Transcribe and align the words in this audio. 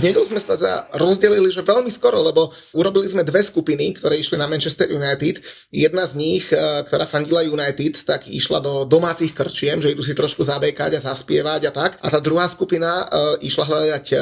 V 0.00 0.08
nedelu 0.08 0.24
sme 0.24 0.40
sa 0.40 0.56
teda 0.56 0.96
rozdelili, 0.96 1.52
že 1.52 1.60
veľmi 1.60 1.92
skoro, 1.92 2.24
lebo 2.24 2.48
urobili 2.72 3.04
sme 3.04 3.20
dve 3.20 3.44
skupiny, 3.44 3.92
ktoré 4.00 4.16
išli 4.16 4.40
na 4.40 4.48
Manchester 4.48 4.88
United. 4.88 5.44
Jedna 5.68 6.08
z 6.08 6.16
nich, 6.16 6.48
e, 6.48 6.56
ktorá 6.88 7.04
fandila 7.04 7.44
United, 7.44 8.08
tak 8.08 8.24
išla 8.24 8.64
do 8.64 8.88
domácich 8.88 9.36
krčiem, 9.36 9.76
že 9.76 9.92
idú 9.92 10.00
si 10.00 10.16
trošku 10.16 10.40
zabekať 10.40 10.96
a 10.96 11.04
zaspievať 11.04 11.68
a 11.68 11.72
tak. 11.76 11.90
A 12.00 12.08
tá 12.08 12.16
druhá 12.16 12.48
skupina 12.48 12.88
uh, 12.88 13.36
išla 13.44 13.68
hľadať 13.68 14.06
uh, 14.16 14.20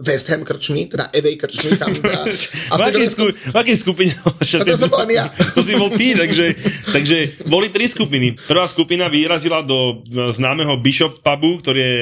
West 0.00 0.32
Ham 0.32 0.48
krčmi, 0.48 0.88
teda 0.88 1.12
Evej 1.12 1.36
krčmi. 1.36 1.76
Tam, 1.76 1.92
a, 1.92 2.24
a 2.72 2.74
v, 2.80 2.82
akej 2.88 3.08
sku- 3.12 3.36
v 3.36 3.56
akej 3.60 3.76
skupine? 3.84 4.16
A 4.16 4.64
to 4.64 4.80
som 4.80 4.88
bol 4.88 5.04
ja. 5.12 5.28
To 5.52 5.60
si 5.60 5.76
bol 5.76 5.92
ty, 5.92 6.16
takže, 6.16 6.56
takže 6.88 7.44
boli 7.44 7.68
tri 7.68 7.84
skupiny. 7.84 8.40
Prvá 8.48 8.64
skupina 8.64 9.12
vyrazila 9.12 9.60
do 9.60 10.00
známeho 10.08 10.80
Bishop 10.80 11.20
pubu, 11.20 11.60
ktorý 11.60 11.80
je 11.84 11.96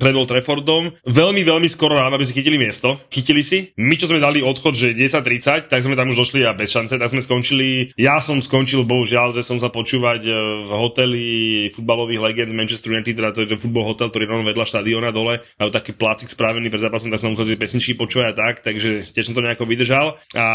pred 0.00 0.16
Old 0.16 0.32
Traffordom. 0.32 0.96
Veľmi, 1.04 1.44
veľmi 1.44 1.68
skoro 1.68 2.00
ráno, 2.00 2.16
aby 2.16 2.24
si 2.24 2.45
chytili 2.46 2.62
miesto, 2.62 2.94
chytili 3.10 3.42
si. 3.42 3.74
My, 3.74 3.98
čo 3.98 4.06
sme 4.06 4.22
dali 4.22 4.38
odchod, 4.38 4.78
že 4.78 4.94
10.30, 4.94 5.66
tak 5.66 5.82
sme 5.82 5.98
tam 5.98 6.14
už 6.14 6.22
došli 6.22 6.46
a 6.46 6.54
bez 6.54 6.70
šance, 6.70 6.94
tak 6.94 7.10
sme 7.10 7.18
skončili. 7.18 7.90
Ja 7.98 8.22
som 8.22 8.38
skončil, 8.38 8.86
bohužiaľ, 8.86 9.34
že 9.34 9.42
som 9.42 9.58
sa 9.58 9.66
počúvať 9.66 10.22
e, 10.22 10.30
v 10.62 10.70
hoteli 10.70 11.26
futbalových 11.74 12.22
legend 12.22 12.54
Manchester 12.54 12.94
United, 12.94 13.18
teda 13.18 13.34
to 13.34 13.42
je 13.42 13.50
ten 13.50 13.58
futbol 13.58 13.82
hotel, 13.82 14.14
ktorý 14.14 14.30
je 14.30 14.54
vedľa 14.54 14.62
štadiona 14.70 15.10
dole, 15.10 15.42
a 15.42 15.62
taký 15.74 15.90
plácik 15.98 16.30
spravený 16.30 16.70
pred 16.70 16.86
zápasom, 16.86 17.10
tak 17.10 17.18
som 17.18 17.34
musel 17.34 17.50
pesničky 17.58 17.98
počúvať 17.98 18.30
a 18.30 18.34
tak, 18.38 18.54
takže 18.62 19.10
tiež 19.10 19.26
som 19.26 19.34
to 19.34 19.42
nejako 19.42 19.66
vydržal. 19.66 20.14
A 20.38 20.46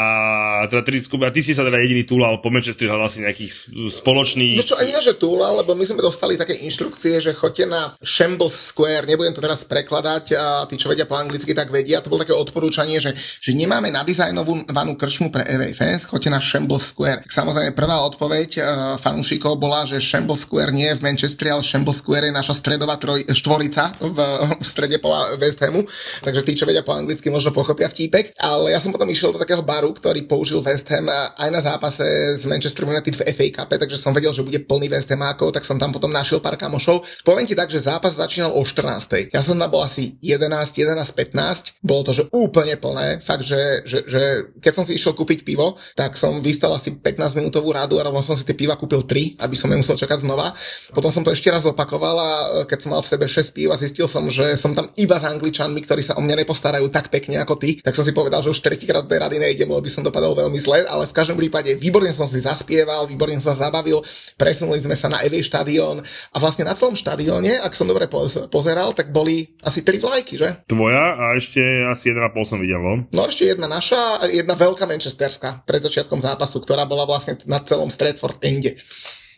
teda 0.72 0.88
skupy, 0.96 1.28
a 1.28 1.36
ty 1.36 1.44
si 1.44 1.52
sa 1.52 1.68
teda 1.68 1.76
jediný 1.84 2.08
túlal 2.08 2.40
po 2.40 2.48
Manchester, 2.48 2.88
hľadal 2.88 3.12
si 3.12 3.28
nejakých 3.28 3.52
spoločných... 3.92 4.56
No 4.56 4.64
čo, 4.64 4.80
ani 4.80 4.96
že 4.96 5.20
túlal, 5.20 5.60
lebo 5.60 5.76
my 5.76 5.84
sme 5.84 6.00
dostali 6.00 6.40
také 6.40 6.56
inštrukcie, 6.56 7.20
že 7.20 7.36
choďte 7.36 7.68
na 7.68 7.92
Shambles 8.00 8.54
Square, 8.54 9.10
nebudem 9.10 9.36
to 9.36 9.44
teraz 9.44 9.68
prekladať, 9.68 10.24
a 10.38 10.46
tí, 10.70 10.78
čo 10.78 10.88
vedia 10.88 11.10
po 11.10 11.18
anglicky, 11.18 11.58
tak 11.58 11.74
vedia, 11.74 11.81
to 12.02 12.10
bolo 12.12 12.22
také 12.22 12.36
odporúčanie, 12.36 13.02
že, 13.02 13.16
že 13.18 13.52
nemáme 13.56 13.90
nadizajnovanú 13.90 14.94
krčmu 14.98 15.34
pre 15.34 15.44
fans, 15.74 16.06
choďte 16.06 16.30
na 16.30 16.40
Shambles 16.42 16.94
Square. 16.94 17.26
Tak 17.26 17.32
samozrejme 17.32 17.72
prvá 17.74 18.02
odpoveď 18.06 18.50
uh, 18.58 18.64
fanúšikov 19.02 19.58
bola, 19.58 19.88
že 19.88 20.02
Shambles 20.02 20.46
Square 20.46 20.76
nie 20.76 20.88
je 20.92 20.98
v 20.98 21.06
Manchestri, 21.06 21.50
ale 21.50 21.66
Shambles 21.66 22.00
Square 22.02 22.30
je 22.30 22.34
naša 22.34 22.54
stredová 22.58 22.96
troj, 23.02 23.26
štvorica 23.32 23.96
v, 24.00 24.18
v 24.62 24.66
strede 24.66 24.98
pola 25.02 25.36
West 25.42 25.60
Hamu, 25.64 25.84
takže 26.22 26.42
tí, 26.46 26.54
čo 26.58 26.70
vedia 26.70 26.86
po 26.86 26.94
anglicky, 26.94 27.32
možno 27.34 27.56
pochopia 27.56 27.90
vtípek, 27.90 28.38
ale 28.38 28.76
ja 28.76 28.80
som 28.80 28.94
potom 28.94 29.10
išiel 29.10 29.34
do 29.34 29.42
takého 29.42 29.64
baru, 29.66 29.94
ktorý 29.96 30.26
použil 30.26 30.62
West 30.62 30.90
Ham 30.92 31.10
aj 31.12 31.50
na 31.50 31.62
zápase 31.62 32.04
s 32.38 32.44
Manchester 32.46 32.86
United 32.86 33.14
v 33.18 33.22
FA 33.32 33.48
Cup, 33.50 33.70
takže 33.74 33.98
som 33.98 34.14
vedel, 34.14 34.32
že 34.36 34.46
bude 34.46 34.60
plný 34.62 34.92
West 34.92 35.10
Hamákov, 35.10 35.56
tak 35.56 35.64
som 35.64 35.80
tam 35.80 35.96
potom 35.96 36.12
našiel 36.12 36.44
pár 36.44 36.60
kamošov. 36.60 37.04
Poviem 37.24 37.48
ti 37.48 37.56
tak, 37.56 37.72
že 37.72 37.82
zápas 37.82 38.18
začínal 38.18 38.52
o 38.52 38.62
14. 38.62 39.32
Ja 39.34 39.42
som 39.42 39.58
tam 39.58 39.70
bol 39.72 39.82
asi 39.84 40.20
11, 40.20 40.78
11, 40.78 40.98
15 40.98 41.71
bolo 41.80 42.04
to, 42.04 42.12
že 42.12 42.28
úplne 42.36 42.76
plné, 42.76 43.24
fakt, 43.24 43.48
že, 43.48 43.88
že, 43.88 44.04
že 44.06 44.22
keď 44.60 44.74
som 44.76 44.84
si 44.84 45.00
išiel 45.00 45.16
kúpiť 45.16 45.48
pivo, 45.48 45.80
tak 45.96 46.20
som 46.20 46.44
vystal 46.44 46.76
asi 46.76 46.94
15 46.94 47.40
minútovú 47.40 47.72
rádu 47.72 47.98
a 47.98 48.06
rovno 48.06 48.20
som 48.20 48.36
si 48.36 48.44
tie 48.44 48.54
piva 48.54 48.76
kúpil 48.76 49.08
3, 49.08 49.42
aby 49.42 49.56
som 49.58 49.72
nemusel 49.72 49.96
čakať 49.98 50.26
znova. 50.26 50.54
Potom 50.92 51.10
som 51.10 51.24
to 51.24 51.32
ešte 51.32 51.50
raz 51.50 51.64
opakoval 51.64 52.16
a 52.18 52.30
keď 52.68 52.80
som 52.84 52.90
mal 52.94 53.02
v 53.02 53.10
sebe 53.10 53.26
6 53.26 53.56
piv 53.56 53.68
a 53.72 53.80
zistil 53.80 54.06
som, 54.12 54.28
že 54.28 54.54
som 54.60 54.76
tam 54.76 54.92
iba 55.00 55.16
s 55.16 55.26
angličanmi, 55.26 55.80
ktorí 55.86 56.02
sa 56.04 56.18
o 56.18 56.22
mňa 56.22 56.44
nepostarajú 56.44 56.90
tak 56.90 57.14
pekne 57.14 57.40
ako 57.40 57.56
ty, 57.58 57.80
tak 57.80 57.96
som 57.96 58.04
si 58.04 58.12
povedal, 58.12 58.44
že 58.44 58.52
už 58.52 58.60
tretíkrát 58.60 59.06
tej 59.06 59.22
rady 59.22 59.38
nejdem, 59.40 59.70
lebo 59.70 59.82
by 59.82 59.92
som 59.92 60.04
dopadol 60.04 60.36
veľmi 60.36 60.60
zle, 60.60 60.84
ale 60.86 61.08
v 61.08 61.14
každom 61.16 61.38
prípade 61.38 61.74
výborne 61.78 62.12
som 62.12 62.26
si 62.26 62.42
zaspieval, 62.42 63.06
výborne 63.06 63.38
som 63.40 63.54
sa 63.54 63.70
zabavil, 63.70 64.02
presunuli 64.36 64.82
sme 64.82 64.98
sa 64.98 65.08
na 65.08 65.22
Evej 65.22 65.48
štadión 65.48 66.02
a 66.04 66.38
vlastne 66.42 66.66
na 66.66 66.74
celom 66.74 66.98
štadióne, 66.98 67.62
ak 67.62 67.74
som 67.78 67.86
dobre 67.86 68.10
pozeral, 68.50 68.94
tak 68.98 69.14
boli 69.14 69.54
asi 69.62 69.86
3 69.86 70.02
vlajky, 70.02 70.34
že? 70.42 70.50
Tvoja 70.66 71.16
a 71.16 71.26
ešte 71.38 71.61
asi 71.90 72.12
1,5 72.12 72.34
som 72.44 72.58
videl, 72.60 72.82
no. 72.82 73.06
No 73.14 73.22
ešte 73.30 73.48
jedna 73.48 73.70
naša 73.70 74.28
jedna 74.30 74.58
veľká 74.58 74.90
manchesterská 74.90 75.64
pred 75.64 75.82
začiatkom 75.82 76.20
zápasu, 76.20 76.60
ktorá 76.62 76.84
bola 76.90 77.06
vlastne 77.06 77.38
na 77.46 77.62
celom 77.62 77.88
Stratford 77.88 78.42
Ende. 78.42 78.78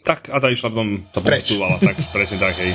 Tak 0.03 0.31
a 0.31 0.37
tá 0.39 0.51
išla 0.51 0.71
potom, 0.71 1.07
to 1.15 1.19
posúvala, 1.23 1.79
tak 1.79 1.95
presne 2.11 2.37
tak, 2.39 2.55
hej. 2.59 2.71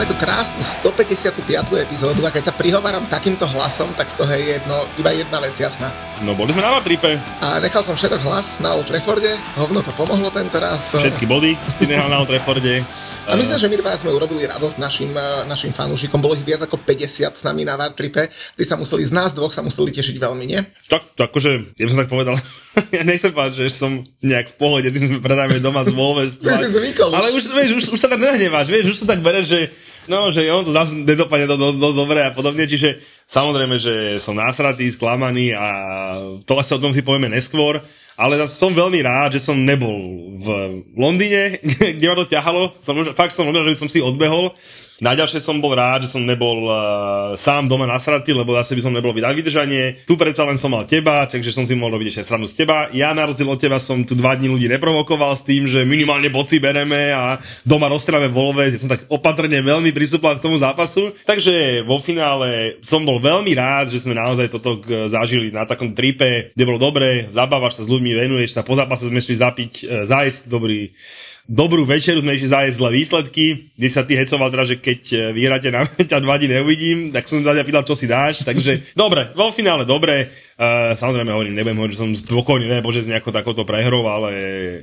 Máme 0.00 0.16
tu 0.16 0.24
krásnu 0.24 0.64
155. 0.80 1.44
epizódu 1.76 2.24
a 2.24 2.32
keď 2.32 2.48
sa 2.48 2.56
prihováram 2.56 3.04
takýmto 3.04 3.44
hlasom, 3.44 3.92
tak 3.92 4.08
z 4.08 4.16
toho 4.16 4.32
je 4.32 4.56
jedno, 4.56 4.88
iba 4.96 5.12
jedna 5.12 5.44
vec 5.44 5.52
jasná. 5.52 5.92
No 6.24 6.32
boli 6.32 6.56
sme 6.56 6.64
na 6.64 6.72
Vartripe. 6.72 7.20
A 7.44 7.60
nechal 7.60 7.84
som 7.84 7.92
všetok 7.92 8.24
hlas 8.24 8.64
na 8.64 8.72
Old 8.80 8.88
Trafforde, 8.88 9.36
hovno 9.60 9.84
to 9.84 9.92
pomohlo 9.92 10.32
tento 10.32 10.56
raz. 10.56 10.96
Všetky 10.96 11.28
body 11.28 11.52
si 11.76 11.84
nechal 11.84 12.08
na 12.08 12.24
Old 12.24 12.32
Trafforde. 12.32 12.80
A 13.28 13.36
myslím, 13.36 13.60
že 13.60 13.68
my 13.68 13.76
dva 13.76 13.92
sme 13.92 14.16
urobili 14.16 14.48
radosť 14.48 14.80
našim, 14.80 15.12
našim 15.44 15.68
fanúšikom. 15.76 16.16
Bolo 16.16 16.32
ich 16.32 16.48
viac 16.48 16.64
ako 16.64 16.80
50 16.80 17.36
s 17.36 17.44
nami 17.44 17.68
na 17.68 17.76
Vartripe. 17.76 18.32
Ty 18.32 18.62
sa 18.64 18.80
museli, 18.80 19.04
z 19.04 19.12
nás 19.12 19.36
dvoch 19.36 19.52
sa 19.52 19.60
museli 19.60 19.92
tešiť 19.92 20.16
veľmi, 20.16 20.48
nie? 20.48 20.64
Tak, 20.88 21.12
to 21.12 21.28
akože, 21.28 21.76
ja 21.76 21.84
by 21.84 21.90
som 21.92 22.00
tak 22.00 22.08
povedal, 22.08 22.40
ja 22.96 23.04
nechcem 23.04 23.36
povedať, 23.36 23.68
že 23.68 23.76
som 23.76 24.00
nejak 24.24 24.48
v 24.48 24.56
pohode, 24.56 24.88
tým 24.88 25.12
sme 25.12 25.20
predáme 25.20 25.60
doma 25.60 25.84
z 25.84 25.92
si 26.40 26.68
zvykol. 26.72 27.12
Ale 27.12 27.36
už, 27.36 27.52
vieš, 27.52 27.70
už, 27.76 27.84
už 27.92 28.00
sa 28.00 28.08
tak 28.08 28.16
nehneváš, 28.16 28.72
vieš, 28.72 28.96
už 28.96 28.98
sa 29.04 29.12
tak 29.12 29.20
bereš, 29.20 29.46
že 29.52 29.60
no, 30.06 30.32
že 30.32 30.48
on 30.48 30.64
to 30.64 30.72
zase 30.72 30.96
nedopadne 30.96 31.50
do, 31.50 31.56
do, 31.58 31.68
dosť 31.76 31.96
dobre 31.96 32.20
a 32.24 32.30
podobne, 32.32 32.64
čiže 32.64 33.02
samozrejme, 33.28 33.76
že 33.76 33.94
som 34.22 34.38
násratý, 34.38 34.88
sklamaný 34.88 35.52
a 35.52 35.66
to 36.46 36.56
asi 36.56 36.72
o 36.76 36.82
tom 36.82 36.94
si 36.94 37.04
povieme 37.04 37.28
neskôr, 37.28 37.82
ale 38.20 38.40
zase 38.44 38.60
som 38.60 38.76
veľmi 38.76 39.00
rád, 39.00 39.36
že 39.36 39.44
som 39.44 39.56
nebol 39.56 39.96
v 40.40 40.46
Londýne, 40.96 41.60
kde 41.96 42.06
ma 42.06 42.16
to 42.16 42.28
ťahalo, 42.28 42.76
som, 42.80 42.96
fakt 43.16 43.32
som 43.32 43.48
že 43.48 43.80
som 43.80 43.88
si 43.88 44.04
odbehol, 44.04 44.52
Najďalšie 45.00 45.40
som 45.40 45.64
bol 45.64 45.72
rád, 45.72 46.04
že 46.04 46.12
som 46.12 46.20
nebol 46.20 46.68
uh, 46.68 47.32
sám 47.40 47.72
doma 47.72 47.88
nasratý, 47.88 48.36
lebo 48.36 48.52
zase 48.52 48.76
by 48.76 48.82
som 48.84 48.92
nebol 48.92 49.16
vydať 49.16 49.32
vydržanie. 49.32 50.04
Tu 50.04 50.12
predsa 50.20 50.44
len 50.44 50.60
som 50.60 50.68
mal 50.68 50.84
teba, 50.84 51.24
takže 51.24 51.56
som 51.56 51.64
si 51.64 51.72
mohol 51.72 51.96
robiť 51.96 52.12
ešte 52.12 52.28
srandu 52.28 52.44
z 52.44 52.60
teba. 52.60 52.92
Ja 52.92 53.16
na 53.16 53.24
rozdiel 53.24 53.48
od 53.48 53.56
teba 53.56 53.80
som 53.80 54.04
tu 54.04 54.12
dva 54.12 54.36
dní 54.36 54.52
ľudí 54.52 54.68
neprovokoval 54.68 55.32
s 55.32 55.48
tým, 55.48 55.64
že 55.64 55.88
minimálne 55.88 56.28
boci 56.28 56.60
bereme 56.60 57.16
a 57.16 57.40
doma 57.64 57.88
roztráve 57.88 58.28
volve. 58.28 58.68
Ja 58.68 58.76
som 58.76 58.92
tak 58.92 59.08
opatrne 59.08 59.64
veľmi 59.64 59.88
pristúpal 59.96 60.36
k 60.36 60.44
tomu 60.44 60.60
zápasu. 60.60 61.16
Takže 61.24 61.80
vo 61.88 61.96
finále 61.96 62.76
som 62.84 63.00
bol 63.00 63.16
veľmi 63.16 63.56
rád, 63.56 63.88
že 63.88 64.04
sme 64.04 64.12
naozaj 64.12 64.52
toto 64.52 64.84
zažili 65.08 65.48
na 65.48 65.64
takom 65.64 65.96
tripe, 65.96 66.52
kde 66.52 66.68
bolo 66.68 66.76
dobre, 66.76 67.32
zabávaš 67.32 67.80
sa 67.80 67.82
s 67.86 67.90
ľuďmi, 67.90 68.20
venuješ 68.20 68.52
sa, 68.52 68.66
po 68.66 68.76
zápase 68.76 69.08
sme 69.08 69.24
šli 69.24 69.36
zapiť, 69.40 69.72
e, 69.80 69.84
zájsť 70.04 70.52
dobrý 70.52 70.92
dobrú 71.46 71.86
večeru 71.86 72.20
sme 72.20 72.36
išli 72.36 72.52
zájsť 72.52 72.76
zlé 72.76 72.90
výsledky, 73.00 73.44
kde 73.76 73.88
sa 73.88 74.02
ty 74.04 74.18
hecoval 74.18 74.50
teda, 74.52 74.64
že 74.68 74.76
keď 74.82 75.00
e, 75.10 75.16
vyhráte 75.32 75.68
na 75.72 75.86
ťa 76.10 76.18
dva 76.20 76.36
dní 76.36 76.48
neuvidím, 76.52 76.98
tak 77.14 77.24
som 77.30 77.40
sa 77.40 77.56
ťa 77.56 77.64
pýtal, 77.64 77.84
čo 77.86 77.94
si 77.96 78.10
dáš, 78.10 78.42
takže 78.44 78.92
dobre, 78.92 79.32
vo 79.32 79.48
finále 79.54 79.88
dobre, 79.88 80.28
Samozrejme 80.92 81.32
hovorím, 81.32 81.56
nebudem 81.56 81.80
hovoriť, 81.80 81.94
že 81.96 82.02
som 82.04 82.12
spokojný, 82.12 82.68
nebo 82.68 82.92
že 82.92 83.08
z 83.08 83.16
nejakou 83.16 83.32
takouto 83.32 83.64
prehrou, 83.64 84.04
ale 84.04 84.30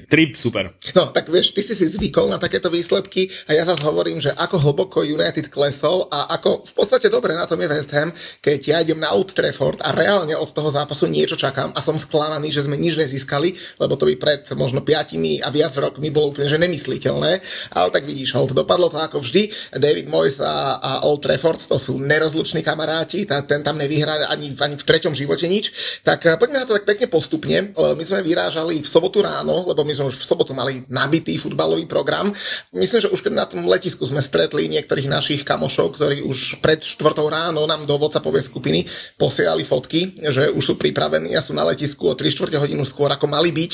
trip 0.09 0.33
super. 0.33 0.73
No, 0.97 1.13
tak 1.13 1.29
vieš, 1.29 1.53
ty 1.53 1.61
si 1.61 1.77
si 1.77 1.85
zvykol 1.85 2.33
na 2.33 2.41
takéto 2.41 2.73
výsledky 2.73 3.29
a 3.45 3.53
ja 3.53 3.61
zase 3.61 3.85
hovorím, 3.85 4.17
že 4.17 4.33
ako 4.33 4.57
hlboko 4.57 5.05
United 5.05 5.53
klesol 5.53 6.09
a 6.09 6.33
ako 6.33 6.65
v 6.65 6.73
podstate 6.73 7.13
dobre 7.13 7.37
na 7.37 7.45
tom 7.45 7.61
je 7.61 7.69
West 7.69 7.93
Ham, 7.93 8.09
keď 8.41 8.59
ja 8.65 8.77
idem 8.81 8.97
na 8.97 9.13
Old 9.13 9.37
Trafford 9.37 9.77
a 9.85 9.93
reálne 9.93 10.33
od 10.33 10.49
toho 10.49 10.65
zápasu 10.73 11.05
niečo 11.05 11.37
čakám 11.37 11.69
a 11.77 11.79
som 11.85 11.93
sklamaný, 11.93 12.49
že 12.49 12.65
sme 12.65 12.73
nič 12.73 12.97
nezískali, 12.97 13.77
lebo 13.77 13.93
to 13.93 14.09
by 14.09 14.17
pred 14.17 14.49
možno 14.57 14.81
piatimi 14.81 15.45
a 15.45 15.53
viac 15.53 15.77
rokmi 15.77 16.09
bolo 16.09 16.33
úplne 16.33 16.49
že 16.49 16.57
nemysliteľné, 16.57 17.31
ale 17.77 17.89
tak 17.93 18.01
vidíš, 18.09 18.33
hold, 18.33 18.57
dopadlo 18.57 18.89
to 18.89 18.97
ako 18.97 19.21
vždy. 19.21 19.45
David 19.77 20.09
Moyes 20.09 20.41
a, 20.41 20.81
a 20.81 20.91
Old 21.05 21.21
Trafford 21.21 21.61
to 21.61 21.77
sú 21.77 22.01
nerozluční 22.01 22.65
kamaráti, 22.65 23.29
tá, 23.29 23.45
ten 23.45 23.61
tam 23.61 23.77
nevyhrá 23.77 24.25
ani, 24.33 24.57
ani 24.57 24.73
v 24.73 24.81
treťom 24.81 25.13
živote 25.13 25.45
nič 25.45 25.66
Tak 26.03 26.19
eh, 26.25 26.35
poďme 26.35 26.63
na 26.63 26.67
to 26.67 26.75
tak 26.77 26.85
pekne 26.87 27.07
postupne. 27.07 27.57
Eh, 27.71 27.93
my 27.93 28.03
sme 28.03 28.25
vyrážali 28.25 28.79
v 28.81 28.87
sobotu 28.87 29.23
ráno, 29.23 29.67
lebo 29.67 29.83
my 29.83 29.93
sme 29.93 30.09
už 30.09 30.17
v 30.19 30.25
sobotu 30.25 30.51
mali 30.51 30.83
nabitý 30.89 31.37
futbalový 31.37 31.85
program. 31.85 32.31
Myslím, 32.73 32.99
že 33.03 33.13
už 33.13 33.21
keď 33.23 33.33
na 33.33 33.45
tom 33.45 33.65
letisku 33.65 34.03
sme 34.05 34.23
stretli 34.23 34.67
niektorých 34.67 35.07
našich 35.07 35.41
kamošov, 35.47 35.95
ktorí 35.97 36.25
už 36.25 36.59
pred 36.59 36.83
štvrtou 36.83 37.27
ráno 37.29 37.63
nám 37.65 37.85
do 37.85 37.95
WhatsAppovej 37.95 38.47
skupiny 38.47 38.83
posielali 39.15 39.63
fotky, 39.63 40.17
že 40.31 40.51
už 40.51 40.63
sú 40.63 40.73
pripravení 40.75 41.33
a 41.33 41.41
sú 41.43 41.55
na 41.55 41.67
letisku 41.67 42.09
o 42.09 42.13
3 42.15 42.27
čtvrte 42.27 42.57
hodinu 42.59 42.83
skôr 42.83 43.11
ako 43.11 43.25
mali 43.29 43.49
byť. 43.51 43.71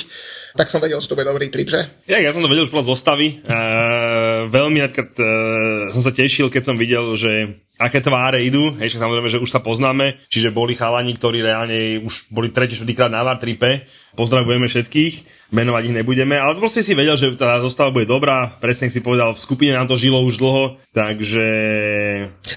Tak 0.54 0.70
som 0.70 0.78
vedel, 0.78 1.02
že 1.02 1.10
to 1.10 1.18
bude 1.18 1.26
dobrý 1.26 1.50
trip, 1.50 1.66
že? 1.66 1.82
Ja, 2.06 2.22
ja 2.22 2.30
som 2.30 2.46
to 2.46 2.50
vedel 2.50 2.70
už 2.70 2.74
podľa 2.74 2.94
zostavy. 2.94 3.42
Uh, 3.42 4.46
veľmi 4.54 4.86
uh, 4.86 5.90
som 5.90 6.02
sa 6.06 6.14
tešil, 6.14 6.54
keď 6.54 6.62
som 6.62 6.78
videl, 6.78 7.18
že 7.18 7.58
aké 7.82 8.06
tváre 8.06 8.46
idú, 8.46 8.70
hej, 8.78 8.94
samozrejme, 8.94 9.34
že 9.34 9.42
už 9.42 9.50
sa 9.50 9.66
poznáme, 9.66 10.22
čiže 10.30 10.54
boli 10.54 10.78
chalani, 10.78 11.18
ktorí 11.18 11.42
reálne 11.42 12.06
už 12.06 12.30
boli 12.30 12.54
tretí, 12.54 12.78
štvrtýkrát 12.78 13.10
na 13.10 13.26
Vartripe, 13.26 13.90
pozdravujeme 14.14 14.70
všetkých, 14.70 15.14
menovať 15.54 15.84
ich 15.86 15.96
nebudeme, 16.02 16.34
ale 16.34 16.58
proste 16.58 16.82
si 16.82 16.98
vedel, 16.98 17.14
že 17.14 17.38
tá 17.38 17.62
zostava 17.62 17.94
bude 17.94 18.10
dobrá, 18.10 18.50
presne 18.58 18.90
si 18.90 19.06
povedal, 19.06 19.38
v 19.38 19.40
skupine 19.40 19.78
nám 19.78 19.86
to 19.86 20.02
žilo 20.02 20.18
už 20.26 20.42
dlho, 20.42 20.82
takže... 20.90 21.46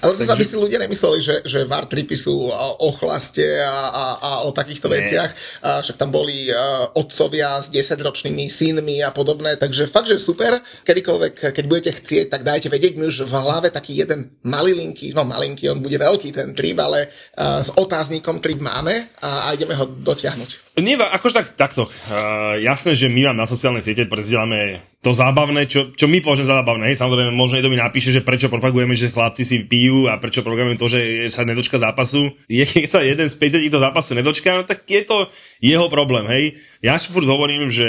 Ale 0.01 0.11
zase, 0.17 0.25
takže... 0.25 0.33
aby 0.33 0.45
si 0.45 0.55
ľudia 0.57 0.81
nemysleli, 0.81 1.19
že, 1.21 1.35
že 1.45 1.69
Vartripy 1.69 2.17
sú 2.17 2.49
o 2.53 2.89
chlaste 2.97 3.45
a, 3.61 3.77
a, 3.93 4.03
a 4.17 4.29
o 4.45 4.53
takýchto 4.53 4.89
Nie. 4.89 5.05
veciach, 5.05 5.31
a 5.61 5.85
však 5.85 5.97
tam 6.01 6.09
boli 6.09 6.49
uh, 6.49 6.89
otcovia 6.97 7.61
s 7.61 7.69
10-ročnými 7.69 8.49
synmi 8.49 9.05
a 9.05 9.13
podobné, 9.13 9.61
takže 9.61 9.85
fakt, 9.85 10.09
že 10.09 10.17
super, 10.17 10.57
kedykoľvek, 10.81 11.53
keď 11.53 11.65
budete 11.69 11.91
chcieť, 12.01 12.33
tak 12.33 12.41
dajte 12.41 12.73
vedieť, 12.73 12.97
my 12.97 13.05
už 13.13 13.29
v 13.29 13.33
hlave 13.37 13.69
taký 13.69 13.93
jeden 13.93 14.33
malilinky, 14.41 15.13
no 15.13 15.21
malinký, 15.21 15.69
on 15.69 15.85
bude 15.85 16.01
veľký 16.01 16.33
ten 16.33 16.57
trip, 16.57 16.81
ale 16.81 17.05
uh, 17.05 17.61
s 17.61 17.69
otáznikom 17.77 18.41
trip 18.41 18.57
máme 18.57 19.13
a, 19.21 19.49
a 19.49 19.53
ideme 19.53 19.77
ho 19.77 19.85
dotiahnuť. 19.85 20.66
Nie, 20.77 20.93
akože 20.93 21.33
tak, 21.33 21.47
takto. 21.57 21.89
Uh, 21.89 22.61
jasné, 22.61 22.93
že 22.93 23.09
my 23.09 23.33
vám 23.33 23.37
na 23.37 23.49
sociálnej 23.49 23.81
siete 23.81 24.05
prezdielame 24.05 24.85
to 24.97 25.13
zábavné, 25.13 25.69
čo, 25.69 25.93
čo 25.93 26.09
my 26.09 26.25
považujeme 26.25 26.49
za 26.49 26.57
zábavné. 26.57 26.83
Hej, 26.89 26.97
samozrejme, 26.97 27.29
možno 27.29 27.61
niekto 27.61 27.69
mi 27.69 27.77
napíše, 27.77 28.09
že 28.09 28.25
prečo 28.25 28.49
propagujeme, 28.49 28.97
že 28.97 29.13
chlapci 29.13 29.45
si 29.45 29.61
pijú 29.61 30.09
a 30.09 30.17
prečo 30.17 30.41
propagujeme 30.41 30.73
to, 30.73 30.89
že 30.89 31.29
sa 31.29 31.45
nedočka 31.45 31.77
zápasu. 31.77 32.33
Je, 32.49 32.65
keď 32.65 32.89
sa 32.89 33.05
jeden 33.05 33.29
z 33.29 33.35
50 33.37 33.69
do 33.69 33.77
zápasu 33.77 34.17
nedočka, 34.17 34.57
no 34.57 34.65
tak 34.65 34.89
je 34.89 35.05
to 35.05 35.29
jeho 35.61 35.85
problém, 35.89 36.25
hej. 36.33 36.57
Ja 36.81 36.97
si 36.97 37.13
furt 37.13 37.29
hovorím, 37.29 37.69
že 37.69 37.85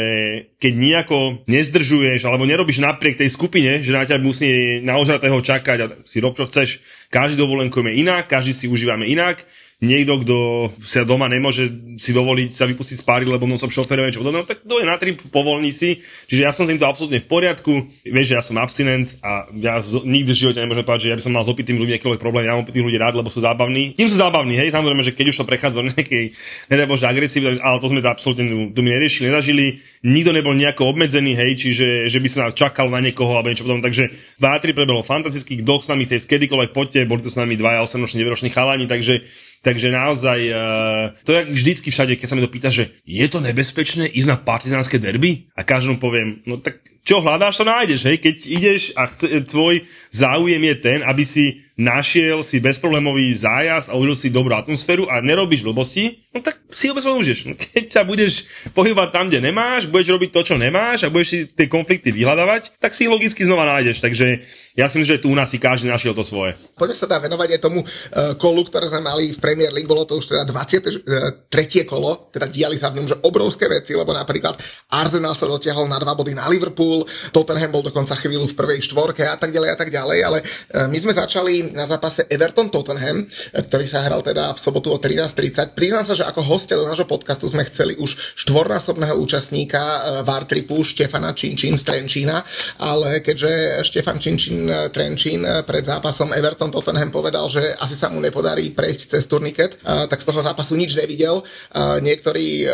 keď 0.61 0.73
nejako 0.77 1.19
nezdržuješ 1.49 2.29
alebo 2.29 2.45
nerobíš 2.45 2.85
napriek 2.85 3.17
tej 3.17 3.33
skupine, 3.33 3.81
že 3.81 3.93
na 3.97 4.05
ťa 4.05 4.21
musí 4.21 4.81
na 4.85 5.01
ožratého 5.01 5.41
čakať 5.41 5.79
a 5.81 5.87
si 6.05 6.21
rob 6.21 6.37
čo 6.37 6.45
chceš, 6.45 6.85
každý 7.09 7.41
dovolenkujeme 7.41 7.93
inak, 7.93 8.29
každý 8.29 8.53
si 8.53 8.67
užívame 8.69 9.09
inak, 9.09 9.45
niekto, 9.79 10.19
kto 10.27 10.37
sa 10.83 11.07
doma 11.07 11.31
nemôže 11.31 11.71
si 11.95 12.11
dovoliť 12.11 12.51
sa 12.51 12.67
vypustiť 12.67 12.99
z 12.99 13.07
páry, 13.07 13.25
lebo 13.31 13.47
som 13.55 13.71
šoferom, 13.71 14.11
čo 14.11 14.27
podobné, 14.27 14.43
no, 14.43 14.49
tak 14.49 14.67
to 14.67 14.83
je 14.83 14.87
na 14.87 14.99
trip, 14.99 15.23
povolní 15.31 15.71
si. 15.71 16.03
Čiže 16.27 16.43
ja 16.43 16.51
som 16.51 16.67
s 16.67 16.71
týmto 16.75 16.87
absolútne 16.99 17.23
v 17.23 17.31
poriadku. 17.31 17.73
Vieš, 18.03 18.27
že 18.27 18.35
ja 18.35 18.43
som 18.43 18.59
abstinent 18.59 19.15
a 19.23 19.47
ja 19.55 19.79
z, 19.79 20.03
nikdy 20.03 20.35
v 20.35 20.41
živote 20.43 20.59
nemôžem 20.59 20.83
povedať, 20.83 21.07
že 21.07 21.11
ja 21.15 21.19
by 21.23 21.23
som 21.23 21.31
mal 21.39 21.47
s 21.47 21.53
opitými 21.55 21.79
ľuďmi 21.79 21.95
akýkoľvek 21.95 22.19
problém. 22.19 22.51
Ja 22.51 22.59
mám 22.59 22.67
opitých 22.67 22.83
ľudí 22.83 22.99
rád, 22.99 23.15
lebo 23.15 23.31
sú 23.31 23.39
zábavní. 23.39 23.95
Tým 23.95 24.11
sú 24.11 24.19
zábavní, 24.19 24.59
hej, 24.59 24.75
samozrejme, 24.75 25.07
že 25.07 25.15
keď 25.15 25.31
už 25.31 25.39
to 25.39 25.47
prechádza 25.47 25.87
nejakej, 25.87 26.35
nedaj 26.67 26.87
Bože, 26.91 27.07
agresívne, 27.07 27.63
ale 27.63 27.79
to 27.79 27.87
sme 27.87 28.03
to 28.03 28.11
absolútne 28.11 28.75
tu 28.75 28.81
mi 28.83 28.91
neriešili, 28.91 29.31
nezažili. 29.31 29.79
Nikto 30.03 30.35
nebol 30.35 30.59
nejako 30.59 30.91
obmedzený, 30.91 31.39
hej, 31.39 31.55
čiže 31.55 32.11
že 32.11 32.19
by 32.19 32.29
som 32.29 32.51
čakal 32.51 32.91
na 32.91 32.99
niekoho 32.99 33.39
alebo 33.39 33.55
niečo 33.55 33.63
podobné. 33.63 33.87
Takže 33.87 34.11
v 34.11 34.45
A3 34.45 34.75
prebehlo 34.75 35.07
fantastický, 35.07 35.63
kto 35.63 35.79
s 35.79 35.87
nami 35.87 36.03
chce 36.03 36.27
kedykoľvek 36.27 36.75
poďte, 36.75 37.07
boli 37.07 37.23
to 37.23 37.31
s 37.31 37.39
nami 37.39 37.55
dvaja 37.55 37.87
8-roční, 37.87 38.27
9 38.27 38.51
chalani, 38.51 38.91
takže 38.91 39.23
Takže 39.59 39.91
naozaj, 39.91 40.41
uh, 40.55 41.05
to 41.27 41.35
je 41.35 41.43
vždycky 41.51 41.91
všade, 41.91 42.15
keď 42.15 42.27
sa 42.31 42.37
mi 42.39 42.45
to 42.47 42.51
pýta, 42.53 42.71
že 42.71 42.95
je 43.03 43.27
to 43.27 43.43
nebezpečné 43.43 44.07
ísť 44.07 44.29
na 44.31 44.39
partizánske 44.39 45.03
derby? 45.03 45.51
A 45.59 45.67
každému 45.67 45.99
poviem, 45.99 46.41
no 46.47 46.63
tak 46.63 46.79
čo 47.03 47.25
hľadáš, 47.25 47.59
to 47.59 47.65
nájdeš, 47.65 48.05
hej? 48.05 48.21
Keď 48.21 48.37
ideš 48.47 48.83
a 48.93 49.09
chce, 49.09 49.41
tvoj 49.49 49.81
záujem 50.13 50.61
je 50.61 50.75
ten, 50.77 50.99
aby 51.03 51.25
si 51.25 51.65
našiel 51.79 52.43
si 52.43 52.59
bezproblémový 52.59 53.31
zájazd 53.39 53.89
a 53.89 53.95
užil 53.95 54.19
si 54.19 54.29
dobrú 54.35 54.51
atmosféru 54.59 55.07
a 55.07 55.23
nerobíš 55.23 55.63
blbosti, 55.63 56.19
no 56.35 56.43
tak 56.43 56.59
si 56.75 56.91
ho 56.91 56.95
bez 56.99 57.07
môžeš. 57.07 57.39
No 57.47 57.55
keď 57.55 57.85
sa 57.89 58.03
budeš 58.03 58.51
pohybovať 58.75 59.09
tam, 59.15 59.31
kde 59.31 59.41
nemáš, 59.41 59.87
budeš 59.87 60.13
robiť 60.19 60.31
to, 60.35 60.41
čo 60.43 60.55
nemáš 60.59 61.07
a 61.07 61.13
budeš 61.15 61.29
si 61.31 61.39
tie 61.47 61.71
konflikty 61.71 62.11
vyhľadávať, 62.11 62.77
tak 62.83 62.93
si 62.93 63.07
ich 63.07 63.13
logicky 63.15 63.47
znova 63.47 63.65
nájdeš. 63.65 64.03
Takže 64.03 64.43
ja 64.75 64.87
si 64.91 64.99
myslím, 64.99 65.19
že 65.19 65.23
tu 65.23 65.31
u 65.31 65.39
nás 65.39 65.49
si 65.49 65.63
každý 65.63 65.87
našiel 65.87 66.13
to 66.13 66.27
svoje. 66.27 66.59
Poďme 66.75 66.95
sa 66.99 67.07
teda 67.07 67.25
venovať 67.31 67.49
aj 67.57 67.61
tomu 67.63 67.81
uh, 67.83 68.35
kolu, 68.39 68.63
ktoré 68.67 68.91
sme 68.91 69.07
mali 69.07 69.31
v 69.31 69.39
Premier 69.39 69.71
League, 69.71 69.89
bolo 69.89 70.03
to 70.03 70.19
už 70.19 70.35
teda 70.35 70.47
23. 70.47 71.03
E, 71.03 71.83
kolo, 71.87 72.31
teda 72.35 72.47
diali 72.47 72.75
sa 72.75 72.91
v 72.91 73.03
ňom 73.03 73.07
že 73.07 73.17
obrovské 73.23 73.71
veci, 73.71 73.95
lebo 73.95 74.11
napríklad 74.15 74.55
Arsenal 74.93 75.35
sa 75.39 75.51
dotiahol 75.51 75.87
na 75.87 75.99
dva 75.99 76.15
body 76.15 76.35
na 76.35 76.47
Liverpool, 76.47 77.07
Tottenham 77.35 77.75
bol 77.75 77.83
dokonca 77.87 78.15
chvíľu 78.19 78.51
v 78.51 78.55
prvej 78.55 78.81
štvorke 78.87 79.27
a 79.27 79.35
tak 79.35 79.51
ďalej 79.51 79.69
a 79.73 79.77
tak 79.79 79.91
ďalej, 79.91 80.19
ale 80.23 80.39
uh, 80.43 80.87
my 80.87 80.99
sme 81.01 81.11
začali 81.11 81.68
na 81.73 81.85
zápase 81.85 82.25
Everton-Tottenham, 82.29 83.27
ktorý 83.69 83.87
sa 83.89 84.05
hral 84.05 84.21
teda 84.25 84.53
v 84.53 84.59
sobotu 84.59 84.93
o 84.93 84.99
13.30. 85.01 85.73
Priznám 85.73 86.05
sa, 86.05 86.15
že 86.15 86.25
ako 86.25 86.41
hostia 86.45 86.77
do 86.77 86.87
nášho 86.87 87.09
podcastu 87.09 87.49
sme 87.49 87.67
chceli 87.67 87.97
už 87.97 88.17
štvornásobného 88.45 89.17
účastníka 89.19 89.81
e, 89.81 89.99
Vartripu 90.25 90.81
Štefana 90.85 91.33
Činčín 91.33 91.77
z 91.77 91.85
Trenčína, 91.85 92.41
ale 92.81 93.21
keďže 93.21 93.83
Štefan 93.85 94.19
Činčín 94.21 94.69
e, 94.69 94.93
Trenčín 94.93 95.45
pred 95.65 95.85
zápasom 95.85 96.33
Everton-Tottenham 96.33 97.11
povedal, 97.11 97.49
že 97.49 97.63
asi 97.81 97.97
sa 97.97 98.09
mu 98.13 98.21
nepodarí 98.21 98.71
prejsť 98.73 99.17
cez 99.17 99.25
turniket, 99.27 99.81
tak 99.85 100.21
z 100.21 100.27
toho 100.29 100.41
zápasu 100.43 100.77
nič 100.77 100.95
nevidel. 100.97 101.41
Niektorí 101.77 102.69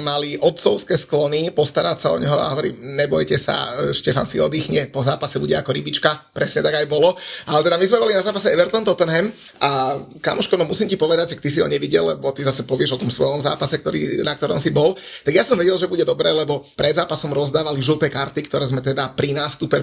mali 0.00 0.36
otcovské 0.38 0.98
sklony 0.98 1.54
postarať 1.54 1.96
sa 1.98 2.08
o 2.14 2.18
neho 2.18 2.34
a 2.34 2.50
hovorí, 2.52 2.76
nebojte 2.76 3.38
sa, 3.38 3.90
Štefan 3.94 4.26
si 4.26 4.42
oddychne, 4.42 4.90
po 4.90 5.00
zápase 5.00 5.38
bude 5.38 5.54
ako 5.56 5.70
rybička, 5.72 6.30
presne 6.34 6.64
tak 6.64 6.84
aj 6.84 6.86
bolo. 6.86 7.16
Ale 7.48 7.64
teda 7.64 7.76
my 7.80 7.86
sme 7.86 7.98
boli 8.04 8.12
na 8.12 8.20
zápase 8.20 8.52
Everton 8.52 8.84
Tottenham 8.84 9.32
a 9.64 9.96
kamoško, 10.20 10.60
no 10.60 10.68
musím 10.68 10.92
ti 10.92 11.00
povedať, 11.00 11.32
že 11.32 11.40
ty 11.40 11.48
si 11.48 11.58
ho 11.64 11.68
nevidel, 11.68 12.04
lebo 12.04 12.28
ty 12.36 12.44
zase 12.44 12.68
povieš 12.68 12.94
o 12.94 13.00
tom 13.00 13.08
svojom 13.08 13.40
zápase, 13.40 13.80
ktorý, 13.80 14.20
na 14.20 14.36
ktorom 14.36 14.60
si 14.60 14.68
bol. 14.68 14.92
Tak 15.24 15.32
ja 15.32 15.40
som 15.40 15.56
vedel, 15.56 15.80
že 15.80 15.88
bude 15.88 16.04
dobré, 16.04 16.28
lebo 16.28 16.60
pred 16.76 16.92
zápasom 16.92 17.32
rozdávali 17.32 17.80
žlté 17.80 18.12
karty, 18.12 18.44
ktoré 18.44 18.68
sme 18.68 18.84
teda 18.84 19.16
pri 19.16 19.32
nástupe, 19.32 19.80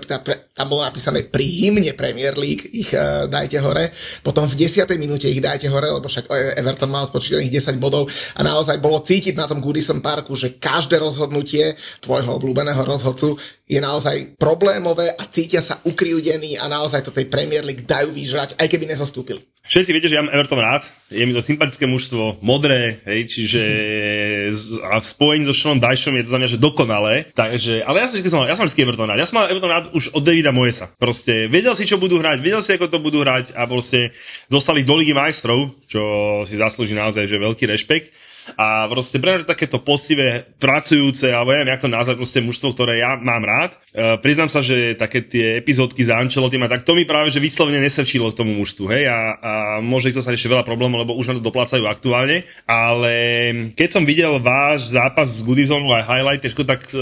tam 0.53 0.65
bolo 0.69 0.85
napísané 0.85 1.25
pri 1.25 1.50
hymne 1.50 1.97
Premier 1.97 2.38
League, 2.38 2.69
ich 2.69 2.94
uh, 2.94 3.25
dajte 3.25 3.57
hore. 3.57 3.89
Potom 4.21 4.45
v 4.45 4.53
10. 4.69 4.85
minúte 5.01 5.25
ich 5.25 5.41
dajte 5.41 5.65
hore, 5.74 5.89
lebo 5.89 6.06
však 6.06 6.29
e, 6.29 6.62
Everton 6.62 6.94
má 6.94 7.01
odpočítaných 7.09 7.57
10 7.57 7.81
bodov 7.81 8.06
a 8.38 8.41
naozaj 8.45 8.77
bolo 8.77 9.01
cítiť 9.01 9.33
na 9.33 9.50
tom 9.50 9.57
Goodison 9.57 9.97
Parku, 9.97 10.38
že 10.38 10.62
každé 10.62 11.01
rozhodnutie 11.01 11.74
tvojho 12.06 12.38
obľúbeného 12.38 12.85
rozhodcu 12.85 13.33
je 13.71 13.79
naozaj 13.79 14.35
problémové 14.35 15.15
a 15.15 15.23
cítia 15.31 15.63
sa 15.63 15.79
ukriudení 15.88 16.60
a 16.60 16.67
naozaj 16.67 17.07
to 17.07 17.15
tej 17.15 17.31
Premier 17.31 17.63
League 17.63 17.88
dajú 17.88 18.12
vyžrať, 18.12 18.60
aj 18.60 18.67
keby 18.67 18.91
nezostúpili. 18.91 19.39
Všetci 19.62 19.93
viete, 19.93 20.10
že 20.10 20.17
ja 20.17 20.25
mám 20.25 20.34
Everton 20.34 20.60
rád, 20.60 20.84
je 21.07 21.22
mi 21.22 21.31
to 21.31 21.39
sympatické 21.39 21.86
mužstvo, 21.86 22.41
modré, 22.43 23.00
hej, 23.07 23.29
čiže 23.29 23.62
a 24.84 25.00
v 25.00 25.05
spojení 25.05 25.46
so 25.48 25.53
Seanom 25.55 25.79
Dajšom 25.79 26.17
je 26.17 26.25
to 26.27 26.34
za 26.34 26.39
mňa, 26.41 26.50
že 26.50 26.60
dokonalé, 26.60 27.29
takže, 27.31 27.86
ale 27.86 28.03
ja 28.03 28.10
som 28.10 28.17
vždy 28.19 28.29
som, 28.34 28.43
ja 28.43 28.57
som 28.57 28.65
vždy 28.65 28.81
Everton 28.84 29.07
rád, 29.07 29.22
ja 29.22 29.29
som 29.29 29.38
mal 29.39 29.48
Everton 29.48 29.72
rád 29.72 29.86
už 29.93 30.17
od 30.17 30.25
Davida 30.25 30.51
Moesa, 30.51 30.89
proste 30.98 31.46
vedel 31.48 31.77
si, 31.77 31.86
čo 31.86 32.01
budú 32.01 32.17
hrať, 32.19 32.41
vedel 32.41 32.60
si, 32.60 32.74
ako 32.74 32.89
to 32.89 33.00
budú 33.00 33.22
hrať 33.22 33.53
a 33.53 33.63
proste 33.69 34.12
dostali 34.50 34.81
do 34.81 34.98
Ligy 34.98 35.13
majstrov, 35.13 35.72
čo 35.86 36.01
si 36.50 36.57
zaslúži 36.57 36.98
naozaj, 36.98 37.29
že 37.29 37.38
veľký 37.38 37.69
rešpekt 37.69 38.12
a 38.57 38.89
proste 38.89 39.21
pre 39.21 39.45
takéto 39.45 39.81
poctivé, 39.81 40.50
pracujúce, 40.57 41.29
alebo 41.29 41.53
neviem, 41.53 41.71
jak 41.71 41.83
to 41.86 41.89
nazvať, 41.89 42.15
proste 42.17 42.39
mužstvo, 42.41 42.74
ktoré 42.74 43.01
ja 43.01 43.15
mám 43.17 43.45
rád. 43.45 43.77
E, 43.93 44.17
priznám 44.17 44.50
sa, 44.50 44.65
že 44.65 44.98
také 44.98 45.21
tie 45.21 45.62
epizódky 45.62 46.01
za 46.01 46.17
Ancelotým 46.17 46.65
a 46.65 46.71
tak 46.71 46.81
to 46.81 46.98
mi 46.98 47.05
práve, 47.05 47.29
že 47.29 47.43
vyslovene 47.43 47.81
nesvedčilo 47.81 48.33
k 48.33 48.39
tomu 48.41 48.57
mužstvu, 48.57 48.86
hej, 48.89 49.03
a, 49.10 49.19
a 49.38 49.51
môže 49.79 50.10
to 50.12 50.25
sa 50.25 50.33
ešte 50.33 50.50
veľa 50.50 50.65
problémov, 50.65 51.05
lebo 51.05 51.17
už 51.17 51.31
na 51.31 51.38
to 51.38 51.45
doplácajú 51.45 51.86
aktuálne, 51.86 52.43
ale 52.65 53.13
keď 53.77 53.89
som 53.89 54.03
videl 54.03 54.41
váš 54.41 54.93
zápas 54.93 55.29
z 55.29 55.45
Goodisonu 55.45 55.93
aj 55.93 56.07
highlight, 56.07 56.43
tak 56.43 56.81
e, 56.91 56.98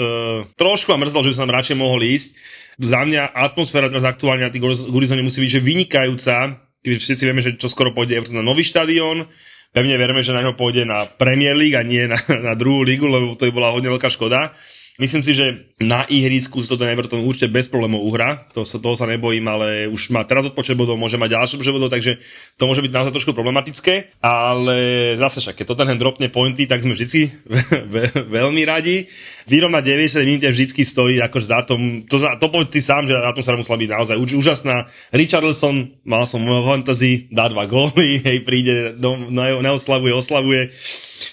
trošku 0.59 0.91
ma 0.91 0.99
mrzlo, 1.01 1.23
že 1.23 1.31
by 1.31 1.37
som 1.37 1.49
radšej 1.49 1.77
mohol 1.79 2.03
ísť. 2.03 2.35
Za 2.79 3.03
mňa 3.03 3.35
atmosféra 3.35 3.91
teraz 3.91 4.07
aktuálne 4.07 4.47
na 4.47 4.51
tých 4.51 4.63
Goodisone 4.63 5.19
musí 5.19 5.43
byť 5.43 5.51
že 5.51 5.61
vynikajúca, 5.61 6.35
keď 6.79 6.95
všetci 6.95 7.23
vieme, 7.27 7.43
že 7.43 7.59
čo 7.59 7.67
skoro 7.67 7.91
pôjde 7.91 8.31
na 8.31 8.39
nový 8.39 8.63
štadión, 8.63 9.27
pevne 9.69 9.95
verme, 9.97 10.21
že 10.25 10.33
na 10.33 10.41
ňo 10.41 10.57
pôjde 10.57 10.85
na 10.85 11.05
Premier 11.05 11.53
League 11.53 11.77
a 11.77 11.85
nie 11.85 12.09
na, 12.09 12.17
na 12.51 12.53
druhú 12.57 12.81
ligu, 12.81 13.05
lebo 13.05 13.37
to 13.37 13.49
by 13.49 13.53
bola 13.53 13.73
hodne 13.73 13.89
veľká 13.93 14.09
škoda. 14.09 14.53
Myslím 14.99 15.23
si, 15.23 15.31
že 15.31 15.71
na 15.79 16.03
ihrisku 16.11 16.59
to 16.59 16.75
ten 16.75 16.91
Everton 16.91 17.23
určite 17.23 17.47
bez 17.47 17.71
problémov 17.71 18.03
uhra, 18.03 18.43
to 18.51 18.67
toho 18.67 18.99
sa 18.99 19.07
nebojím, 19.07 19.47
ale 19.47 19.87
už 19.87 20.11
má 20.11 20.27
teraz 20.27 20.43
odpočet 20.43 20.75
bodov, 20.75 20.99
môže 20.99 21.15
mať 21.15 21.39
ďalšie 21.39 21.55
počet 21.55 21.71
bodov, 21.71 21.87
takže 21.87 22.19
to 22.59 22.67
môže 22.67 22.83
byť 22.83 22.91
naozaj 22.91 23.15
trošku 23.15 23.31
problematické, 23.31 24.19
ale 24.19 24.77
zase 25.15 25.39
však, 25.39 25.63
keď 25.63 25.65
to 25.71 25.79
ten 25.79 25.95
dropne 25.95 26.27
pointy, 26.27 26.67
tak 26.67 26.83
sme 26.83 26.99
vždy 26.99 27.31
veľmi 28.35 28.61
radi. 28.67 29.07
Vyrovnať 29.47 29.83
90 30.19 30.27
minút 30.27 30.43
vždy 30.43 30.83
stojí 30.83 31.15
akože 31.23 31.47
za 31.47 31.63
tom, 31.63 32.03
to, 32.03 32.19
to 32.19 32.47
povedz 32.51 32.67
ty 32.67 32.83
sám, 32.83 33.07
že 33.07 33.15
na 33.15 33.31
musela 33.55 33.79
byť 33.79 33.89
naozaj 33.95 34.15
úžasná. 34.19 34.91
Richarlison, 35.15 35.95
mal 36.03 36.27
som 36.27 36.43
v 36.43 36.51
fantasy, 36.67 37.31
dá 37.31 37.47
dva 37.47 37.63
góly, 37.71 38.19
hej, 38.27 38.43
príde, 38.43 38.99
do, 38.99 39.15
neoslavuje, 39.31 40.11
oslavuje. 40.11 40.75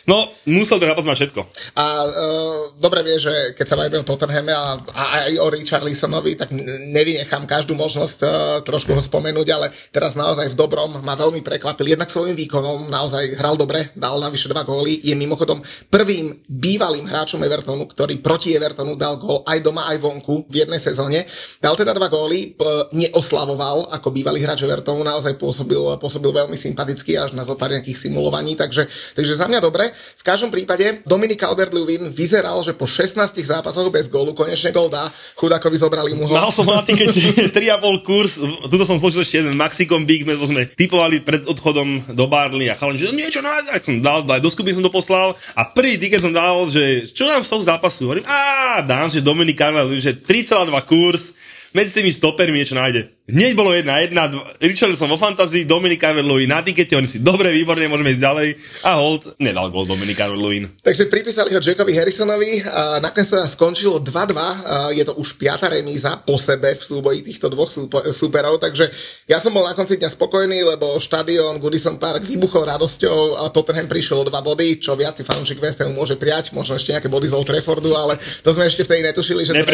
No, 0.06 0.30
musel 0.46 0.78
to 0.78 0.86
zápas 0.86 1.06
mať 1.06 1.16
všetko. 1.26 1.40
A 1.76 1.84
uh, 2.06 2.62
dobre 2.78 3.02
vie, 3.02 3.18
že 3.18 3.54
keď 3.58 3.66
sa 3.66 3.76
bavíme 3.76 4.02
o 4.02 4.08
Tottenhame 4.08 4.54
a, 4.54 4.78
a 4.78 5.02
aj 5.26 5.34
o 5.42 5.46
Richarlisonovi, 5.50 6.38
tak 6.38 6.54
nevynechám 6.94 7.44
každú 7.44 7.74
možnosť 7.76 8.18
uh, 8.22 8.30
trošku 8.62 8.94
ho 8.94 9.02
spomenúť, 9.02 9.48
ale 9.52 9.66
teraz 9.92 10.16
naozaj 10.16 10.52
v 10.52 10.58
dobrom 10.58 11.02
ma 11.04 11.18
veľmi 11.18 11.44
prekvapil. 11.44 11.92
Jednak 11.92 12.08
svojim 12.08 12.38
výkonom 12.38 12.88
naozaj 12.88 13.36
hral 13.36 13.60
dobre, 13.60 13.92
dal 13.92 14.16
navyše 14.18 14.48
dva 14.48 14.64
góly. 14.64 14.98
Je 15.02 15.12
mimochodom 15.12 15.60
prvým 15.92 16.40
bývalým 16.48 17.04
hráčom 17.04 17.42
Evertonu, 17.42 17.84
ktorý 17.90 18.18
proti 18.22 18.56
Evertonu 18.56 18.96
dal 18.96 19.20
gól 19.20 19.44
aj 19.44 19.58
doma, 19.60 19.90
aj 19.92 20.00
vonku 20.00 20.48
v 20.48 20.64
jednej 20.64 20.80
sezóne. 20.80 21.28
Dal 21.60 21.76
teda 21.76 21.92
dva 21.92 22.08
góly, 22.08 22.56
neoslavoval 22.96 23.92
ako 23.92 24.08
bývalý 24.10 24.40
hráč 24.40 24.64
Evertonu, 24.64 25.04
naozaj 25.04 25.36
pôsobil, 25.36 25.78
pôsobil 26.00 26.32
veľmi 26.32 26.56
sympaticky 26.56 27.20
až 27.20 27.36
na 27.36 27.44
zopár 27.44 27.68
nejakých 27.72 28.08
simulovaní, 28.08 28.56
takže, 28.56 28.88
takže 29.12 29.34
za 29.36 29.46
mňa 29.46 29.60
dobre. 29.60 29.75
V 29.92 30.24
každom 30.24 30.48
prípade 30.48 31.04
Dominik 31.04 31.44
Albert-Lewin 31.44 32.08
vyzeral, 32.08 32.64
že 32.64 32.72
po 32.72 32.88
16 32.88 33.36
zápasoch 33.36 33.92
bez 33.92 34.08
gólu 34.08 34.32
konečne 34.32 34.72
gól 34.72 34.88
dá. 34.88 35.12
Chudákovi 35.36 35.76
zobrali 35.76 36.16
mu 36.16 36.24
ho. 36.24 36.32
Mal 36.32 36.48
som 36.48 36.64
na 36.64 36.80
tikete 36.80 37.52
3,5 37.52 38.06
kurz, 38.06 38.40
tuto 38.70 38.84
som 38.88 38.96
zložil 38.96 39.26
ešte 39.26 39.44
jeden 39.44 39.58
Maxicom 39.58 40.08
Big, 40.08 40.24
sme, 40.24 40.34
sme 40.38 40.62
typovali 40.70 41.20
pred 41.20 41.44
odchodom 41.44 42.16
do 42.16 42.24
Barley 42.30 42.72
a 42.72 42.78
chalani, 42.78 43.02
že 43.02 43.12
niečo 43.12 43.44
na 43.44 43.60
tak 43.66 43.82
som 43.84 44.00
dal, 44.00 44.24
dal, 44.24 44.40
do 44.40 44.48
skupiny 44.48 44.78
som 44.78 44.84
to 44.84 44.92
poslal 44.92 45.34
a 45.52 45.62
prvý 45.66 46.00
tiket 46.00 46.22
som 46.22 46.32
dal, 46.32 46.68
že 46.70 47.08
čo 47.10 47.26
nám 47.26 47.42
z 47.42 47.50
toho 47.50 47.62
zápasu? 47.64 48.08
Hovorím, 48.08 48.26
a 48.28 48.80
dám, 48.80 49.10
že 49.10 49.24
Dominik 49.24 49.58
Albert-Lewin, 49.60 50.00
že 50.00 50.14
3,2 50.14 50.70
kurz, 50.86 51.36
medzi 51.72 51.96
tými 51.96 52.12
stopermi 52.12 52.60
niečo 52.60 52.76
nájde. 52.76 53.16
Hneď 53.26 53.58
bolo 53.58 53.74
jedna, 53.74 53.98
jedna, 53.98 54.30
dva, 54.30 54.54
Richardson 54.62 55.10
vo 55.10 55.18
fantazii, 55.18 55.66
Dominik 55.66 55.98
calvert 55.98 56.30
na 56.46 56.62
tikete, 56.62 56.94
oni 56.94 57.10
si 57.10 57.18
dobre, 57.18 57.50
výborne, 57.50 57.90
môžeme 57.90 58.14
ísť 58.14 58.22
ďalej. 58.22 58.48
A 58.86 59.02
Holt 59.02 59.34
nedal 59.42 59.74
gol 59.74 59.82
Dominik 59.82 60.14
calvert 60.14 60.38
Takže 60.78 61.10
pripísali 61.10 61.50
ho 61.50 61.58
Jackovi 61.58 61.90
Harrisonovi 61.98 62.62
a 62.70 63.02
nakoniec 63.02 63.26
sa 63.26 63.42
skončilo 63.50 63.98
2-2. 63.98 64.94
Je 64.94 65.02
to 65.02 65.18
už 65.18 65.42
piata 65.42 65.66
remíza 65.66 66.22
po 66.22 66.38
sebe 66.38 66.78
v 66.78 66.82
súboji 66.86 67.26
týchto 67.26 67.50
dvoch 67.50 67.66
súperov, 68.14 68.62
takže 68.62 68.94
ja 69.26 69.42
som 69.42 69.50
bol 69.50 69.66
na 69.66 69.74
konci 69.74 69.98
dňa 69.98 70.06
spokojný, 70.06 70.62
lebo 70.62 70.94
štadión 71.02 71.58
Goodison 71.58 71.98
Park 71.98 72.22
vybuchol 72.22 72.62
radosťou 72.62 73.42
a 73.42 73.50
Tottenham 73.50 73.90
prišiel 73.90 74.22
o 74.22 74.24
dva 74.30 74.38
body, 74.38 74.78
čo 74.78 74.94
viac 74.94 75.18
si 75.18 75.26
fanúšik 75.26 75.58
West 75.58 75.82
Hamu 75.82 75.98
môže 75.98 76.14
prijať, 76.14 76.54
možno 76.54 76.78
ešte 76.78 76.94
nejaké 76.94 77.10
body 77.10 77.26
z 77.26 77.34
Old 77.34 77.50
Traffordu, 77.50 77.90
ale 77.98 78.14
to 78.46 78.54
sme 78.54 78.70
ešte 78.70 78.86
vtedy 78.86 79.02
netušili, 79.02 79.42
že 79.42 79.50
to 79.50 79.66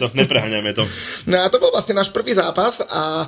to, 0.00 0.06
nepreháňajme 0.16 0.72
to. 0.72 0.84
No 1.28 1.43
to 1.48 1.60
bol 1.60 1.72
vlastne 1.72 1.96
náš 1.96 2.12
prvý 2.12 2.32
zápas 2.36 2.84
a 2.88 3.24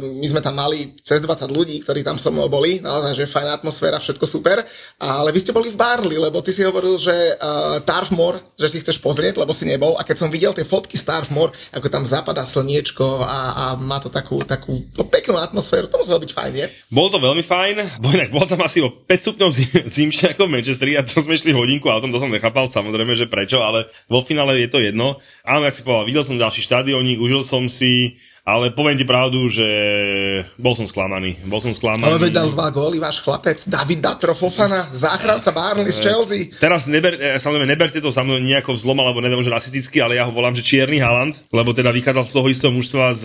my 0.00 0.26
sme 0.26 0.40
tam 0.40 0.56
mali 0.56 0.96
cez 1.04 1.20
20 1.20 1.52
ľudí, 1.52 1.76
ktorí 1.84 2.00
tam 2.00 2.16
so 2.16 2.32
mnou 2.32 2.48
boli, 2.48 2.80
naozaj, 2.80 3.12
že 3.12 3.24
fajná 3.28 3.60
atmosféra, 3.60 4.00
všetko 4.00 4.24
super, 4.24 4.64
ale 4.96 5.28
vy 5.30 5.38
ste 5.44 5.52
boli 5.52 5.68
v 5.68 5.76
Barley, 5.76 6.16
lebo 6.16 6.40
ty 6.40 6.50
si 6.50 6.64
hovoril, 6.64 6.96
že 6.96 7.12
uh, 7.12 7.78
Tarfmore, 7.84 8.40
že 8.56 8.72
si 8.72 8.80
chceš 8.80 8.98
pozrieť, 9.04 9.36
lebo 9.36 9.52
si 9.52 9.68
nebol 9.68 9.92
a 10.00 10.02
keď 10.02 10.16
som 10.16 10.32
videl 10.32 10.56
tie 10.56 10.64
fotky 10.64 10.96
z 10.96 11.04
Tarfmore, 11.04 11.52
ako 11.76 11.86
tam 11.92 12.08
zapadá 12.08 12.48
slniečko 12.48 13.20
a, 13.20 13.40
a 13.52 13.64
má 13.76 14.00
to 14.00 14.08
takú, 14.08 14.40
takú 14.48 14.72
no, 14.96 15.04
peknú 15.04 15.36
atmosféru, 15.36 15.92
to 15.92 16.00
muselo 16.00 16.24
byť 16.24 16.32
fajn, 16.32 16.52
nie? 16.56 16.66
Bolo 16.88 17.12
to 17.12 17.18
veľmi 17.20 17.44
fajn, 17.44 18.00
bo 18.00 18.08
inak 18.16 18.32
bolo 18.32 18.48
tam 18.48 18.64
asi 18.64 18.80
o 18.80 18.88
5 18.88 19.12
stupňov 19.12 19.50
zimšie 20.00 20.32
ako 20.32 20.48
v 20.48 20.52
Manchesteri 20.56 20.96
a 20.96 21.04
to 21.04 21.20
sme 21.20 21.36
išli 21.36 21.52
hodinku 21.52 21.92
a 21.92 22.00
to 22.00 22.16
som 22.16 22.32
nechápal, 22.32 22.72
samozrejme, 22.72 23.12
že 23.12 23.28
prečo, 23.28 23.60
ale 23.60 23.92
vo 24.08 24.24
finále 24.24 24.56
je 24.64 24.68
to 24.72 24.80
jedno. 24.80 25.20
Áno, 25.44 25.68
jak 25.68 25.76
si 25.76 25.84
povedal, 25.84 26.08
videl 26.08 26.24
som 26.24 26.40
ďalší 26.40 26.64
štadiónik, 26.64 27.20
užil 27.20 27.44
som 27.44 27.68
si 27.68 28.16
ale 28.46 28.70
poviem 28.70 28.94
ti 28.94 29.02
pravdu, 29.02 29.50
že 29.50 29.66
bol 30.54 30.78
som 30.78 30.86
sklamaný. 30.86 31.34
Bol 31.50 31.58
som 31.58 31.74
sklamaný. 31.74 32.06
Ale 32.06 32.22
veď 32.22 32.32
dal 32.38 32.54
dva 32.54 32.70
góly 32.70 33.02
váš 33.02 33.18
chlapec, 33.18 33.58
David 33.66 33.98
Datro 33.98 34.38
Fofana, 34.38 34.86
záchranca 34.94 35.50
Barney 35.50 35.90
z 35.90 35.98
Chelsea. 35.98 36.54
Teraz 36.54 36.86
neber, 36.86 37.18
eh, 37.18 37.42
samozrejme 37.42 37.66
neberte 37.66 37.98
to 37.98 38.14
sa 38.14 38.22
mnou 38.22 38.38
nejako 38.38 38.78
vzlom, 38.78 39.02
alebo 39.02 39.18
neviem, 39.18 39.42
že 39.42 39.50
rasisticky, 39.50 39.98
ale 39.98 40.14
ja 40.14 40.22
ho 40.22 40.30
volám, 40.30 40.54
že 40.54 40.62
Čierny 40.62 41.02
Haland, 41.02 41.34
lebo 41.50 41.74
teda 41.74 41.90
vychádzal 41.90 42.30
z 42.30 42.34
toho 42.38 42.46
istého 42.46 42.70
mužstva 42.70 43.18
z, 43.18 43.24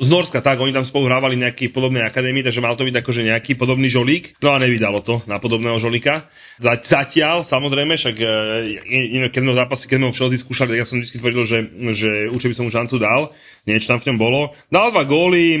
z 0.00 0.08
Norska, 0.08 0.40
tak 0.40 0.56
oni 0.64 0.72
tam 0.72 0.88
spolu 0.88 1.12
hrávali 1.12 1.36
nejaký 1.36 1.68
podobnej 1.68 2.08
akadémii, 2.08 2.40
takže 2.40 2.64
mal 2.64 2.72
to 2.72 2.88
byť 2.88 3.04
akože 3.04 3.28
nejaký 3.28 3.52
podobný 3.60 3.92
žolík. 3.92 4.40
No 4.40 4.56
a 4.56 4.62
nevydalo 4.64 5.04
to 5.04 5.20
na 5.28 5.36
podobného 5.36 5.76
žolíka. 5.76 6.24
Zatiaľ, 6.64 7.44
samozrejme, 7.44 8.00
však 8.00 8.16
keď 9.28 9.40
sme 9.44 9.52
v 9.52 9.60
zápase, 9.60 9.84
keď 9.84 9.96
sme 10.00 10.06
ho 10.08 10.14
v 10.16 10.18
Chelsea 10.24 10.40
skúšali, 10.40 10.72
tak 10.72 10.80
ja 10.80 10.88
som 10.88 10.96
vždy 11.04 11.16
tvrdil, 11.20 11.44
že, 11.44 11.58
že 11.92 12.10
určite 12.32 12.50
by 12.50 12.56
som 12.56 12.64
mu 12.64 12.72
šancu 12.72 12.96
dal 12.96 13.22
niečo 13.68 13.92
tam 13.92 14.00
v 14.00 14.08
ňom 14.12 14.18
bolo. 14.18 14.56
Dal 14.72 14.88
dva 14.88 15.04
góly, 15.04 15.60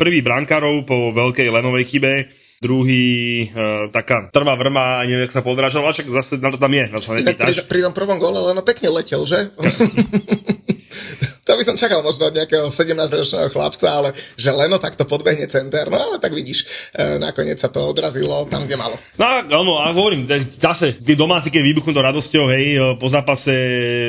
prvý 0.00 0.24
brankárov 0.24 0.88
po 0.88 1.12
veľkej 1.12 1.52
lenovej 1.52 1.84
chybe, 1.92 2.14
druhý 2.62 3.50
uh, 3.50 3.90
taká 3.90 4.30
trvá 4.30 4.54
vrma, 4.54 5.02
neviem, 5.02 5.26
jak 5.26 5.34
sa 5.34 5.42
podrážal, 5.42 5.82
však 5.82 6.06
zase 6.14 6.38
na 6.38 6.54
to 6.54 6.62
tam 6.62 6.70
je, 6.70 6.86
na 6.86 7.02
to 7.02 7.10
sa 7.10 7.18
pri, 7.18 7.58
pri 7.66 7.80
tom 7.82 7.90
prvom 7.90 8.22
góle 8.22 8.38
Leno 8.38 8.62
pekne 8.62 8.86
letel, 8.94 9.26
že? 9.26 9.50
to 11.42 11.58
by 11.58 11.62
som 11.66 11.74
čakal 11.74 12.06
možno 12.06 12.30
od 12.30 12.36
nejakého 12.38 12.70
17-ročného 12.70 13.50
chlapca, 13.50 13.86
ale 13.90 14.14
že 14.38 14.54
Leno 14.54 14.78
takto 14.78 15.02
podbehne 15.02 15.50
center, 15.50 15.90
no 15.90 15.98
ale 15.98 16.22
tak 16.22 16.30
vidíš, 16.30 16.90
e, 16.94 17.18
nakoniec 17.18 17.58
sa 17.58 17.66
to 17.66 17.82
odrazilo 17.82 18.46
tam, 18.46 18.62
kde 18.62 18.78
malo. 18.78 18.94
No 19.18 19.26
áno, 19.26 19.74
a 19.82 19.90
hovorím, 19.90 20.22
zase, 20.54 20.94
tí 21.02 21.18
domáci, 21.18 21.50
keď 21.50 21.62
vybuchnú 21.66 21.90
to 21.90 22.06
radosťou, 22.06 22.44
hej, 22.54 22.64
e, 22.78 22.80
po 22.94 23.10
zápase 23.10 23.54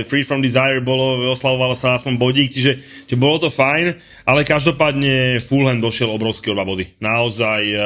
Free 0.05 0.21
From 0.21 0.45
Desire 0.45 0.77
bolo, 0.85 1.33
oslavovalo 1.33 1.73
sa 1.73 1.97
aspoň 1.97 2.21
bodík, 2.21 2.53
čiže, 2.53 2.77
čiže 3.09 3.17
bolo 3.17 3.41
to 3.41 3.49
fajn, 3.49 3.97
ale 4.23 4.47
každopádne 4.47 5.43
Fulham 5.43 5.83
došiel 5.83 6.07
obrovský 6.07 6.51
o 6.51 6.55
dva 6.55 6.63
body. 6.63 6.95
Naozaj, 7.03 7.61
uh, 7.75 7.83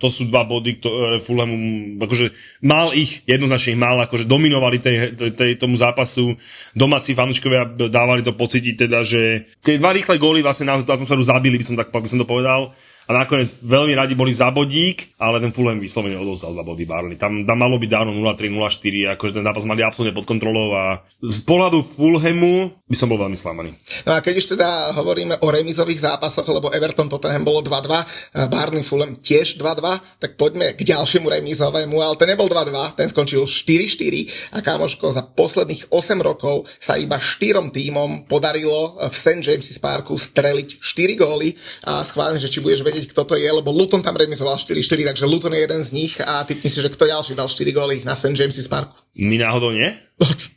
to 0.00 0.08
sú 0.08 0.32
dva 0.32 0.48
body, 0.48 0.80
ktoré 0.80 1.20
Fulham, 1.20 1.52
akože 2.00 2.32
mal 2.64 2.96
ich, 2.96 3.20
jednoznačne 3.28 3.76
ich 3.76 3.80
mal, 3.80 4.00
akože 4.00 4.24
dominovali 4.24 4.80
tej, 4.80 4.96
tej, 5.36 5.60
tomu 5.60 5.76
zápasu, 5.76 6.36
domáci 6.72 7.12
fanúškovia 7.12 7.76
dávali 7.92 8.24
to 8.24 8.32
pocítiť 8.32 8.74
teda, 8.88 9.04
že 9.04 9.48
tie 9.60 9.76
dva 9.76 9.92
rýchle 9.92 10.16
góly 10.16 10.40
vlastne 10.40 10.72
na 10.72 10.80
atmosféru 10.80 11.20
zabili, 11.20 11.60
by 11.60 11.64
som, 11.64 11.76
tak, 11.76 11.92
by 11.92 12.08
som 12.08 12.20
to 12.20 12.28
povedal 12.28 12.72
a 13.06 13.10
nakoniec 13.14 13.62
veľmi 13.62 13.94
radi 13.94 14.18
boli 14.18 14.34
za 14.34 14.50
bodík, 14.50 15.14
ale 15.22 15.38
ten 15.38 15.54
Fulham 15.54 15.78
vyslovene 15.78 16.18
odozdal 16.18 16.52
za 16.52 16.66
body 16.66 16.84
Barley. 16.84 17.14
Tam, 17.14 17.46
tam 17.46 17.58
malo 17.58 17.78
byť 17.78 17.90
dávno 17.90 18.10
0-3, 18.18 18.50
0-4, 18.50 19.14
akože 19.14 19.32
ten 19.38 19.46
zápas 19.46 19.62
mali 19.62 19.86
absolútne 19.86 20.14
pod 20.14 20.26
kontrolou 20.26 20.74
a 20.74 21.02
z 21.22 21.38
pohľadu 21.46 21.86
Fulhamu 21.94 22.74
by 22.86 22.96
som 22.98 23.10
bol 23.10 23.18
veľmi 23.18 23.38
sklamaný. 23.38 23.74
No 24.06 24.14
a 24.14 24.22
keď 24.22 24.34
už 24.42 24.46
teda 24.58 24.94
hovoríme 24.94 25.38
o 25.42 25.46
remizových 25.50 26.06
zápasoch, 26.06 26.46
lebo 26.46 26.70
Everton 26.70 27.10
Tottenham 27.10 27.46
bolo 27.46 27.62
2-2, 27.62 28.46
Barney 28.50 28.82
Fulham 28.82 29.18
tiež 29.18 29.58
2-2, 29.58 30.22
tak 30.22 30.38
poďme 30.38 30.74
k 30.74 30.82
ďalšiemu 30.86 31.26
remizovému, 31.30 31.98
ale 31.98 32.14
ten 32.18 32.30
nebol 32.30 32.46
2-2, 32.46 32.98
ten 32.98 33.10
skončil 33.10 33.46
4-4 33.46 34.54
a 34.54 34.62
kamoško 34.62 35.06
za 35.10 35.22
posledných 35.26 35.90
8 35.90 36.18
rokov 36.22 36.66
sa 36.78 36.94
iba 36.98 37.18
štyrom 37.18 37.74
tímom 37.74 38.26
podarilo 38.30 38.98
v 39.02 39.14
St. 39.14 39.42
James's 39.42 39.78
Parku 39.82 40.14
streliť 40.14 40.78
4 40.78 41.18
góly 41.18 41.58
a 41.86 42.06
schválne, 42.06 42.38
že 42.38 42.46
či 42.46 42.62
budeš 42.62 42.86
vedieť 42.86 42.95
vedieť, 42.96 43.12
kto 43.12 43.28
to 43.28 43.34
je, 43.36 43.44
lebo 43.44 43.68
Luton 43.68 44.00
tam 44.00 44.16
remizoval 44.16 44.56
4-4, 44.56 45.12
takže 45.12 45.28
Luton 45.28 45.52
je 45.52 45.60
jeden 45.60 45.80
z 45.84 45.90
nich 45.92 46.16
a 46.24 46.40
typni 46.48 46.72
si, 46.72 46.80
že 46.80 46.88
kto 46.88 47.04
ďalší 47.04 47.36
dal 47.36 47.44
4 47.44 47.60
góly 47.76 48.00
na 48.08 48.16
St. 48.16 48.32
James's 48.32 48.64
Parku. 48.64 48.96
My 49.20 49.36
náhodou 49.36 49.76
nie? 49.76 49.92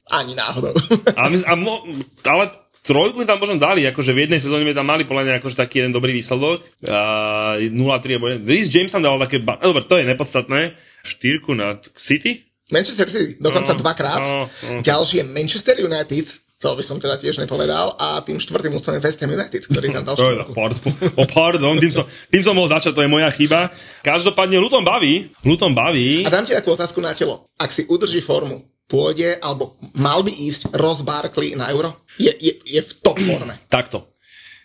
Ani 0.07 0.39
náhodou. 0.39 0.71
a 1.19 1.27
my, 1.27 1.37
a 1.43 1.53
mo, 1.59 1.83
ale 2.23 2.47
trojku 2.87 3.27
tam 3.27 3.43
možno 3.43 3.59
dali, 3.59 3.83
akože 3.83 4.15
v 4.15 4.25
jednej 4.25 4.39
sezóne 4.39 4.63
mi 4.63 4.71
tam 4.71 4.87
mali 4.87 5.03
podľa 5.03 5.27
mňa 5.27 5.33
akože 5.43 5.59
taký 5.59 5.83
jeden 5.83 5.91
dobrý 5.91 6.15
výsledok. 6.15 6.63
Uh, 6.87 7.59
0-3 7.67 7.75
alebo 8.15 8.31
1. 8.39 8.47
Rhys 8.47 8.71
James 8.71 8.89
tam 8.89 9.03
dal 9.03 9.19
také, 9.19 9.43
ba- 9.43 9.59
dobre, 9.59 9.83
to 9.83 9.99
je 9.99 10.07
nepodstatné. 10.07 10.79
Štyrku 11.03 11.51
na 11.53 11.77
City? 11.99 12.47
Manchester 12.69 13.09
City, 13.09 13.41
dokonca 13.41 13.73
no, 13.73 13.79
dvakrát. 13.81 14.21
No, 14.21 14.45
no. 14.45 14.81
Ďalší 14.85 15.17
je 15.17 15.25
Manchester 15.25 15.75
United, 15.81 16.25
to 16.59 16.75
by 16.75 16.83
som 16.83 16.99
teda 16.99 17.15
tiež 17.15 17.39
nepovedal. 17.39 17.95
A 17.95 18.19
tým 18.19 18.35
štvrtým 18.35 18.75
ústavom 18.75 18.99
je 18.99 19.03
West 19.07 19.23
Ham 19.23 19.31
United, 19.31 19.63
ktorý 19.63 19.95
tam 19.95 20.03
dal 20.03 20.15
štvrtku. 20.19 20.53
oh, 21.15 21.27
pardon 21.31 21.79
tým, 21.79 21.95
som, 21.95 22.03
tým 22.27 22.43
som 22.43 22.51
mohol 22.51 22.67
začať, 22.67 22.91
to 22.91 23.01
je 23.01 23.09
moja 23.09 23.31
chyba. 23.31 23.71
Každopádne 24.03 24.59
Luton 24.59 24.83
baví. 24.83 25.31
Luton 25.47 25.71
baví. 25.71 26.27
A 26.27 26.29
dám 26.29 26.43
ti 26.43 26.51
takú 26.51 26.75
otázku 26.75 26.99
na 26.99 27.15
telo. 27.15 27.47
Ak 27.55 27.71
si 27.71 27.87
udrží 27.87 28.19
formu, 28.19 28.67
pôjde, 28.91 29.39
alebo 29.39 29.79
mal 29.95 30.19
by 30.19 30.35
ísť 30.35 30.75
Ross 30.75 30.99
Barkley 31.07 31.55
na 31.55 31.71
euro? 31.71 31.95
Je, 32.19 32.35
je, 32.35 32.59
je 32.67 32.81
v 32.83 32.91
top 32.99 33.15
forme. 33.23 33.55
Takto. 33.71 34.18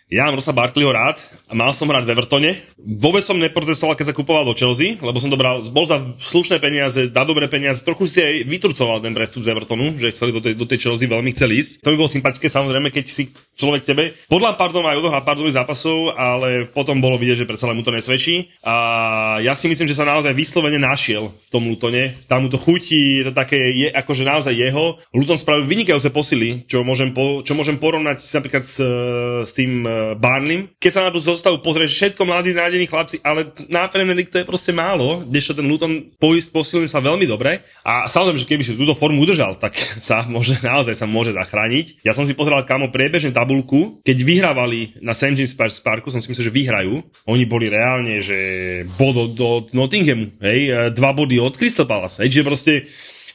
Ja 0.05 0.29
mám 0.29 0.37
Rosa 0.37 0.53
Barkleyho 0.53 0.93
rád 0.93 1.17
a 1.49 1.57
mal 1.57 1.73
som 1.73 1.89
hrať 1.89 2.05
v 2.05 2.13
Evertone. 2.13 2.51
Vôbec 2.77 3.25
som 3.25 3.41
neprotestoval, 3.41 3.97
keď 3.97 4.13
sa 4.13 4.17
kupoval 4.17 4.45
do 4.45 4.53
Chelsea, 4.53 5.01
lebo 5.01 5.17
som 5.17 5.33
dobral, 5.33 5.65
bol 5.73 5.89
za 5.89 5.97
slušné 6.21 6.61
peniaze, 6.61 7.09
dá 7.09 7.25
dobré 7.25 7.49
peniaze. 7.49 7.81
Trochu 7.81 8.05
si 8.05 8.21
aj 8.21 8.45
vyturcoval 8.45 9.01
ten 9.01 9.17
prestup 9.17 9.41
z 9.41 9.57
Evertonu, 9.57 9.97
že 9.97 10.13
chceli 10.13 10.29
do 10.29 10.45
tej, 10.45 10.53
do 10.53 10.69
tej 10.69 10.85
Chelsea 10.85 11.09
veľmi 11.09 11.33
chceli 11.33 11.57
ísť. 11.57 11.81
To 11.81 11.89
by 11.89 11.97
bolo 11.97 12.11
sympatické 12.13 12.45
samozrejme, 12.53 12.93
keď 12.93 13.05
si 13.09 13.33
človek 13.55 13.81
tebe 13.87 14.15
podľa 14.27 14.59
pardon 14.59 14.83
aj 14.83 14.99
odohrá 14.99 15.23
pár 15.23 15.39
zápasov, 15.39 16.11
ale 16.17 16.67
potom 16.67 16.99
bolo 16.99 17.15
vidieť, 17.15 17.43
že 17.43 17.49
predsa 17.49 17.69
len 17.69 17.79
mu 17.79 17.83
to 17.85 17.93
nesvedčí. 17.93 18.51
A 18.65 18.75
ja 19.39 19.53
si 19.55 19.71
myslím, 19.71 19.87
že 19.87 19.95
sa 19.95 20.07
naozaj 20.07 20.35
vyslovene 20.35 20.79
našiel 20.79 21.31
v 21.31 21.49
tom 21.51 21.67
Lutone. 21.67 22.25
Tam 22.27 22.45
mu 22.45 22.49
to 22.51 22.59
chutí, 22.59 23.21
je 23.21 23.31
to 23.31 23.33
také, 23.35 23.71
je 23.75 23.87
akože 23.91 24.23
naozaj 24.25 24.51
jeho. 24.51 24.99
Luton 25.13 25.37
spravil 25.39 25.67
vynikajúce 25.67 26.09
posily, 26.11 26.65
čo 26.65 26.83
môžem, 26.83 27.15
po, 27.15 27.45
čo 27.45 27.53
môžem 27.53 27.77
porovnať 27.79 28.23
napríklad 28.23 28.63
s, 28.65 28.81
s 29.45 29.51
tým 29.53 29.85
Barnlim. 30.17 30.71
Keď 30.81 30.91
sa 30.91 31.05
na 31.05 31.13
tú 31.13 31.21
zostavu 31.21 31.61
pozrieš, 31.61 31.95
všetko 31.95 32.25
mladí 32.25 32.51
nádení 32.51 32.89
chlapci, 32.89 33.21
ale 33.21 33.53
na 33.69 33.85
Premier 33.87 34.17
League 34.17 34.33
to 34.33 34.41
je 34.41 34.47
proste 34.47 34.73
málo, 34.73 35.23
kdežto 35.27 35.55
ten 35.55 35.67
Luton 35.67 36.11
poist 36.17 36.49
posilný 36.49 36.89
sa 36.89 37.03
veľmi 37.03 37.29
dobre. 37.29 37.61
A 37.85 38.09
samozrejme, 38.09 38.41
že 38.41 38.49
keby 38.49 38.63
si 38.65 38.73
túto 38.73 38.97
formu 38.97 39.21
udržal, 39.21 39.55
tak 39.59 39.77
sa 40.07 40.25
môže, 40.25 40.57
naozaj 40.65 40.97
sa 40.97 41.05
môže 41.05 41.35
zachrániť. 41.35 42.01
Ja 42.01 42.17
som 42.17 42.25
si 42.25 42.33
pozeral 42.33 42.65
kamo 42.65 42.89
priebežne 42.89 43.35
tabulku, 43.45 44.01
keď 44.01 44.17
vyhrávali 44.25 44.97
na 45.05 45.13
St. 45.13 45.37
James 45.37 45.53
Parku, 45.85 46.09
som 46.09 46.17
si 46.17 46.33
myslel, 46.33 46.49
že 46.49 46.57
vyhrajú. 46.57 47.05
Oni 47.29 47.45
boli 47.45 47.69
reálne, 47.69 48.17
že 48.17 48.81
bod 48.97 49.37
do 49.37 49.69
Nottinghamu, 49.69 50.41
hej, 50.41 50.89
dva 50.97 51.13
body 51.13 51.37
od 51.37 51.53
Crystal 51.53 51.85
Palace, 51.85 52.25
hej, 52.25 52.33
čiže 52.33 52.41
proste, 52.49 52.73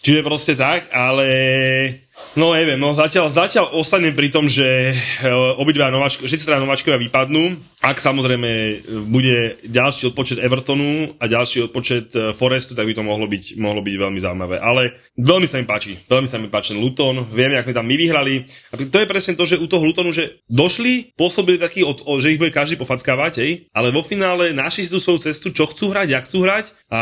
čiže 0.02 0.26
proste 0.26 0.58
tak, 0.58 0.90
ale 0.90 2.09
No 2.38 2.54
neviem, 2.54 2.78
no 2.78 2.94
zatiaľ, 2.94 3.26
zatiaľ 3.26 3.74
ostanem 3.74 4.14
pri 4.14 4.30
tom, 4.30 4.46
že 4.46 4.94
eh, 4.94 5.58
obidva 5.58 5.90
nováčko, 5.90 6.30
všetci 6.30 6.46
teda 6.46 6.62
nováčkovia 6.62 7.02
vypadnú. 7.02 7.58
Ak 7.82 7.98
samozrejme 7.98 8.46
eh, 8.46 8.74
bude 9.02 9.58
ďalší 9.66 10.14
odpočet 10.14 10.38
Evertonu 10.38 11.18
a 11.18 11.24
ďalší 11.26 11.66
odpočet 11.66 12.14
eh, 12.14 12.30
Forestu, 12.30 12.78
tak 12.78 12.86
by 12.86 12.94
to 12.94 13.02
mohlo 13.02 13.26
byť, 13.26 13.58
mohlo 13.58 13.82
byť 13.82 13.94
veľmi 13.98 14.20
zaujímavé. 14.22 14.62
Ale 14.62 14.94
veľmi 15.18 15.50
sa 15.50 15.58
mi 15.58 15.66
páči, 15.66 15.98
veľmi 16.06 16.30
sa 16.30 16.38
mi 16.38 16.46
páči 16.46 16.78
Luton, 16.78 17.26
vieme, 17.34 17.58
my 17.58 17.72
tam 17.74 17.86
my 17.90 17.98
vyhrali. 17.98 18.46
A 18.70 18.78
to 18.78 18.98
je 19.02 19.10
presne 19.10 19.34
to, 19.34 19.42
že 19.42 19.58
u 19.58 19.66
toho 19.66 19.82
Lutonu, 19.82 20.14
že 20.14 20.38
došli, 20.46 21.10
pôsobili 21.18 21.58
taký, 21.58 21.82
od, 21.82 21.98
že 22.22 22.30
ich 22.30 22.38
bude 22.38 22.54
každý 22.54 22.78
pofackávať, 22.78 23.42
hej, 23.42 23.66
ale 23.74 23.90
vo 23.90 24.06
finále 24.06 24.54
našli 24.54 24.86
si 24.86 24.90
tú 24.94 25.02
svoju 25.02 25.26
cestu, 25.26 25.50
čo 25.50 25.66
chcú 25.66 25.90
hrať, 25.90 26.14
jak 26.14 26.24
chcú 26.30 26.46
hrať 26.46 26.78
a 26.90 27.00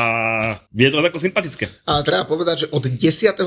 je 0.73 0.89
to 0.89 1.05
tako 1.05 1.21
sympatické. 1.21 1.65
A 1.85 2.01
treba 2.01 2.25
povedať, 2.25 2.65
že 2.65 2.67
od 2.73 2.85
10. 2.89 3.01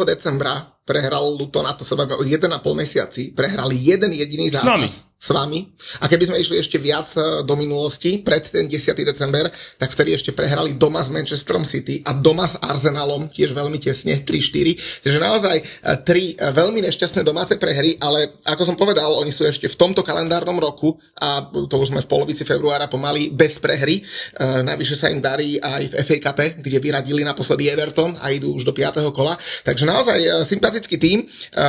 decembra 0.06 0.81
prehral 0.86 1.38
Luton, 1.38 1.68
a 1.68 1.74
to 1.74 1.86
sa 1.86 1.96
bavíme 1.96 2.18
o 2.18 2.24
1,5 2.26 2.48
mesiaci, 2.74 3.32
prehrali 3.32 3.76
jeden 3.78 4.12
jediný 4.12 4.50
zápas. 4.50 5.06
S 5.08 5.11
vami. 5.30 5.70
A 6.02 6.10
keby 6.10 6.34
sme 6.34 6.42
išli 6.42 6.58
ešte 6.58 6.82
viac 6.82 7.06
e, 7.14 7.46
do 7.46 7.54
minulosti, 7.54 8.26
pred 8.26 8.42
ten 8.42 8.66
10. 8.66 8.98
december, 9.06 9.46
tak 9.78 9.94
vtedy 9.94 10.18
ešte 10.18 10.34
prehrali 10.34 10.74
doma 10.74 10.98
s 10.98 11.14
Manchesterom 11.14 11.62
City 11.62 12.02
a 12.02 12.18
doma 12.18 12.50
s 12.50 12.58
Arsenalom, 12.58 13.30
tiež 13.30 13.54
veľmi 13.54 13.78
tesne, 13.78 14.26
3-4. 14.26 15.06
Takže 15.06 15.20
naozaj 15.22 15.58
e, 15.62 15.64
tri 16.02 16.34
e, 16.34 16.42
veľmi 16.42 16.82
nešťastné 16.90 17.22
domáce 17.22 17.54
prehry, 17.62 18.02
ale 18.02 18.42
ako 18.50 18.74
som 18.74 18.74
povedal, 18.74 19.14
oni 19.14 19.30
sú 19.30 19.46
ešte 19.46 19.70
v 19.70 19.78
tomto 19.78 20.02
kalendárnom 20.02 20.58
roku 20.58 20.98
a 21.22 21.46
to 21.70 21.76
už 21.78 21.94
sme 21.94 22.02
v 22.02 22.10
polovici 22.10 22.42
februára 22.42 22.90
pomaly 22.90 23.30
bez 23.30 23.62
prehry. 23.62 24.02
Navyše 24.42 24.96
sa 24.98 25.08
im 25.14 25.22
darí 25.22 25.62
aj 25.62 25.84
v 25.92 25.94
FA 26.02 26.18
Cup, 26.18 26.40
kde 26.58 26.78
vyradili 26.82 27.22
naposledy 27.22 27.70
Everton 27.70 28.18
a 28.18 28.34
idú 28.34 28.58
už 28.58 28.66
do 28.66 28.74
5. 28.74 29.06
kola. 29.14 29.38
Takže 29.62 29.86
naozaj 29.86 30.48
sympatický 30.48 30.96
tým. 30.98 31.24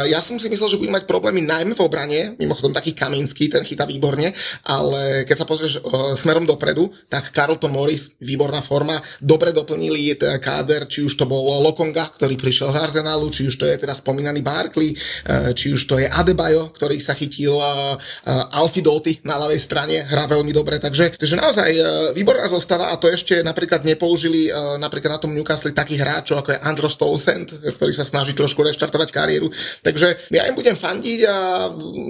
Ja 0.08 0.24
som 0.24 0.38
si 0.40 0.48
myslel, 0.48 0.68
že 0.72 0.80
budú 0.80 0.92
mať 0.94 1.04
problémy 1.04 1.44
najmä 1.44 1.76
v 1.76 1.84
obrane, 1.84 2.20
mimochodom 2.38 2.72
taký 2.72 2.96
Kaminsky, 2.96 3.41
Ten 3.48 3.64
chytá 3.64 3.88
výborne, 3.88 4.30
ale 4.68 5.24
keď 5.24 5.36
sa 5.42 5.46
pozrieš 5.48 5.80
uh, 5.80 6.14
smerom 6.14 6.44
dopredu, 6.44 6.90
tak 7.08 7.32
Carlton 7.32 7.72
Morris, 7.72 8.14
výborná 8.20 8.60
forma, 8.60 9.00
dobre 9.18 9.50
doplnili 9.50 10.14
káder, 10.38 10.86
či 10.86 11.02
už 11.02 11.14
to 11.18 11.24
bol 11.24 11.62
Lokonga, 11.62 12.12
ktorý 12.14 12.36
prišiel 12.36 12.70
z 12.74 12.80
Arsenalu, 12.84 13.32
či 13.32 13.48
už 13.48 13.54
to 13.58 13.64
je 13.66 13.76
teda 13.80 13.96
spomínaný 13.96 14.44
Barkley, 14.44 14.92
uh, 14.92 15.50
či 15.56 15.72
už 15.72 15.88
to 15.88 15.96
je 15.98 16.06
Adebayo, 16.06 16.70
ktorý 16.74 17.00
sa 17.00 17.16
chytil 17.16 17.56
uh, 17.56 17.94
uh, 17.96 18.58
Alfidoti 18.60 19.24
na 19.24 19.40
ľavej 19.40 19.60
strane, 19.60 20.04
hrá 20.04 20.28
veľmi 20.28 20.52
dobre, 20.52 20.78
takže, 20.78 21.16
takže 21.16 21.36
naozaj 21.38 21.70
výborná 22.12 22.46
zostava 22.46 22.92
a 22.92 22.98
to 23.00 23.08
ešte 23.08 23.40
napríklad 23.40 23.86
nepoužili 23.86 24.52
napríklad 24.78 25.18
na 25.18 25.20
tom 25.20 25.32
Newcastle 25.32 25.72
takých 25.74 26.02
hráčov 26.04 26.42
ako 26.42 26.54
je 26.54 26.62
Andro 26.64 26.88
Stolsend, 26.90 27.52
ktorý 27.52 27.92
sa 27.94 28.06
snaží 28.06 28.34
trošku 28.34 28.60
reštartovať 28.66 29.08
kariéru. 29.14 29.48
Takže 29.80 30.32
ja 30.34 30.48
im 30.50 30.54
budem 30.58 30.74
fandiť 30.74 31.20
a 31.26 31.36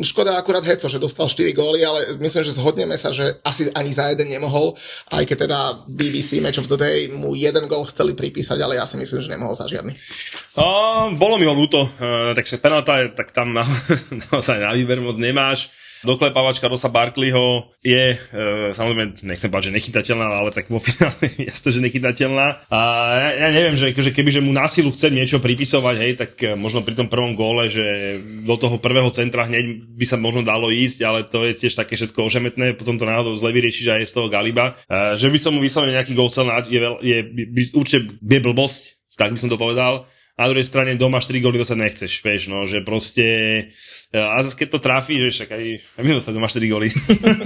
škoda 0.03 0.39
akurát 0.39 0.65
Heco, 0.65 0.89
že 0.89 1.03
dostal 1.03 1.22
dostal 1.23 1.47
4 1.47 1.53
góly, 1.53 1.81
ale 1.87 2.19
myslím, 2.19 2.43
že 2.43 2.59
zhodneme 2.59 2.97
sa, 2.99 3.15
že 3.15 3.39
asi 3.47 3.71
ani 3.75 3.95
za 3.95 4.11
jeden 4.11 4.29
nemohol, 4.29 4.75
aj 5.15 5.23
keď 5.23 5.39
teda 5.47 5.59
BBC 5.87 6.43
Match 6.43 6.59
of 6.59 6.67
the 6.67 6.79
Day 6.79 7.07
mu 7.15 7.39
jeden 7.39 7.71
gól 7.71 7.87
chceli 7.87 8.19
pripísať, 8.19 8.59
ale 8.59 8.83
ja 8.83 8.85
si 8.87 8.99
myslím, 8.99 9.23
že 9.23 9.31
nemohol 9.31 9.55
za 9.55 9.71
žiadny. 9.71 9.95
A, 10.59 10.65
bolo 11.15 11.39
mi 11.39 11.47
ho 11.47 11.55
ľúto, 11.55 11.87
uh, 11.87 12.35
takže 12.35 12.59
penalta, 12.59 13.07
tak 13.15 13.31
tam 13.31 13.55
na, 13.55 13.63
naozaj 14.31 14.59
na 14.59 14.75
výber 14.75 14.99
moc 14.99 15.15
nemáš 15.15 15.71
doklepávačka 16.03 16.67
Rosa 16.67 16.91
Barkleyho 16.91 17.71
je, 17.83 18.15
e, 18.15 18.75
samozrejme, 18.75 19.23
nechcem 19.23 19.49
povedať, 19.49 19.71
že 19.71 19.77
nechytateľná, 19.79 20.27
ale 20.27 20.51
tak 20.51 20.67
vo 20.69 20.83
finále 20.83 21.31
jasne, 21.51 21.71
že 21.71 21.81
nechytateľná. 21.81 22.69
A 22.69 22.81
ja, 23.19 23.31
ja 23.47 23.49
neviem, 23.55 23.79
že, 23.79 23.95
že 23.95 24.11
keby 24.11 24.43
mu 24.43 24.51
násilu 24.51 24.91
chce 24.91 25.15
niečo 25.15 25.39
pripisovať, 25.39 25.97
hej, 26.03 26.13
tak 26.19 26.31
e, 26.43 26.59
možno 26.59 26.83
pri 26.83 26.99
tom 26.99 27.07
prvom 27.07 27.39
góle, 27.39 27.71
že 27.71 28.19
do 28.43 28.55
toho 28.59 28.77
prvého 28.83 29.09
centra 29.15 29.47
hneď 29.47 29.89
by 29.95 30.05
sa 30.07 30.19
možno 30.19 30.43
dalo 30.43 30.69
ísť, 30.69 30.99
ale 31.07 31.25
to 31.27 31.47
je 31.47 31.55
tiež 31.67 31.79
také 31.79 31.95
všetko 31.95 32.27
ožemetné, 32.27 32.75
potom 32.75 32.99
to 32.99 33.07
náhodou 33.07 33.39
zle 33.39 33.55
vyriešiť 33.55 34.03
aj 34.03 34.03
z 34.11 34.13
toho 34.13 34.29
Galiba. 34.29 34.75
E, 34.91 35.17
že 35.17 35.31
by 35.31 35.39
som 35.39 35.55
mu 35.55 35.63
vyslovene 35.63 35.95
nejaký 35.95 36.19
gól 36.19 36.29
chcel 36.29 36.51
je, 36.67 36.81
je, 37.01 37.19
je, 37.23 37.65
určite 37.73 38.19
je 38.19 38.41
blbosť, 38.43 38.83
tak 39.15 39.31
by 39.31 39.39
som 39.39 39.53
to 39.53 39.61
povedal. 39.61 40.09
Na 40.33 40.49
druhej 40.49 40.65
strane 40.65 40.97
doma 40.97 41.21
4 41.21 41.29
góly 41.45 41.61
to 41.61 41.69
sa 41.69 41.77
nechceš, 41.77 42.25
vieš, 42.25 42.49
no, 42.49 42.65
že 42.65 42.81
proste 42.81 43.27
a 44.13 44.45
zase 44.45 44.61
keď 44.61 44.69
to 44.77 44.85
trafí, 44.85 45.17
že 45.17 45.29
však 45.33 45.51
aj, 45.57 45.65
aj 45.97 46.03
my 46.05 46.11
sa 46.21 46.37
doma 46.37 46.49
4 46.49 46.73
góly. 46.73 46.89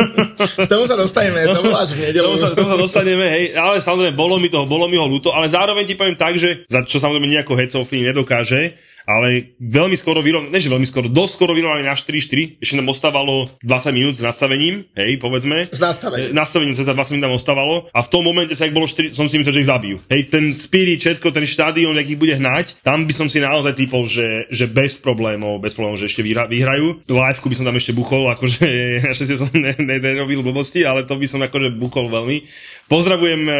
K 0.67 0.71
tomu 0.71 0.87
sa 0.87 0.99
dostaneme, 0.99 1.47
to 1.47 1.63
bolo 1.63 1.79
až 1.79 1.95
v 1.95 2.11
nedelu. 2.11 2.27
Tomu 2.27 2.39
sa, 2.43 2.49
tomu 2.59 2.71
sa 2.75 2.79
dostaneme, 2.79 3.27
hej, 3.31 3.45
ale 3.55 3.79
samozrejme, 3.79 4.19
bolo 4.19 4.43
mi 4.43 4.51
toho, 4.51 4.67
bolo 4.67 4.91
mi 4.91 4.99
ho 4.99 5.07
ľúto, 5.07 5.31
ale 5.31 5.47
zároveň 5.47 5.87
ti 5.87 5.95
poviem 5.95 6.19
tak, 6.19 6.35
že 6.39 6.67
za 6.67 6.83
čo 6.83 6.99
samozrejme 6.99 7.31
nejako 7.31 7.55
Hecov 7.55 7.87
nedokáže, 7.87 8.75
ale 9.07 9.57
veľmi 9.63 9.95
skoro 9.95 10.21
vyrovnali, 10.21 10.53
ne 10.53 10.61
že 10.61 10.69
veľmi 10.69 10.85
skoro, 10.85 11.07
dosť 11.07 11.33
skoro 11.39 11.55
vyrovnali 11.55 11.87
na 11.87 11.95
4-4, 11.95 12.59
ešte 12.59 12.75
nám 12.77 12.91
ostávalo 12.91 13.49
20 13.63 13.97
minút 13.97 14.15
s 14.19 14.23
nastavením, 14.27 14.85
hej, 14.99 15.23
povedzme. 15.23 15.71
S 15.71 15.79
nastavením. 15.79 16.31
E, 16.31 16.37
nastavením 16.37 16.75
sa 16.75 16.91
20 16.91 17.15
minút 17.15 17.25
tam 17.31 17.39
ostávalo 17.39 17.75
a 17.95 18.03
v 18.03 18.09
tom 18.11 18.27
momente 18.27 18.59
sa, 18.59 18.67
ak 18.67 18.75
bolo 18.75 18.91
4, 18.91 19.15
som 19.15 19.31
si 19.31 19.39
myslel, 19.39 19.55
že 19.55 19.63
ich 19.63 19.71
zabijú. 19.71 19.97
Hej, 20.11 20.29
ten 20.29 20.51
spirit, 20.51 20.99
všetko, 20.99 21.31
ten 21.31 21.47
štádion, 21.47 21.95
aký 21.95 22.19
bude 22.19 22.35
hnať, 22.35 22.83
tam 22.83 23.07
by 23.07 23.15
som 23.15 23.31
si 23.31 23.39
naozaj 23.39 23.79
typol, 23.79 24.11
že, 24.11 24.51
že 24.51 24.67
bez 24.67 24.99
problémov, 24.99 25.63
bez 25.63 25.79
problémov, 25.79 26.03
že 26.03 26.11
ešte 26.11 26.27
vyhra, 26.27 26.51
vyhrajú. 26.51 27.07
Liveku 27.07 27.47
by 27.47 27.57
som 27.57 27.67
tam 27.71 27.79
ešte 27.79 27.95
buchol, 27.95 28.27
akože 28.35 28.67
našťastie 29.07 29.39
som 29.39 29.51
nerobil 29.55 30.43
ne, 30.43 30.43
ne, 30.43 30.47
blbosti, 30.51 30.83
ale 30.83 31.07
to 31.07 31.15
by 31.15 31.27
som 31.31 31.39
akože 31.47 31.79
buchol 31.79 32.11
veľmi. 32.11 32.43
Pozdravujem 32.87 33.43
e, 33.47 33.53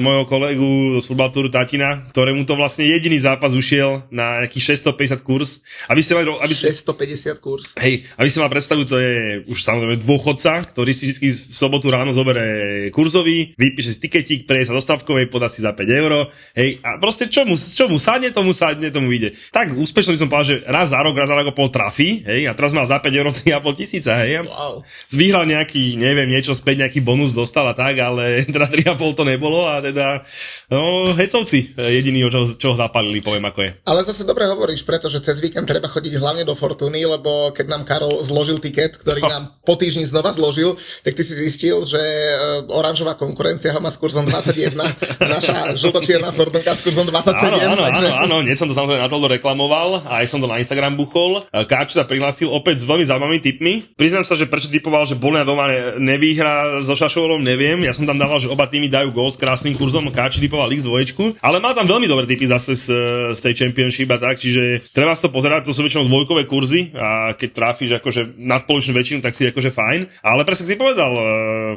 môjho 0.00 0.24
kolegu 0.28 1.00
z 1.00 1.04
futbaltúru 1.08 1.48
Tatina, 1.48 2.04
ktorému 2.12 2.44
to 2.44 2.56
vlastne 2.60 2.84
jediný 2.84 3.16
zápas 3.16 3.56
ušiel 3.56 4.04
na 4.12 4.44
nejakých 4.44 4.76
650 4.92 5.24
kurz. 5.24 5.64
Aby 5.88 6.00
ste 6.04 6.12
mali, 6.12 6.28
aby, 6.28 6.54
650 6.54 7.40
kurz. 7.40 7.74
Hej, 7.80 8.04
aby 8.20 8.28
ste 8.28 8.38
mali 8.44 8.52
predstavu, 8.52 8.84
to 8.84 9.00
je 9.00 9.14
už 9.48 9.58
samozrejme 9.64 9.96
dôchodca, 10.04 10.68
ktorý 10.68 10.92
si 10.92 11.08
vždy 11.08 11.28
v 11.32 11.54
sobotu 11.56 11.88
ráno 11.88 12.12
zoberie 12.12 12.92
kurzový, 12.92 13.56
vypíše 13.56 13.96
si 13.96 13.98
tiketík, 14.04 14.44
preje 14.44 14.68
sa 14.68 14.76
do 14.76 14.82
stavkovej, 14.84 15.32
podá 15.32 15.48
si 15.48 15.64
za 15.64 15.72
5 15.72 15.88
eur. 15.88 16.28
Hej, 16.52 16.84
a 16.84 17.00
proste 17.00 17.32
čo 17.32 17.48
mu, 17.48 17.56
čo 17.56 17.88
mu 17.88 17.96
sadne, 17.96 18.28
tomu 18.30 18.52
sadne, 18.52 18.92
tomu 18.92 19.08
vyjde. 19.08 19.32
Tak 19.48 19.72
úspešne 19.72 20.12
by 20.12 20.20
som 20.20 20.28
povedal, 20.28 20.48
že 20.52 20.56
raz 20.68 20.92
za 20.92 21.00
rok, 21.00 21.16
raz 21.16 21.32
za 21.32 21.36
rok 21.40 21.48
pol 21.56 21.72
trafí, 21.72 22.20
hej, 22.28 22.44
a 22.44 22.52
teraz 22.52 22.76
mal 22.76 22.84
za 22.84 23.00
5 23.00 23.08
eur 23.08 23.26
3,5 23.32 23.80
tisíca, 23.80 24.20
hej. 24.20 24.44
Wow. 24.44 24.84
Vyhral 25.08 25.48
nejaký, 25.48 25.96
neviem, 25.96 26.28
niečo 26.28 26.52
späť, 26.52 26.84
nejaký 26.84 27.00
bonus 27.00 27.32
dostal 27.32 27.64
a 27.64 27.74
tak, 27.74 27.96
ale 27.96 28.42
teda 28.56 28.66
teda 28.66 28.94
3,5 28.98 29.18
to 29.18 29.24
nebolo 29.24 29.66
a 29.66 29.78
teda, 29.80 30.26
no, 30.70 31.12
hecovci 31.14 31.74
jediný, 31.76 32.26
čo, 32.30 32.40
čo 32.58 32.68
zapalili, 32.74 33.22
poviem 33.22 33.46
ako 33.46 33.60
je. 33.62 33.70
Ale 33.86 34.02
zase 34.02 34.26
dobre 34.26 34.44
hovoríš, 34.76 34.84
pretože 34.84 35.24
cez 35.24 35.40
víkend 35.40 35.64
treba 35.64 35.88
chodiť 35.88 36.20
hlavne 36.20 36.44
do 36.44 36.52
Fortuny, 36.52 37.00
lebo 37.08 37.48
keď 37.56 37.66
nám 37.72 37.82
Karol 37.88 38.20
zložil 38.20 38.60
tiket, 38.60 39.00
ktorý 39.00 39.24
oh. 39.24 39.30
nám 39.32 39.42
po 39.64 39.72
týždni 39.80 40.04
znova 40.04 40.36
zložil, 40.36 40.76
tak 41.00 41.16
ty 41.16 41.24
si 41.24 41.32
zistil, 41.32 41.80
že 41.88 41.96
e, 41.96 42.68
oranžová 42.68 43.16
konkurencia 43.16 43.72
ho 43.72 43.80
má 43.80 43.88
s 43.88 43.96
kurzom 43.96 44.28
21, 44.28 44.76
naša 45.36 45.80
žltočierna 45.80 46.28
Fortunka 46.36 46.76
s 46.76 46.84
kurzom 46.84 47.08
27. 47.08 47.56
Áno, 47.56 47.56
áno, 47.72 47.82
takže... 47.88 48.06
áno, 48.12 48.20
áno, 48.20 48.36
nie 48.44 48.52
som 48.52 48.68
to 48.68 48.76
samozrejme 48.76 49.00
na 49.00 49.08
to 49.08 49.16
reklamoval, 49.24 49.88
aj 50.04 50.28
som 50.28 50.44
to 50.44 50.48
na 50.50 50.60
Instagram 50.60 50.92
buchol. 51.00 51.48
Káč 51.48 51.96
sa 51.96 52.04
prihlásil 52.04 52.52
opäť 52.52 52.84
s 52.84 52.84
veľmi 52.84 53.08
zaujímavými 53.08 53.40
tipmi. 53.40 53.72
Priznám 53.96 54.28
sa, 54.28 54.36
že 54.36 54.44
prečo 54.44 54.68
typoval, 54.68 55.08
že 55.08 55.16
Bolina 55.16 55.48
doma 55.48 55.72
nevýhra 55.96 56.84
so 56.84 56.92
Šašovom, 56.92 57.40
neviem. 57.40 57.80
Ja 57.80 57.96
som 57.96 58.04
tam 58.04 58.20
dával, 58.20 58.44
že 58.44 58.52
oba 58.52 58.68
týmy 58.68 58.92
dajú 58.92 59.14
gól 59.16 59.32
s 59.32 59.40
krásnym 59.40 59.72
kurzom, 59.72 60.12
Káči 60.12 60.44
typoval 60.44 60.68
X2, 60.68 61.40
ale 61.40 61.64
má 61.64 61.72
tam 61.72 61.88
veľmi 61.88 62.04
dobré 62.04 62.28
typy 62.28 62.44
zase 62.44 62.76
z, 62.76 62.86
z 63.32 63.40
tej 63.40 63.54
Championship 63.56 64.10
a 64.12 64.18
tak, 64.18 64.42
čiže 64.42 64.65
treba 64.92 65.12
sa 65.16 65.28
to 65.28 65.34
pozerať, 65.34 65.68
to 65.68 65.72
sú 65.74 65.82
väčšinou 65.84 66.06
dvojkové 66.06 66.46
kurzy 66.46 66.94
a 66.94 67.34
keď 67.34 67.48
trafíš 67.52 67.90
akože 67.98 68.38
nadpoločnú 68.38 68.92
väčšinu, 68.94 69.18
tak 69.24 69.34
si 69.34 69.48
akože 69.48 69.70
fajn. 69.72 70.00
Ale 70.22 70.42
presne 70.46 70.68
si 70.68 70.78
povedal, 70.78 71.12
uh, 71.12 71.24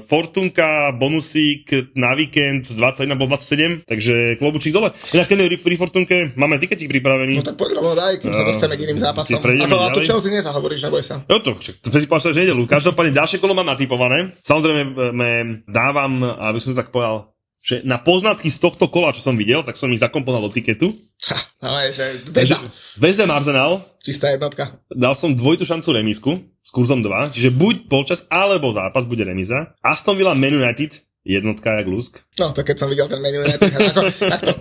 Fortunka, 0.03 0.93
bonusík 0.95 1.95
na 1.95 2.13
víkend 2.13 2.67
z 2.67 2.75
21 2.77 3.19
bol 3.19 3.27
27, 3.31 3.87
takže 3.87 4.39
klobučík 4.39 4.73
dole. 4.73 4.93
Ja 5.15 5.25
keď 5.25 5.49
pri 5.59 5.75
Fortunke 5.79 6.17
máme 6.35 6.61
tiketík 6.61 6.89
pripravený. 6.89 7.39
No 7.39 7.45
tak 7.45 7.57
poď 7.57 7.79
rovno 7.79 7.93
daj, 7.95 8.21
kým 8.21 8.33
sa 8.33 8.43
dostaneme 8.45 8.75
k 8.79 8.85
iným 8.89 8.99
zápasom. 8.99 9.39
A 9.39 9.65
to, 9.67 9.77
a 9.77 9.87
to 9.93 10.01
Chelsea 10.03 10.33
nezahovoríš, 10.33 10.85
neboj 10.87 11.03
sa. 11.03 11.21
No 11.25 11.41
to, 11.41 11.57
to 11.57 11.87
povedal, 11.91 12.31
že 12.33 12.41
nedelu. 12.45 12.63
Každopádne 12.65 13.11
ďalšie 13.15 13.37
kolo 13.41 13.55
mám 13.57 13.67
natypované. 13.67 14.35
Samozrejme 14.43 14.81
me 15.15 15.31
dávam, 15.65 16.21
aby 16.23 16.59
som 16.61 16.73
to 16.73 16.79
tak 16.81 16.93
povedal, 16.93 17.31
že 17.59 17.83
na 17.83 17.99
poznatky 17.99 18.47
z 18.47 18.59
tohto 18.59 18.87
kola, 18.87 19.11
čo 19.11 19.23
som 19.23 19.35
videl, 19.35 19.61
tak 19.67 19.75
som 19.75 19.91
ich 19.91 19.99
zakomponoval 19.99 20.49
do 20.49 20.55
tiketu. 20.55 20.95
Ha, 21.27 21.37
no 21.67 21.75
je, 21.83 21.89
že 21.91 22.05
veda. 22.31 22.57
Vezem 22.95 23.27
Arsenal. 23.27 23.83
Čistá 23.99 24.31
jednotka. 24.31 24.79
Dal 24.87 25.11
som 25.13 25.35
dvojitú 25.35 25.67
šancu 25.67 25.89
remisku 25.91 26.31
s 26.63 26.69
kurzom 26.71 27.03
2, 27.03 27.35
čiže 27.35 27.51
buď 27.51 27.91
polčas 27.91 28.23
alebo 28.31 28.71
zápas 28.71 29.03
bude 29.03 29.27
remiza. 29.27 29.75
Aston 29.83 30.15
Villa 30.15 30.31
Man 30.31 30.55
United 30.55 31.03
jednotka 31.29 31.73
jak 31.73 31.87
lusk. 31.87 32.19
No, 32.39 32.49
to 32.55 32.63
keď 32.63 32.75
som 32.79 32.87
videl 32.89 33.05
ten 33.11 33.19
menu 33.19 33.43
United, 33.43 33.69
ako, 33.69 34.01
takto, 34.39 34.51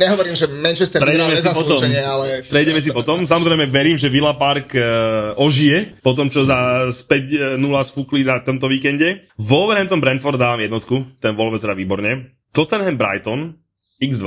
nehovorím, 0.00 0.34
že 0.34 0.48
Manchester 0.48 1.04
vyhral 1.04 1.28
nezaslúčenie, 1.30 2.00
ale... 2.00 2.42
Prejdeme 2.48 2.80
si 2.80 2.90
potom. 2.90 3.22
Samozrejme 3.28 3.68
verím, 3.68 4.00
že 4.00 4.08
Villa 4.08 4.32
Park 4.34 4.72
uh, 4.74 5.36
ožije 5.36 6.00
po 6.00 6.16
tom, 6.16 6.32
čo 6.32 6.48
za 6.48 6.88
5-0 6.90 7.60
sfúkli 7.60 8.24
na 8.24 8.40
tomto 8.40 8.66
víkende. 8.66 9.28
Wolverhampton 9.36 10.00
Brentford 10.00 10.40
dávam 10.40 10.58
jednotku, 10.64 11.20
ten 11.20 11.36
Wolves 11.36 11.62
hrá 11.62 11.76
výborne. 11.76 12.32
Tottenham 12.52 12.96
Brighton 12.98 13.58
X2. 14.02 14.26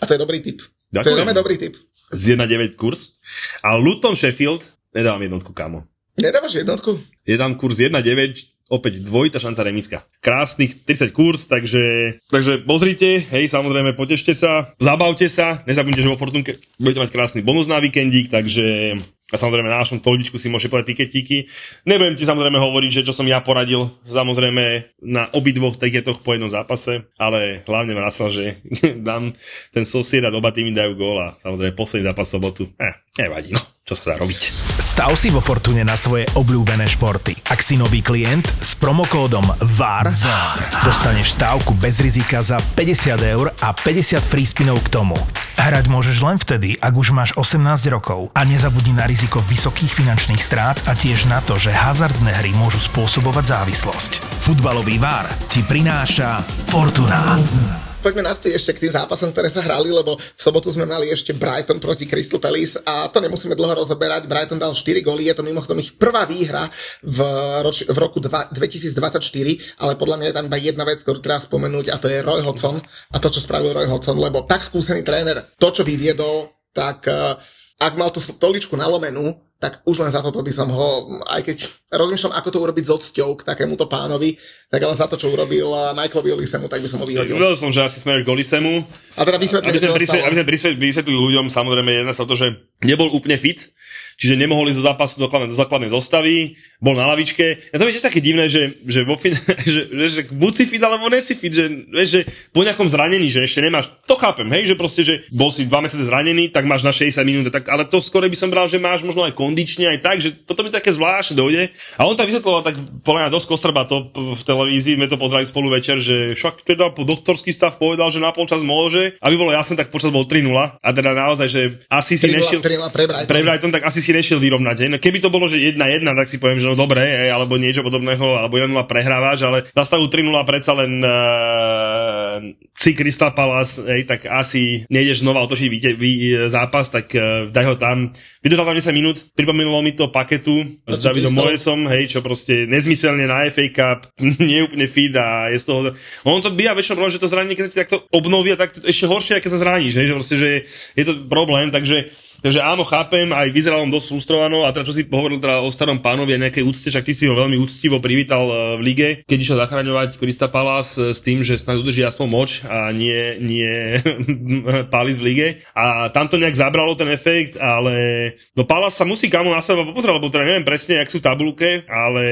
A 0.00 0.04
to 0.04 0.12
je 0.14 0.20
dobrý 0.20 0.42
typ. 0.42 0.60
Ďakujem. 0.90 1.04
To 1.04 1.10
je 1.10 1.20
veľmi 1.22 1.36
dobrý 1.36 1.56
typ. 1.58 1.74
Z 2.14 2.38
1,9 2.38 2.78
kurz. 2.78 3.18
A 3.62 3.74
Luton 3.74 4.14
Sheffield 4.14 4.62
nedávam 4.94 5.22
jednotku, 5.22 5.50
kamo. 5.50 5.86
Nedávaš 6.14 6.62
jednotku? 6.62 7.02
Je 7.26 7.34
tam 7.34 7.58
kurz 7.58 7.82
1,9, 7.82 8.70
opäť 8.70 9.02
dvojita 9.02 9.42
šanca 9.42 9.66
remiska. 9.66 9.98
Krásnych 10.22 10.86
30 10.86 11.10
kurz, 11.10 11.50
takže, 11.50 12.16
takže 12.30 12.62
pozrite, 12.62 13.18
hej, 13.18 13.50
samozrejme, 13.50 13.98
potešte 13.98 14.30
sa, 14.30 14.70
zabavte 14.78 15.26
sa, 15.26 15.66
nezabudnite, 15.66 16.06
že 16.06 16.12
vo 16.14 16.20
Fortunke 16.20 16.62
budete 16.78 17.02
mať 17.02 17.10
krásny 17.10 17.40
bonus 17.42 17.66
na 17.66 17.82
víkendík, 17.82 18.30
takže 18.30 18.98
a 19.32 19.36
samozrejme 19.40 19.72
na 19.72 19.80
našom 19.80 20.04
toldičku 20.04 20.36
si 20.36 20.52
môžete 20.52 20.68
povedať 20.68 20.92
tiketíky. 20.92 21.48
Nebudem 21.88 22.12
ti 22.12 22.28
samozrejme 22.28 22.60
hovoriť, 22.60 22.90
že 23.00 23.04
čo 23.08 23.16
som 23.16 23.24
ja 23.24 23.40
poradil, 23.40 23.88
samozrejme 24.04 24.96
na 25.00 25.32
obidvoch 25.32 25.80
tiketoch 25.80 26.20
po 26.20 26.36
jednom 26.36 26.52
zápase, 26.52 27.08
ale 27.16 27.64
hlavne 27.64 27.96
nasral, 27.96 28.28
že 28.28 28.60
dám 29.08 29.32
ten 29.72 29.88
sosied 29.88 30.20
a 30.24 30.32
oba 30.32 30.52
tými 30.52 30.76
dajú 30.76 30.92
gól 30.96 31.18
a 31.24 31.28
samozrejme 31.40 31.72
posledný 31.72 32.04
zápas 32.12 32.28
sobotu. 32.28 32.68
Eh, 32.76 33.03
nevadí, 33.18 33.54
no 33.54 33.62
čo 33.84 33.92
sa 34.00 34.16
dá 34.16 34.24
robiť. 34.24 34.40
Stav 34.80 35.12
si 35.12 35.28
vo 35.28 35.44
Fortune 35.44 35.84
na 35.84 35.92
svoje 35.92 36.24
obľúbené 36.40 36.88
športy. 36.88 37.36
Ak 37.52 37.60
si 37.60 37.76
nový 37.76 38.00
klient 38.00 38.48
s 38.64 38.72
promokódom 38.80 39.44
VAR, 39.60 40.08
VAR. 40.08 40.58
dostaneš 40.88 41.36
stávku 41.36 41.76
bez 41.76 42.00
rizika 42.00 42.40
za 42.40 42.56
50 42.80 43.12
eur 43.20 43.52
a 43.60 43.76
50 43.76 44.24
free 44.24 44.48
spinov 44.48 44.80
k 44.88 44.88
tomu. 44.88 45.20
Hrať 45.60 45.84
môžeš 45.92 46.16
len 46.24 46.40
vtedy, 46.40 46.80
ak 46.80 46.96
už 46.96 47.12
máš 47.12 47.36
18 47.36 47.60
rokov 47.92 48.32
a 48.32 48.40
nezabudni 48.48 48.96
na 48.96 49.04
riziko 49.04 49.44
vysokých 49.44 49.92
finančných 49.92 50.40
strát 50.40 50.80
a 50.88 50.96
tiež 50.96 51.28
na 51.28 51.44
to, 51.44 51.60
že 51.60 51.76
hazardné 51.76 52.32
hry 52.40 52.56
môžu 52.56 52.80
spôsobovať 52.80 53.52
závislosť. 53.52 54.10
Futbalový 54.48 54.96
VAR 54.96 55.28
ti 55.52 55.60
prináša 55.60 56.40
Fortuna. 56.72 57.36
Fortuna 57.36 57.93
poďme 58.04 58.28
naspäť 58.28 58.60
ešte 58.60 58.76
k 58.76 58.82
tým 58.84 58.92
zápasom, 58.92 59.32
ktoré 59.32 59.48
sa 59.48 59.64
hrali, 59.64 59.88
lebo 59.88 60.20
v 60.20 60.40
sobotu 60.40 60.68
sme 60.68 60.84
mali 60.84 61.08
ešte 61.08 61.32
Brighton 61.32 61.80
proti 61.80 62.04
Crystal 62.04 62.36
Palace 62.36 62.76
a 62.84 63.08
to 63.08 63.24
nemusíme 63.24 63.56
dlho 63.56 63.80
rozoberať. 63.80 64.28
Brighton 64.28 64.60
dal 64.60 64.76
4 64.76 65.00
góly, 65.00 65.32
je 65.32 65.34
to 65.34 65.40
mimochodom 65.40 65.80
ich 65.80 65.96
prvá 65.96 66.28
výhra 66.28 66.68
v, 67.00 67.18
roč, 67.64 67.88
v 67.88 67.96
roku 67.96 68.20
2, 68.20 68.52
2024, 68.52 69.80
ale 69.80 69.96
podľa 69.96 70.16
mňa 70.20 70.26
je 70.28 70.36
tam 70.36 70.46
iba 70.52 70.58
jedna 70.60 70.84
vec, 70.84 71.00
ktorú 71.00 71.24
treba 71.24 71.40
spomenúť 71.40 71.88
a 71.88 71.96
to 71.96 72.12
je 72.12 72.20
Roy 72.20 72.44
Hodgson 72.44 72.76
a 72.84 73.16
to, 73.16 73.32
čo 73.32 73.40
spravil 73.40 73.72
Roy 73.72 73.88
Hodgson, 73.88 74.20
lebo 74.20 74.44
tak 74.44 74.60
skúsený 74.60 75.00
tréner, 75.00 75.40
to, 75.56 75.72
čo 75.72 75.80
vyviedol, 75.80 76.52
tak 76.76 77.08
uh, 77.08 77.40
ak 77.80 77.92
mal 77.96 78.12
tú 78.12 78.20
stoličku 78.20 78.76
nalomenú, 78.76 79.43
tak 79.64 79.80
už 79.88 80.04
len 80.04 80.12
za 80.12 80.20
toto 80.20 80.44
by 80.44 80.52
som 80.52 80.68
ho, 80.68 81.08
aj 81.24 81.40
keď 81.40 81.56
rozmýšľam, 81.88 82.36
ako 82.36 82.48
to 82.52 82.58
urobiť 82.60 82.84
s 82.84 82.90
odsťou 83.00 83.32
k 83.40 83.48
takémuto 83.48 83.88
pánovi, 83.88 84.36
tak 84.68 84.84
ale 84.84 84.92
za 84.92 85.08
to, 85.08 85.16
čo 85.16 85.32
urobil 85.32 85.72
Michaelovi 85.96 86.36
Olisemu, 86.36 86.68
tak 86.68 86.84
by 86.84 86.88
som 86.92 87.00
ho 87.00 87.08
vyhodil. 87.08 87.32
Vedel 87.32 87.56
som, 87.56 87.72
že 87.72 87.80
asi 87.80 87.96
smeruješ 87.96 88.28
k 88.28 88.32
Olisemu. 88.36 88.84
A 89.16 89.24
teda 89.24 89.40
vysvetlím, 89.40 89.72
aby 89.72 89.80
sme, 89.80 89.88
čo 90.04 90.20
aby 90.20 90.36
sme 90.36 90.44
vysvetlili 90.76 91.16
ľuďom, 91.16 91.48
samozrejme, 91.48 91.96
jedna 91.96 92.12
sa 92.12 92.28
to, 92.28 92.36
že 92.36 92.52
nebol 92.84 93.08
úplne 93.10 93.40
fit, 93.40 93.74
čiže 94.18 94.38
nemohol 94.38 94.70
ísť 94.70 94.78
do 94.78 94.86
zápasu 94.86 95.14
do 95.18 95.26
základnej, 95.26 95.50
do 95.50 95.58
základnej 95.58 95.90
zostavy, 95.90 96.36
bol 96.78 96.94
na 96.94 97.08
lavičke. 97.08 97.72
Ja 97.72 97.80
to 97.80 97.88
je 97.88 97.96
tiež 97.96 98.06
také 98.06 98.20
divné, 98.20 98.46
že, 98.46 98.76
že, 98.84 99.02
vo 99.02 99.16
fin- 99.16 99.34
že, 99.64 99.88
že, 99.88 100.06
že 100.10 100.20
buď 100.28 100.52
si 100.52 100.64
fit, 100.68 100.82
alebo 100.82 101.08
nesi 101.08 101.34
fit, 101.34 101.50
že, 101.50 101.66
vieš, 101.88 102.08
že 102.08 102.20
po 102.52 102.62
nejakom 102.62 102.86
zranení, 102.86 103.32
že 103.32 103.42
ešte 103.42 103.64
nemáš, 103.64 103.90
to 104.04 104.14
chápem, 104.20 104.46
hej, 104.52 104.68
že 104.68 104.74
proste, 104.76 105.02
že 105.02 105.14
bol 105.32 105.48
si 105.48 105.64
dva 105.64 105.80
mesiace 105.80 106.06
zranený, 106.06 106.52
tak 106.52 106.68
máš 106.68 106.84
na 106.84 106.92
60 106.92 107.16
minút, 107.24 107.48
tak, 107.48 107.66
ale 107.72 107.88
to 107.88 108.04
skôr 108.04 108.26
by 108.28 108.36
som 108.36 108.52
bral, 108.52 108.68
že 108.68 108.76
máš 108.76 109.00
možno 109.02 109.24
aj 109.24 109.32
kondične, 109.32 109.88
aj 109.88 109.98
tak, 110.04 110.16
že 110.20 110.36
toto 110.44 110.62
mi 110.62 110.68
také 110.68 110.92
zvláštne 110.92 111.34
dojde. 111.34 111.72
A 111.96 112.04
on 112.04 112.14
tak 112.14 112.28
vysvetloval 112.28 112.62
tak 112.62 112.76
podľa 113.00 113.26
mňa 113.26 113.34
dosť 113.34 113.46
kostrba 113.48 113.88
to 113.88 114.12
v 114.12 114.42
televízii, 114.44 115.00
sme 115.00 115.08
to 115.08 115.16
pozreli 115.16 115.48
spolu 115.48 115.72
večer, 115.72 115.98
že 115.98 116.36
však 116.36 116.68
teda 116.68 116.92
po 116.92 117.08
doktorský 117.08 117.50
stav 117.50 117.80
povedal, 117.80 118.12
že 118.12 118.20
na 118.20 118.30
polčas 118.30 118.60
môže, 118.60 119.16
aby 119.24 119.34
bolo 119.40 119.56
jasné, 119.56 119.80
tak 119.80 119.88
počas 119.88 120.12
bol 120.12 120.28
3-0 120.28 120.52
a 120.52 120.88
teda 120.92 121.16
naozaj, 121.16 121.48
že 121.48 121.62
asi 121.88 122.20
si 122.20 122.28
nešiel 122.28 122.60
pre 122.92 123.04
Brighton. 123.08 123.30
pre 123.30 123.40
Brighton, 123.44 123.72
tak 123.72 123.84
asi 123.86 124.00
si 124.02 124.10
nešiel 124.14 124.38
vyrovnať. 124.38 124.90
No 124.90 124.98
keby 124.98 125.18
to 125.20 125.32
bolo, 125.32 125.46
že 125.46 125.60
1-1, 125.60 126.04
tak 126.04 126.28
si 126.30 126.36
poviem, 126.38 126.58
že 126.60 126.70
no 126.70 126.76
dobre, 126.78 127.02
hej, 127.02 127.30
alebo 127.30 127.58
niečo 127.58 127.84
podobného, 127.84 128.40
alebo 128.40 128.58
1-0 128.58 128.74
prehrávaš, 128.86 129.46
ale 129.46 129.58
za 129.70 129.84
stavu 129.84 130.06
3-0 130.08 130.30
predsa 130.48 130.72
len 130.76 131.02
uh, 131.02 132.40
si 132.74 132.92
Crystal 132.92 133.32
Palace, 133.32 133.82
hej, 133.86 134.04
tak 134.04 134.26
asi 134.26 134.84
nejdeš 134.90 135.22
znova 135.22 135.44
otočiť 135.46 135.68
vý, 135.70 135.78
vý, 135.94 136.12
zápas, 136.50 136.90
tak 136.90 137.12
uh, 137.14 137.48
daj 137.48 137.64
ho 137.70 137.74
tam. 137.78 138.10
Vydržal 138.42 138.66
tam 138.66 138.76
10 138.76 138.92
minút, 138.92 139.16
pripomenulo 139.32 139.80
mi 139.80 139.94
to 139.94 140.10
paketu 140.10 140.64
s 140.84 141.00
Davidom 141.00 141.34
Moesom, 141.34 141.86
hej, 141.88 142.10
čo 142.10 142.18
proste 142.20 142.66
nezmyselne 142.66 143.24
na 143.24 143.46
FA 143.48 143.66
Cup, 143.70 144.12
nie 144.42 144.64
úplne 144.66 144.86
fit 144.90 145.14
a 145.16 145.48
je 145.50 145.58
z 145.60 145.66
toho... 145.66 145.78
On 146.26 146.42
to 146.42 146.52
býva 146.52 146.76
väčšinou 146.76 146.98
problém, 146.98 147.14
že 147.14 147.22
to 147.22 147.30
zranenie, 147.30 147.56
keď 147.56 147.64
sa 147.66 147.72
ti 147.72 147.82
takto 147.86 147.98
obnovia, 148.10 148.58
tak 148.58 148.74
ešte 148.82 149.06
horšie, 149.08 149.40
keď 149.40 149.50
sa 149.54 149.62
zraníš, 149.62 149.94
hej, 149.96 150.06
že 150.10 150.14
proste, 150.14 150.36
že 150.36 150.50
je 150.98 151.04
to 151.04 151.12
problém, 151.30 151.70
takže 151.70 152.10
Takže 152.44 152.60
áno, 152.60 152.84
chápem, 152.84 153.24
aj 153.32 153.48
vyzeral 153.56 153.80
on 153.80 153.88
dosť 153.88 154.12
frustrovaný 154.12 154.68
a 154.68 154.68
teda 154.68 154.84
čo 154.84 154.92
si 154.92 155.08
hovoril 155.08 155.40
teda 155.40 155.64
o 155.64 155.72
starom 155.72 155.96
pánovi 155.96 156.36
a 156.36 156.42
nejakej 156.44 156.60
úcte, 156.60 156.92
však 156.92 157.08
ty 157.08 157.16
si 157.16 157.24
ho 157.24 157.32
veľmi 157.32 157.56
úctivo 157.56 158.04
privítal 158.04 158.44
e, 158.44 158.56
v 158.76 158.82
lige, 158.84 159.08
keď 159.24 159.38
išiel 159.40 159.58
zachraňovať 159.64 160.20
Krista 160.20 160.52
Palas 160.52 161.00
e, 161.00 161.16
s 161.16 161.24
tým, 161.24 161.40
že 161.40 161.56
snad 161.56 161.80
udrží 161.80 162.04
aspoň 162.04 162.26
moč 162.28 162.60
a 162.68 162.92
nie, 162.92 163.40
nie 163.40 163.96
Palis 164.92 165.16
v 165.16 165.32
lige. 165.32 165.48
A 165.72 166.12
tam 166.12 166.28
to 166.28 166.36
nejak 166.36 166.52
zabralo 166.52 166.92
ten 166.92 167.08
efekt, 167.16 167.56
ale 167.56 168.36
do 168.52 168.68
Palas 168.68 168.92
sa 168.92 169.08
musí 169.08 169.32
kamo 169.32 169.48
na 169.48 169.64
seba 169.64 169.80
popozrieť, 169.88 170.12
lebo 170.12 170.28
teda 170.28 170.44
neviem 170.44 170.68
presne, 170.68 171.00
jak 171.00 171.08
sú 171.08 171.24
v 171.24 171.26
tabulke, 171.32 171.88
ale 171.88 172.24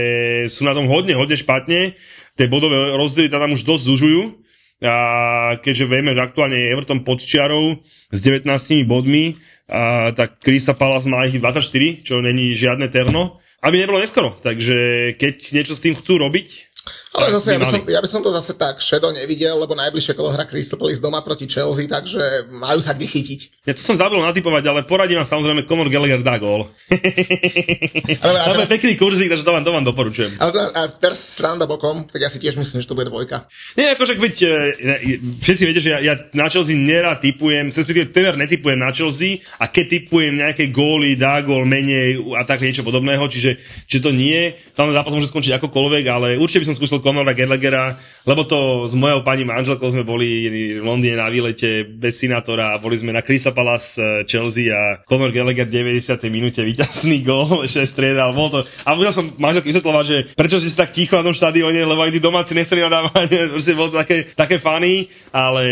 sú 0.53 0.68
na 0.68 0.77
tom 0.77 0.92
hodne, 0.92 1.16
hodne 1.16 1.40
špatne. 1.40 1.96
Tie 2.37 2.53
bodové 2.53 3.01
rozdiely 3.01 3.33
tam 3.33 3.57
už 3.57 3.64
dosť 3.64 3.85
zužujú 3.88 4.42
a 4.83 4.96
keďže 5.62 5.87
vieme, 5.87 6.11
že 6.11 6.27
aktuálne 6.27 6.59
je 6.59 6.75
Everton 6.75 7.07
pod 7.07 7.22
čiarou 7.22 7.79
s 7.87 8.18
19 8.18 8.51
bodmi, 8.83 9.38
a, 9.68 10.11
tak 10.16 10.40
Krista 10.42 10.75
Palace 10.75 11.07
má 11.07 11.29
ich 11.29 11.38
24, 11.38 12.03
čo 12.03 12.25
není 12.25 12.51
žiadne 12.57 12.88
terno, 12.88 13.38
aby 13.62 13.79
nebolo 13.79 14.03
neskoro. 14.03 14.35
Takže 14.42 15.12
keď 15.14 15.35
niečo 15.55 15.79
s 15.79 15.83
tým 15.85 15.94
chcú 15.94 16.18
robiť, 16.18 16.71
ale 17.12 17.29
zase 17.38 17.55
ja 17.55 17.61
by, 17.61 17.66
som, 17.68 17.81
ja 17.87 18.01
by 18.01 18.09
som 18.09 18.21
to 18.25 18.33
zase 18.33 18.57
tak 18.57 18.81
šedo 18.81 19.12
nevidel, 19.14 19.55
lebo 19.61 19.77
najbližšie 19.77 20.16
kolo 20.16 20.33
hra 20.33 20.49
Crystal 20.49 20.81
Palace 20.81 20.99
doma 20.99 21.21
proti 21.21 21.45
Chelsea, 21.47 21.87
takže 21.87 22.51
majú 22.51 22.81
sa 22.83 22.97
kde 22.97 23.07
chytiť. 23.07 23.68
Ja 23.68 23.77
to 23.77 23.85
som 23.85 23.95
zabudol 23.95 24.27
natypovať, 24.27 24.64
ale 24.66 24.81
poradím 24.83 25.23
vám 25.23 25.29
samozrejme, 25.29 25.62
Conor 25.68 25.87
Gallagher 25.92 26.25
dá 26.25 26.40
gól. 26.42 26.66
Ale, 28.23 28.38
ale 28.38 28.55
teraz... 28.62 28.71
pekný 28.71 28.95
kurzík, 28.99 29.31
takže 29.31 29.47
to 29.47 29.53
vám, 29.55 29.64
to 29.66 29.73
vám 29.75 29.87
doporučujem. 29.87 30.31
Ale 30.38 30.51
teraz, 30.55 30.71
a 30.75 30.81
teraz 30.90 31.18
sranda 31.18 31.66
bokom, 31.66 32.07
tak 32.07 32.23
ja 32.23 32.31
si 32.31 32.38
tiež 32.38 32.55
myslím, 32.59 32.83
že 32.83 32.88
to 32.88 32.95
bude 32.95 33.11
dvojka. 33.11 33.47
Nie, 33.75 33.95
akože 33.99 34.18
veď, 34.18 34.37
e, 34.42 34.51
všetci 35.42 35.62
viete, 35.66 35.83
že 35.83 35.90
ja, 35.90 35.99
ja 36.03 36.14
na 36.35 36.47
Chelsea 36.47 36.79
nerad 36.79 37.18
typujem, 37.18 37.71
respektíve 37.71 38.14
tever 38.14 38.38
netypujem 38.38 38.79
na 38.79 38.95
Chelsea 38.95 39.42
a 39.59 39.66
keď 39.66 39.85
typujem 40.01 40.38
nejaké 40.38 40.71
góly, 40.71 41.18
dá 41.18 41.42
gól 41.42 41.66
menej 41.66 42.23
a 42.38 42.47
tak 42.47 42.62
niečo 42.62 42.87
podobného, 42.87 43.27
čiže, 43.27 43.59
čiže 43.90 44.03
to 44.07 44.11
nie. 44.14 44.55
Samozrejme 44.75 44.99
zápas 44.99 45.14
môže 45.14 45.31
skončiť 45.31 45.53
akokoľvek, 45.59 46.05
ale 46.07 46.29
určite 46.38 46.62
by 46.62 46.68
som 46.71 46.71
som 46.72 46.80
skúsil 46.80 47.04
Conora 47.04 47.37
Gallaghera, 47.37 48.00
lebo 48.24 48.46
to 48.46 48.87
s 48.87 48.94
mojou 48.94 49.26
pani 49.26 49.42
manželkou 49.42 49.90
sme 49.90 50.06
boli 50.06 50.28
v 50.78 50.85
Londýne 50.85 51.18
na 51.18 51.26
výlete 51.26 51.82
bez 51.87 52.22
sinátora 52.22 52.74
a 52.74 52.80
boli 52.80 52.94
sme 52.94 53.11
na 53.11 53.22
Crystal 53.22 53.54
Palace 53.54 53.98
eh, 53.98 54.22
Chelsea 54.26 54.70
a 54.70 55.02
Conor 55.02 55.35
Gallagher 55.35 55.66
90. 55.66 56.22
minúte 56.30 56.62
víťazný 56.62 57.22
gól, 57.26 57.66
ešte 57.66 57.87
striedal, 57.87 58.30
bolo 58.35 58.61
to. 58.61 58.61
A 58.87 58.94
musel 58.94 59.14
som 59.14 59.26
manželke 59.38 59.70
vysvetľovať, 59.70 60.04
že 60.06 60.18
prečo 60.38 60.62
si 60.62 60.70
tak 60.74 60.94
ticho 60.94 61.18
na 61.18 61.26
tom 61.26 61.35
štadióne, 61.35 61.82
lebo 61.82 62.06
tí 62.11 62.22
domáci 62.22 62.54
nechceli 62.54 62.87
nadávať, 62.87 63.28
proste 63.54 63.74
bolo 63.74 63.90
to 63.90 63.98
také, 63.98 64.30
také 64.35 64.56
funny, 64.62 65.11
ale 65.35 65.64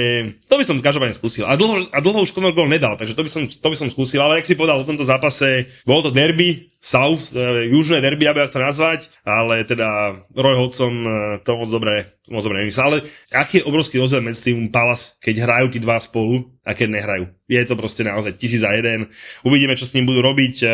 to 0.50 0.58
by 0.58 0.64
som 0.66 0.82
každopádne 0.82 1.14
skúsil. 1.14 1.46
A 1.46 1.54
dlho, 1.54 1.86
a 1.90 1.98
dlho 2.02 2.26
už 2.26 2.34
Conor 2.34 2.54
gól 2.56 2.66
nedal, 2.66 2.98
takže 2.98 3.14
to 3.14 3.22
by 3.22 3.30
som, 3.30 3.42
to 3.46 3.68
by 3.70 3.76
som 3.78 3.88
skúsil, 3.92 4.20
ale 4.22 4.42
ak 4.42 4.48
si 4.48 4.58
povedal 4.58 4.82
o 4.82 4.88
tomto 4.88 5.06
zápase, 5.06 5.70
bolo 5.86 6.08
to 6.08 6.10
derby, 6.10 6.70
South, 6.80 7.36
e, 7.36 7.68
južné 7.68 8.00
derby, 8.00 8.24
aby 8.24 8.48
to 8.48 8.56
nazvať, 8.56 9.12
ale 9.20 9.68
teda 9.68 10.16
Roy 10.32 10.56
Hodgson 10.56 10.94
e, 11.04 11.12
to 11.44 11.52
moc 11.60 11.68
dobre, 11.68 12.08
moc 12.30 12.46
nemyslel. 12.46 12.86
Ale 12.86 12.98
aký 13.34 13.60
je 13.60 13.66
obrovský 13.66 13.98
rozdiel 13.98 14.22
medzi 14.22 14.50
tým 14.50 14.70
Palace, 14.70 15.18
keď 15.18 15.44
hrajú 15.44 15.66
tí 15.74 15.78
dva 15.82 15.98
spolu 15.98 16.48
a 16.62 16.72
keď 16.72 16.88
nehrajú. 16.94 17.24
Je 17.50 17.58
to 17.66 17.74
proste 17.74 18.06
naozaj 18.06 18.38
tisíc 18.38 18.62
za 18.62 18.70
jeden. 18.70 19.10
Uvidíme, 19.42 19.74
čo 19.74 19.82
s 19.82 19.94
ním 19.98 20.06
budú 20.06 20.22
robiť. 20.22 20.62
E, 20.62 20.68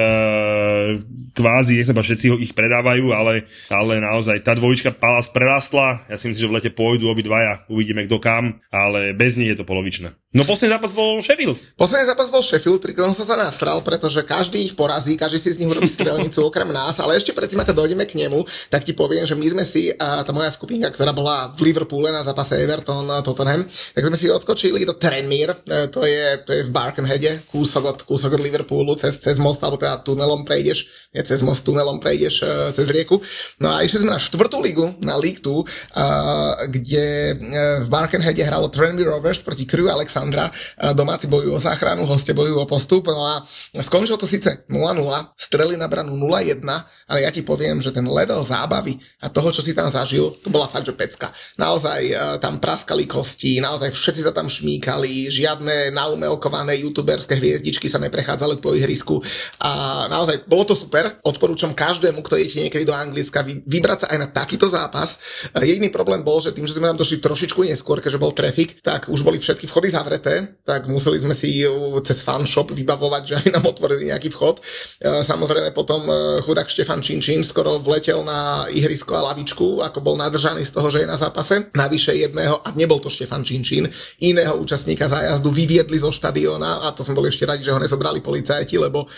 kvázi, 1.33 1.81
nech 1.81 1.89
sa 1.89 1.97
všetci 1.97 2.27
ho 2.29 2.37
ich 2.37 2.53
predávajú, 2.53 3.17
ale, 3.17 3.49
ale 3.73 3.97
naozaj 3.97 4.45
tá 4.45 4.53
dvojička 4.53 4.93
Palace 4.93 5.33
prerastla. 5.33 6.05
Ja 6.13 6.21
si 6.21 6.29
myslím, 6.29 6.45
že 6.45 6.51
v 6.53 6.57
lete 6.61 6.71
pôjdu 6.71 7.09
obidvaja. 7.09 7.65
Uvidíme, 7.73 8.05
kto 8.05 8.21
kam, 8.21 8.61
ale 8.69 9.17
bez 9.17 9.41
nich 9.41 9.49
je 9.49 9.57
to 9.57 9.65
polovičné. 9.65 10.13
No 10.37 10.45
posledný 10.45 10.77
zápas 10.77 10.93
bol 10.93 11.25
Sheffield. 11.25 11.57
Posledný 11.81 12.13
zápas 12.13 12.29
bol 12.29 12.45
Sheffield, 12.45 12.85
pri 12.85 12.93
ktorom 12.93 13.17
sa 13.17 13.25
sa 13.25 13.41
nasral, 13.41 13.81
pretože 13.81 14.21
každý 14.21 14.69
ich 14.69 14.77
porazí, 14.77 15.17
každý 15.17 15.41
si 15.41 15.57
z 15.57 15.65
nich 15.65 15.71
urobí 15.73 15.89
strelnicu 15.89 16.45
okrem 16.45 16.69
nás, 16.77 17.01
ale 17.01 17.17
ešte 17.17 17.33
predtým, 17.33 17.57
ako 17.65 17.73
dojdeme 17.73 18.05
k 18.05 18.21
nemu, 18.21 18.45
tak 18.69 18.85
ti 18.85 18.93
poviem, 18.93 19.25
že 19.25 19.33
my 19.33 19.47
sme 19.49 19.65
si, 19.65 19.97
a 19.97 20.21
tá 20.21 20.37
moja 20.37 20.53
skupinka, 20.53 20.93
ktorá 20.93 21.17
bola 21.17 21.57
v 21.57 21.73
Liverpoole 21.73 22.13
na 22.13 22.21
zápase 22.21 22.61
Everton 22.61 23.09
Tottenham, 23.25 23.65
tak 23.65 24.05
sme 24.05 24.19
si 24.21 24.29
odskočili 24.29 24.85
do 24.85 24.93
Tranmere, 25.01 25.57
e, 25.65 25.89
to 25.89 26.05
je, 26.05 26.45
to 26.45 26.53
je 26.53 26.66
v 26.67 26.75
Barkenheade, 26.75 27.47
kúsok 27.49 27.83
od, 27.87 27.99
kúsok 28.03 28.37
od 28.37 28.43
Liverpoolu, 28.43 28.99
cez, 28.99 29.23
cez 29.23 29.39
most, 29.39 29.63
alebo 29.63 29.79
teda 29.79 30.03
tunelom 30.03 30.43
prejdeš, 30.43 31.11
nie 31.15 31.23
cez 31.23 31.41
most, 31.47 31.63
tunelom 31.63 32.03
prejdeš 32.03 32.43
e, 32.43 32.51
cez 32.75 32.91
rieku. 32.91 33.23
No 33.63 33.71
a 33.71 33.87
išli 33.87 34.03
sme 34.03 34.15
na 34.15 34.21
štvrtú 34.21 34.59
ligu, 34.59 34.91
na 35.05 35.15
League 35.15 35.41
2, 35.41 36.71
kde 36.73 37.05
e, 37.31 37.35
v 37.85 37.89
Barkenheade 37.89 38.43
hralo 38.43 38.67
Tranmere 38.67 39.07
Rovers 39.07 39.47
proti 39.47 39.63
Crew 39.63 39.87
Alexandra, 39.87 40.51
domáci 40.97 41.31
bojujú 41.31 41.53
o 41.55 41.61
záchranu, 41.63 42.03
hostia 42.09 42.35
bojujú 42.35 42.59
o 42.59 42.67
postup, 42.67 43.07
no 43.13 43.23
a 43.23 43.45
skončilo 43.85 44.19
to 44.19 44.27
síce 44.27 44.67
0-0, 44.67 44.75
streli 45.37 45.79
na 45.79 45.87
branu 45.87 46.19
0-1, 46.19 46.65
ale 47.07 47.19
ja 47.23 47.31
ti 47.31 47.47
poviem, 47.47 47.79
že 47.79 47.93
ten 47.93 48.05
level 48.09 48.43
zábavy 48.43 48.99
a 49.23 49.29
toho, 49.29 49.53
čo 49.53 49.61
si 49.61 49.77
tam 49.77 49.87
zažil, 49.93 50.33
to 50.41 50.49
bola 50.49 50.67
fakt, 50.67 50.89
že 50.89 50.97
pecka. 50.97 51.29
Naozaj 51.61 52.01
uh, 52.11 52.19
tam 52.41 52.59
praskali 52.59 53.05
kosti, 53.05 53.61
naozaj 53.61 53.93
všetci 53.93 54.25
sa 54.25 54.33
tam 54.33 54.49
šmíkali, 54.49 55.29
žiadne 55.29 55.93
naumelkované 55.93 56.56
youtuberské 56.65 57.37
hviezdičky 57.37 57.91
sa 57.91 58.01
neprechádzali 58.01 58.63
po 58.63 58.73
ihrisku 58.73 59.21
a 59.61 60.05
naozaj 60.09 60.49
bolo 60.49 60.65
to 60.65 60.75
super. 60.79 61.21
Odporúčam 61.27 61.75
každému, 61.77 62.23
kto 62.23 62.39
idete 62.39 62.63
niekedy 62.63 62.85
do 62.87 62.95
Anglicka, 62.97 63.43
vy, 63.43 63.61
vybrať 63.67 64.07
sa 64.07 64.07
aj 64.15 64.19
na 64.23 64.29
takýto 64.31 64.71
zápas. 64.71 65.19
Uh, 65.53 65.67
jediný 65.67 65.91
problém 65.91 66.23
bol, 66.23 66.39
že 66.39 66.55
tým, 66.55 66.65
že 66.65 66.79
sme 66.79 66.89
tam 66.89 67.01
došli 67.01 67.19
trošičku 67.21 67.67
neskôr, 67.67 67.99
keďže 68.01 68.23
bol 68.23 68.33
trafik, 68.33 68.81
tak 68.81 69.11
už 69.11 69.27
boli 69.27 69.43
všetky 69.43 69.67
vchody 69.67 69.89
zavreté, 69.91 70.57
tak 70.63 70.87
museli 70.87 71.19
sme 71.19 71.35
si 71.35 71.67
cez 72.07 72.23
fanshop 72.23 72.71
vybavovať, 72.73 73.23
že 73.27 73.35
aj 73.43 73.49
nám 73.59 73.65
otvorili 73.67 74.09
nejaký 74.15 74.31
vchod. 74.31 74.63
Uh, 75.03 75.21
samozrejme 75.27 75.75
potom 75.75 76.09
chudák 76.47 76.69
Štefan 76.71 77.03
Činčín 77.03 77.43
skoro 77.43 77.83
vletel 77.83 78.23
na 78.23 78.69
ihrisko 78.71 79.17
a 79.19 79.33
lavičku, 79.33 79.83
ako 79.83 79.99
bol 80.05 80.15
nadržaný 80.15 80.63
z 80.63 80.73
toho, 80.77 80.93
že 80.93 81.03
je 81.03 81.09
na 81.09 81.19
zápase. 81.19 81.73
Navyše 81.75 82.15
jedného, 82.15 82.61
a 82.63 82.71
nebol 82.77 83.01
to 83.03 83.11
Štefan 83.11 83.43
Činčín, 83.43 83.89
iného 84.23 84.55
účastníka 84.61 85.09
zájazdu 85.09 85.51
vyviedli 85.51 85.99
zo 85.99 86.13
štadióna 86.47 86.87
a 86.87 86.95
to 86.95 87.03
sme 87.03 87.19
boli 87.19 87.29
ešte 87.29 87.43
radi, 87.43 87.67
že 87.67 87.75
ho 87.75 87.83
nezobrali 87.83 88.23
policajti, 88.23 88.79
lebo 88.79 89.11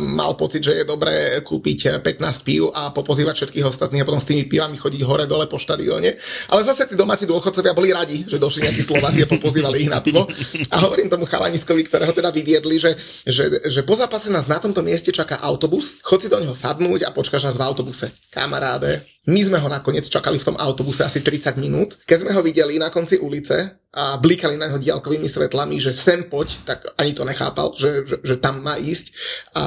mal 0.00 0.32
pocit, 0.40 0.64
že 0.64 0.80
je 0.80 0.84
dobré 0.88 1.36
kúpiť 1.44 2.00
15 2.00 2.46
pív 2.48 2.72
a 2.72 2.88
popozývať 2.96 3.44
všetkých 3.44 3.68
ostatných 3.68 4.00
a 4.00 4.08
potom 4.08 4.22
s 4.22 4.28
tými 4.32 4.48
pivami 4.48 4.80
chodiť 4.80 5.04
hore 5.04 5.28
dole 5.28 5.44
po 5.44 5.60
štadióne. 5.60 6.16
Ale 6.48 6.60
zase 6.64 6.88
tí 6.88 6.96
domáci 6.96 7.28
dôchodcovia 7.28 7.76
boli 7.76 7.92
radi, 7.92 8.24
že 8.24 8.40
došli 8.40 8.64
nejakí 8.64 8.80
Slováci 8.80 9.20
a 9.24 9.28
popozývali 9.28 9.84
ich 9.84 9.92
na 9.92 10.00
pivo. 10.00 10.24
A 10.72 10.76
hovorím 10.88 11.12
tomu 11.12 11.28
chalaniskovi, 11.28 11.84
ktorého 11.84 12.16
teda 12.16 12.32
vyviedli, 12.32 12.80
že, 12.80 12.96
že, 13.28 13.68
že 13.68 13.80
po 13.84 13.92
zápase 13.92 14.32
nás 14.32 14.48
na 14.48 14.56
tomto 14.56 14.80
mieste 14.80 15.12
čaká 15.12 15.44
autobus, 15.44 16.00
chod 16.00 16.24
si 16.24 16.32
do 16.32 16.40
neho 16.40 16.56
sadnúť 16.56 17.04
a 17.04 17.12
počkáš 17.12 17.52
nás 17.52 17.56
v 17.60 17.66
autobuse. 17.66 18.08
Kamaráde, 18.32 19.04
my 19.28 19.40
sme 19.44 19.60
ho 19.60 19.68
nakoniec 19.68 20.08
čakali 20.08 20.40
v 20.40 20.46
tom 20.48 20.56
autobuse 20.56 21.04
asi 21.04 21.20
30 21.20 21.60
minút. 21.60 22.00
Keď 22.08 22.24
sme 22.24 22.32
ho 22.32 22.40
videli 22.40 22.80
na 22.80 22.88
konci 22.88 23.20
ulice, 23.20 23.80
a 23.90 24.14
blikali 24.22 24.54
na 24.54 24.70
neho 24.70 24.78
diálkovými 24.78 25.26
svetlami, 25.26 25.74
že 25.82 25.90
sem 25.90 26.22
poď, 26.30 26.62
tak 26.62 26.78
ani 26.94 27.10
to 27.10 27.26
nechápal, 27.26 27.74
že, 27.74 28.06
že, 28.06 28.16
že 28.22 28.34
tam 28.38 28.62
má 28.62 28.78
ísť. 28.78 29.10
A 29.58 29.62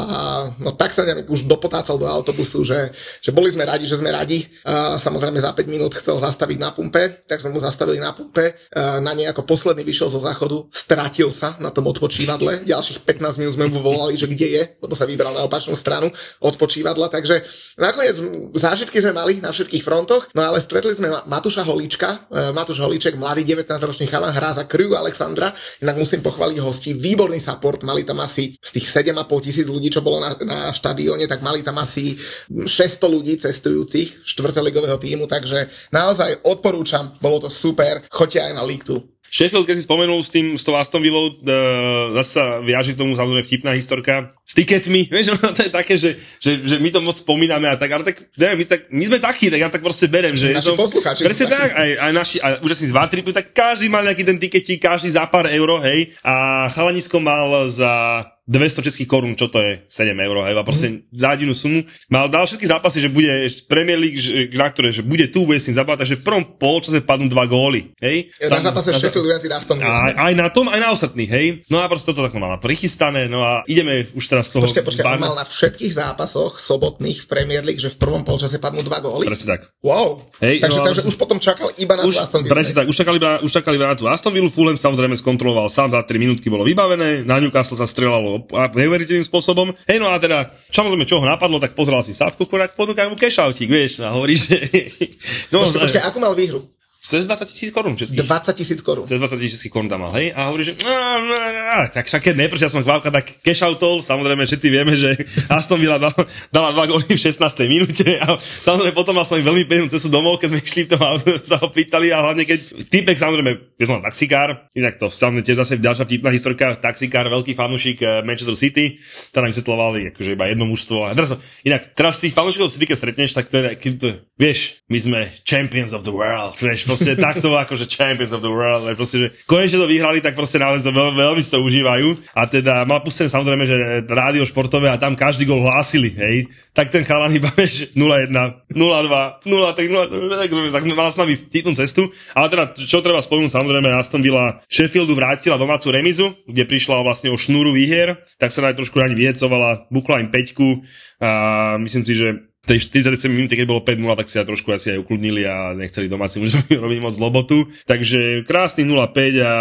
no 0.63 0.72
tak 0.72 0.96
sa 0.96 1.04
neviem, 1.04 1.28
už 1.28 1.44
dopotácal 1.44 2.00
do 2.00 2.08
autobusu, 2.08 2.63
že, 2.63 2.96
že 3.20 3.36
boli 3.36 3.52
sme 3.52 3.68
radi, 3.68 3.84
že 3.84 4.00
sme 4.00 4.16
radi. 4.16 4.48
A, 4.63 4.96
samozrejme 4.96 5.44
za 5.44 5.52
5 5.52 5.68
minút 5.68 5.92
chcel 6.00 6.16
zastaviť 6.24 6.56
na 6.56 6.72
pumpe, 6.72 7.28
tak 7.28 7.44
sme 7.44 7.52
mu 7.52 7.60
zastavili 7.60 8.00
na 8.00 8.16
pumpe. 8.16 8.56
A, 8.72 9.04
na 9.04 9.12
nej 9.12 9.28
ako 9.28 9.44
posledný 9.44 9.84
vyšiel 9.84 10.08
zo 10.08 10.24
záchodu, 10.24 10.72
stratil 10.72 11.28
sa 11.28 11.60
na 11.60 11.68
tom 11.76 11.84
odpočívadle. 11.92 12.63
Ďalších 12.63 13.04
15 13.04 13.44
minút 13.44 13.60
sme 13.60 13.68
mu 13.68 13.84
volali, 13.84 14.16
že 14.16 14.32
kde 14.32 14.48
je, 14.56 14.63
lebo 14.80 14.96
sa 14.96 15.04
vybral 15.04 15.36
na 15.36 15.44
opačnú 15.44 15.76
stranu 15.76 16.08
odpočívadla. 16.39 17.12
Takže 17.12 17.44
nakoniec 17.76 18.16
zážitky 18.56 19.04
sme 19.04 19.20
mali 19.20 19.42
na 19.43 19.51
všetkých 19.51 19.84
frontoch, 19.84 20.32
no 20.32 20.39
ale 20.39 20.63
stretli 20.63 20.95
sme 20.95 21.12
Matúša 21.27 21.67
Holíčka, 21.67 22.32
e, 22.32 22.56
Matúš 22.56 22.79
Holíček, 22.79 23.19
mladý 23.19 23.43
19-ročný 23.43 24.08
chalan 24.08 24.32
hrá 24.32 24.56
za 24.56 24.63
Kryu 24.63 24.95
Alexandra, 24.95 25.51
inak 25.84 25.99
musím 25.99 26.23
pochváliť 26.23 26.63
hostí, 26.63 26.95
výborný 26.95 27.43
support, 27.43 27.84
mali 27.84 28.08
tam 28.08 28.23
asi 28.23 28.56
z 28.56 28.71
tých 28.79 28.88
7,5 28.88 29.43
tisíc 29.43 29.67
ľudí, 29.67 29.91
čo 29.91 29.99
bolo 29.99 30.23
na, 30.23 30.32
na 30.47 30.71
štadióne, 30.71 31.27
tak 31.27 31.43
mali 31.43 31.60
tam 31.60 31.75
asi 31.84 32.15
600 32.15 32.71
ľudí 33.12 33.36
cestujúcich 33.36 34.23
štvrteligového 34.23 34.95
týmu, 34.95 35.27
takže 35.27 35.67
naozaj 35.91 36.39
odporúčam, 36.47 37.12
bolo 37.19 37.43
to 37.43 37.51
super, 37.51 37.99
choďte 38.08 38.39
aj 38.47 38.53
na 38.56 38.63
League 38.63 38.88
2. 38.88 39.13
Sheffield, 39.34 39.65
keď 39.65 39.82
si 39.82 39.88
spomenul 39.89 40.21
s 40.21 40.29
tým, 40.29 40.53
s 40.53 40.62
tou 40.62 40.77
Aston 40.77 41.01
Villou, 41.01 41.34
uh, 41.34 42.13
zase 42.21 42.38
sa 42.38 42.45
viaže 42.62 42.93
k 42.93 43.01
tomu 43.01 43.17
samozrejme 43.17 43.41
vtipná 43.41 43.73
historka 43.73 44.29
s 44.43 44.53
tiketmi, 44.53 45.08
vieš, 45.13 45.34
no, 45.34 45.49
to 45.56 45.62
je 45.63 45.71
také, 45.71 45.95
že, 45.95 46.19
že, 46.38 46.60
že 46.60 46.75
my 46.77 46.89
to 46.91 46.99
moc 46.99 47.15
spomíname 47.15 47.65
a 47.71 47.79
tak, 47.79 47.89
ale 47.89 48.03
tak, 48.03 48.27
neviem, 48.36 48.63
my, 48.63 48.65
tak, 48.67 48.79
my 48.91 49.03
sme 49.08 49.17
takí, 49.23 49.47
tak 49.47 49.60
ja 49.60 49.69
tak 49.71 49.82
proste 49.82 50.12
berem, 50.12 50.36
že... 50.36 50.53
Naši 50.53 50.75
to, 50.75 50.77
poslucháči 50.77 51.21
Presne 51.25 51.47
tak, 51.49 51.71
aj, 51.73 51.89
aj 51.97 52.12
naši, 52.12 52.38
aj 52.43 52.51
účastníci 52.62 52.91
z 52.91 52.97
Vatripu, 52.97 53.29
tak 53.32 53.56
každý 53.56 53.88
mal 53.88 54.03
nejaký 54.03 54.23
ten 54.27 54.38
tiketík, 54.38 54.84
každý 54.84 55.10
za 55.15 55.25
pár 55.25 55.47
euro, 55.49 55.79
hej, 55.82 56.12
a 56.21 56.67
chalanisko 56.75 57.17
mal 57.23 57.71
za 57.71 58.23
200 58.43 58.84
českých 58.84 59.08
korún, 59.08 59.39
čo 59.39 59.47
to 59.47 59.63
je 59.63 59.88
7 59.88 60.12
eur, 60.19 60.36
hej, 60.43 60.51
a 60.60 60.67
proste 60.67 60.88
mm. 60.91 61.15
za 61.15 61.32
jedinú 61.32 61.56
sumu. 61.56 61.79
Mal 62.12 62.27
dal 62.27 62.43
všetky 62.43 62.67
zápasy, 62.67 62.99
že 62.99 63.08
bude 63.08 63.32
Premier 63.71 63.95
League, 63.95 64.19
že, 64.19 64.51
na 64.51 64.67
ktoré, 64.67 64.91
že 64.91 64.99
bude 64.99 65.32
tu, 65.32 65.47
bude 65.47 65.63
s 65.63 65.71
tým 65.71 65.79
zabávať, 65.79 66.03
takže 66.03 66.19
v 66.19 66.25
prvom 66.27 66.43
polčase 66.60 66.99
padnú 66.99 67.32
dva 67.32 67.47
góly, 67.47 67.95
hej. 68.03 68.36
Ja, 68.43 68.51
na 68.51 68.60
zápase 68.60 68.91
na, 68.91 68.99
Sheffield 68.99 69.32
United 69.32 69.47
Aston 69.47 69.79
Villa. 69.79 70.12
Aj, 70.12 70.13
aj 70.27 70.34
na 70.36 70.47
tom, 70.51 70.67
aj 70.67 70.79
na 70.84 70.91
ostatných, 70.91 71.32
hej. 71.32 71.47
No 71.71 71.79
a 71.79 71.88
proste 71.88 72.12
toto 72.12 72.27
tak 72.27 72.36
mal 72.36 72.51
prichystané, 72.60 73.32
no 73.32 73.39
a 73.47 73.63
ideme 73.63 74.12
už 74.12 74.27
teraz 74.34 74.50
toho... 74.50 74.65
Počkaj, 74.65 74.84
počkaj, 74.84 75.06
on 75.06 75.22
mal 75.22 75.38
na 75.38 75.46
všetkých 75.46 75.93
zápasoch 75.93 76.58
sobotných 76.58 77.22
v 77.22 77.28
Premier 77.30 77.62
League, 77.62 77.78
že 77.78 77.93
v 77.93 77.98
prvom 78.02 78.26
polčase 78.26 78.58
padnú 78.58 78.82
dva 78.82 78.98
góly? 78.98 79.30
Presne 79.30 79.58
tak. 79.58 79.69
Wow. 79.86 80.26
Hej, 80.41 80.65
takže, 80.65 80.80
no, 80.82 80.86
takže 80.89 81.02
už 81.06 81.15
potom 81.22 81.38
čakal 81.38 81.69
iba 81.78 81.93
na 81.93 82.10
už, 82.10 82.17
tú 82.17 82.26
Aston 82.26 82.41
Villa. 82.41 82.54
Presne 82.58 82.74
tak, 82.82 82.86
už 82.89 82.98
čakali, 82.98 83.17
už 83.46 83.52
čakali 83.54 83.78
na 83.78 83.93
tú 83.93 84.10
Aston 84.10 84.34
Villa, 84.34 84.50
Fulham 84.50 84.74
samozrejme 84.74 85.13
skontroloval 85.22 85.69
sám, 85.69 85.93
za 85.93 86.02
3 86.02 86.17
minútky 86.17 86.50
bolo 86.50 86.65
vybavené, 86.65 87.22
na 87.22 87.38
Newcastle 87.38 87.78
sa 87.78 87.86
strelalo 87.86 88.50
neuveriteľným 88.50 89.28
spôsobom. 89.30 89.78
Hej, 89.86 90.02
no 90.02 90.10
a 90.10 90.17
teda, 90.17 90.50
samozrejme, 90.74 91.06
čo 91.06 91.22
ho 91.22 91.26
napadlo, 91.30 91.62
tak 91.62 91.78
pozeral 91.78 92.02
si 92.02 92.17
stavku, 92.17 92.50
kurať, 92.50 92.74
ponúkaj 92.74 93.08
mu 93.08 93.15
kešautík, 93.15 93.69
vieš, 93.69 94.02
a 94.02 94.10
hovorí, 94.10 94.34
že... 94.34 94.58
No, 95.54 95.62
počkaj, 95.62 95.86
počkaj, 95.86 96.04
ako 96.10 96.17
mal 96.17 96.34
výhru? 96.34 96.65
Cez 97.04 97.28
20 97.28 97.52
tisíc 97.52 97.76
korún 97.76 98.00
českých. 98.00 98.24
20 98.24 98.56
tisíc 98.56 98.80
korún. 98.80 99.04
Cez 99.04 99.20
20 99.20 99.36
tisíc 99.36 99.68
korún 99.68 99.92
tam 99.92 100.08
mal, 100.08 100.16
hej? 100.16 100.32
A 100.32 100.48
hovorí, 100.48 100.63
že 100.63 100.80
no, 100.80 100.88
no, 101.20 101.36
no, 101.36 101.84
tak 101.92 102.08
však 102.08 102.32
keď 102.32 102.48
nepršia 102.48 102.72
som 102.72 102.80
chválka, 102.80 103.12
tak 103.12 103.44
cash 103.44 103.60
outol, 103.60 104.00
samozrejme 104.00 104.48
všetci 104.48 104.68
vieme, 104.72 104.96
že 104.96 105.20
Aston 105.52 105.84
Villa 105.84 106.00
dala, 106.00 106.16
dala 106.48 106.72
dva 106.72 106.88
góly 106.88 107.04
v 107.12 107.20
16. 107.20 107.44
minúte 107.68 108.08
a 108.24 108.39
samozrejme 108.39 108.96
potom 108.96 109.20
mal 109.20 109.28
som 109.28 109.36
veľmi 109.36 109.68
peknú 109.68 109.92
cestu 109.92 110.08
domov, 110.08 110.39
keď 110.39 110.56
sme 110.56 110.60
išli 110.63 110.82
v 110.88 110.89
tom 110.96 111.04
a 111.04 111.20
sa 111.52 111.60
ho 111.60 111.68
pýtali 111.68 112.08
a 112.16 112.24
hlavne 112.24 112.48
keď 112.48 112.88
typek 112.88 113.20
samozrejme, 113.20 113.52
je 113.76 113.84
som 113.84 114.00
taxikár, 114.00 114.72
inak 114.72 114.96
to 114.96 115.12
samozrejme 115.12 115.44
tiež 115.44 115.60
zase 115.60 115.84
ďalšia 115.84 116.08
vtipná 116.08 116.32
historka, 116.32 116.72
taxikár, 116.80 117.28
veľký 117.28 117.52
fanúšik 117.52 118.00
eh, 118.00 118.24
Manchester 118.24 118.56
City, 118.56 118.96
tam 119.36 119.44
nám 119.44 119.52
vysvetlovali 119.52 120.16
akože 120.16 120.39
iba 120.39 120.48
jedno 120.48 120.72
mužstvo. 120.72 121.04
A 121.04 121.12
teraz, 121.12 121.36
inak, 121.68 122.00
teraz 122.00 122.24
tých 122.24 122.32
fanúšikov 122.32 122.72
City, 122.72 122.88
keď 122.88 122.96
stretneš, 122.96 123.36
tak 123.36 123.52
to 123.52 123.60
je, 123.60 123.92
to 124.00 124.08
vieš, 124.39 124.80
my 124.88 125.00
sme 125.04 125.20
champions 125.44 125.92
of 125.92 126.08
the 126.08 126.16
world, 126.16 126.56
vieš, 126.56 126.92
proste 126.93 127.17
takto 127.17 127.49
akože 127.58 127.89
champions 127.89 128.29
of 128.29 128.45
the 128.45 128.53
world, 128.53 128.86
vieš, 128.86 128.97
proste, 129.01 129.17
že 129.17 129.27
konečne 129.49 129.82
to 129.82 129.89
vyhrali, 129.89 130.21
tak 130.21 130.38
proste 130.38 130.62
naozaj 130.62 130.93
veľ, 130.93 131.17
veľmi 131.17 131.41
si 131.41 131.49
to 131.49 131.60
užívajú. 131.60 132.38
A 132.38 132.45
teda 132.45 132.86
mal 132.86 133.01
pustené 133.01 133.34
samozrejme, 133.34 133.65
že 133.65 134.06
rádio 134.06 134.45
športové 134.45 134.93
a 134.93 135.01
tam 135.01 135.17
každý 135.17 135.49
gol 135.49 135.65
hlásili, 135.65 136.13
hej. 136.13 136.45
Tak 136.77 136.93
ten 136.93 137.01
chalan 137.01 137.34
iba, 137.34 137.49
vieš, 137.53 137.93
0-1, 137.97 138.29
0-2, 138.73 139.45
0-3, 139.45 140.49
0 140.49 140.73
tak 140.73 140.84
mal 140.93 141.10
s 141.10 141.17
nami 141.17 141.34
vtipnú 141.38 141.73
cestu. 141.73 142.10
Ale 142.38 142.49
teda, 142.53 142.73
čo 142.77 143.01
treba 143.01 143.21
spomenúť, 143.21 143.53
samozrejme, 143.53 143.89
Aston 143.93 144.21
Villa 144.21 144.62
Sheffieldu 144.69 145.17
vrátila 145.17 145.58
domácu 145.58 145.89
remizu, 145.89 146.34
kde 146.45 146.69
prišla 146.69 147.01
vlastne 147.01 147.34
o 147.34 147.38
šnúru 147.38 147.73
výhier, 147.73 148.21
tak 148.38 148.53
sa 148.53 148.65
aj 148.65 148.77
trošku 148.77 149.01
ani 149.01 149.17
vyhecovala, 149.17 149.89
bukla 149.89 150.21
im 150.21 150.29
peťku 150.29 150.86
a 151.23 151.32
myslím 151.79 152.03
si, 152.03 152.13
že 152.19 152.53
tej 152.63 152.80
47 152.80 153.28
minúte, 153.28 153.60
keď 153.60 153.67
bolo 153.67 153.84
5-0, 153.84 153.99
tak 154.15 154.28
si 154.32 154.39
ja 154.39 154.47
trošku 154.47 154.71
asi 154.71 154.95
aj 154.95 155.04
ukludnili 155.04 155.43
a 155.43 155.76
nechceli 155.76 156.08
domáci 156.08 156.39
mužovi 156.39 156.80
robiť 156.84 156.99
moc 157.04 157.12
zlobotu. 157.12 157.67
Takže 157.84 158.47
krásny 158.47 158.88
0-5 158.88 159.43
a 159.43 159.54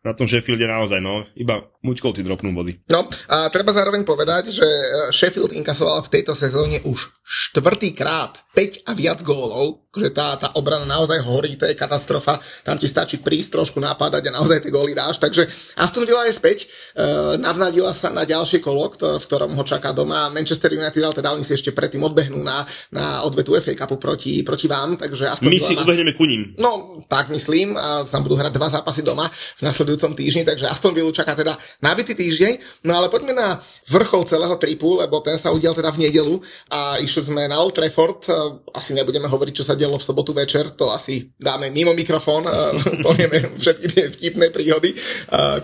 na 0.00 0.12
tom 0.16 0.24
Sheffielde 0.24 0.64
naozaj, 0.64 1.02
no, 1.04 1.28
iba 1.36 1.68
muťkovci 1.84 2.24
dropnú 2.24 2.56
body. 2.56 2.88
No 2.88 3.04
a 3.28 3.52
treba 3.52 3.76
zároveň 3.76 4.06
povedať, 4.08 4.54
že 4.54 4.64
e, 4.64 4.84
Sheffield 5.12 5.52
inkasoval 5.52 6.00
v 6.06 6.12
tejto 6.18 6.32
sezóne 6.32 6.80
už 6.86 7.10
štvrtýkrát 7.26 8.54
5 8.54 8.86
a 8.86 8.92
viac 8.94 9.20
gólov, 9.26 9.90
že 9.90 10.14
tá, 10.14 10.38
tá 10.38 10.54
obrana 10.54 10.86
naozaj 10.86 11.18
horí, 11.26 11.58
to 11.58 11.66
je 11.66 11.74
katastrofa, 11.74 12.38
tam 12.62 12.78
ti 12.78 12.86
stačí 12.86 13.18
prísť 13.18 13.58
trošku 13.58 13.82
napádať 13.82 14.30
a 14.30 14.36
naozaj 14.38 14.62
tie 14.62 14.70
góly 14.70 14.94
dáš, 14.94 15.18
takže 15.18 15.50
Aston 15.74 16.06
Villa 16.06 16.22
je 16.30 16.38
späť, 16.38 16.70
e, 16.94 17.36
navnadila 17.42 17.90
sa 17.90 18.14
na 18.14 18.22
ďalšie 18.22 18.62
kolo, 18.62 18.86
ktor- 18.94 19.18
v 19.18 19.26
ktorom 19.26 19.58
ho 19.58 19.64
čaká 19.66 19.90
doma. 19.90 20.30
Manchester 20.30 20.70
United, 20.70 21.02
ale 21.02 21.18
teda 21.18 21.34
oni 21.34 21.42
si 21.42 21.58
ešte 21.58 21.74
predtým 21.74 22.02
odbehnú 22.06 22.45
na, 22.46 22.62
na 22.94 23.26
odvetu 23.26 23.58
FA 23.58 23.74
Cupu 23.74 23.98
proti, 23.98 24.46
proti 24.46 24.70
vám, 24.70 24.94
takže 24.94 25.26
Aston 25.26 25.50
My 25.50 25.58
Villa 25.58 25.66
si 25.66 25.74
má- 25.74 25.82
ubehneme 25.82 26.14
ku 26.14 26.24
ním. 26.24 26.54
No, 26.56 27.02
tak 27.10 27.28
myslím, 27.28 27.74
a 27.74 28.06
tam 28.06 28.22
budú 28.22 28.38
hrať 28.38 28.52
dva 28.54 28.68
zápasy 28.70 29.02
doma 29.02 29.26
v 29.58 29.62
nasledujúcom 29.62 30.14
týždni, 30.14 30.46
takže 30.46 30.70
Aston 30.70 30.94
Villa 30.94 31.10
čaká 31.10 31.34
teda 31.34 31.58
nabitý 31.82 32.14
týždeň. 32.14 32.86
No 32.86 32.94
ale 32.94 33.10
poďme 33.10 33.34
na 33.34 33.58
vrchol 33.90 34.22
celého 34.24 34.54
tripu, 34.56 35.02
lebo 35.02 35.18
ten 35.18 35.34
sa 35.34 35.50
udial 35.50 35.74
teda 35.74 35.90
v 35.90 36.06
nedelu 36.06 36.38
a 36.70 37.02
išli 37.02 37.22
sme 37.26 37.50
na 37.50 37.58
Old 37.58 37.74
Trafford. 37.74 38.22
E, 38.28 38.32
Asi 38.76 38.92
nebudeme 38.92 39.26
hovoriť, 39.26 39.54
čo 39.56 39.64
sa 39.64 39.74
dialo 39.74 39.96
v 39.96 40.04
sobotu 40.04 40.30
večer, 40.30 40.70
to 40.70 40.92
asi 40.92 41.32
dáme 41.34 41.72
mimo 41.72 41.90
mikrofón, 41.90 42.44
e, 42.44 42.52
povieme 43.06 43.56
všetky 43.56 43.86
tie 43.88 44.04
vtipné 44.12 44.46
príhody, 44.52 44.92
e, 44.92 44.96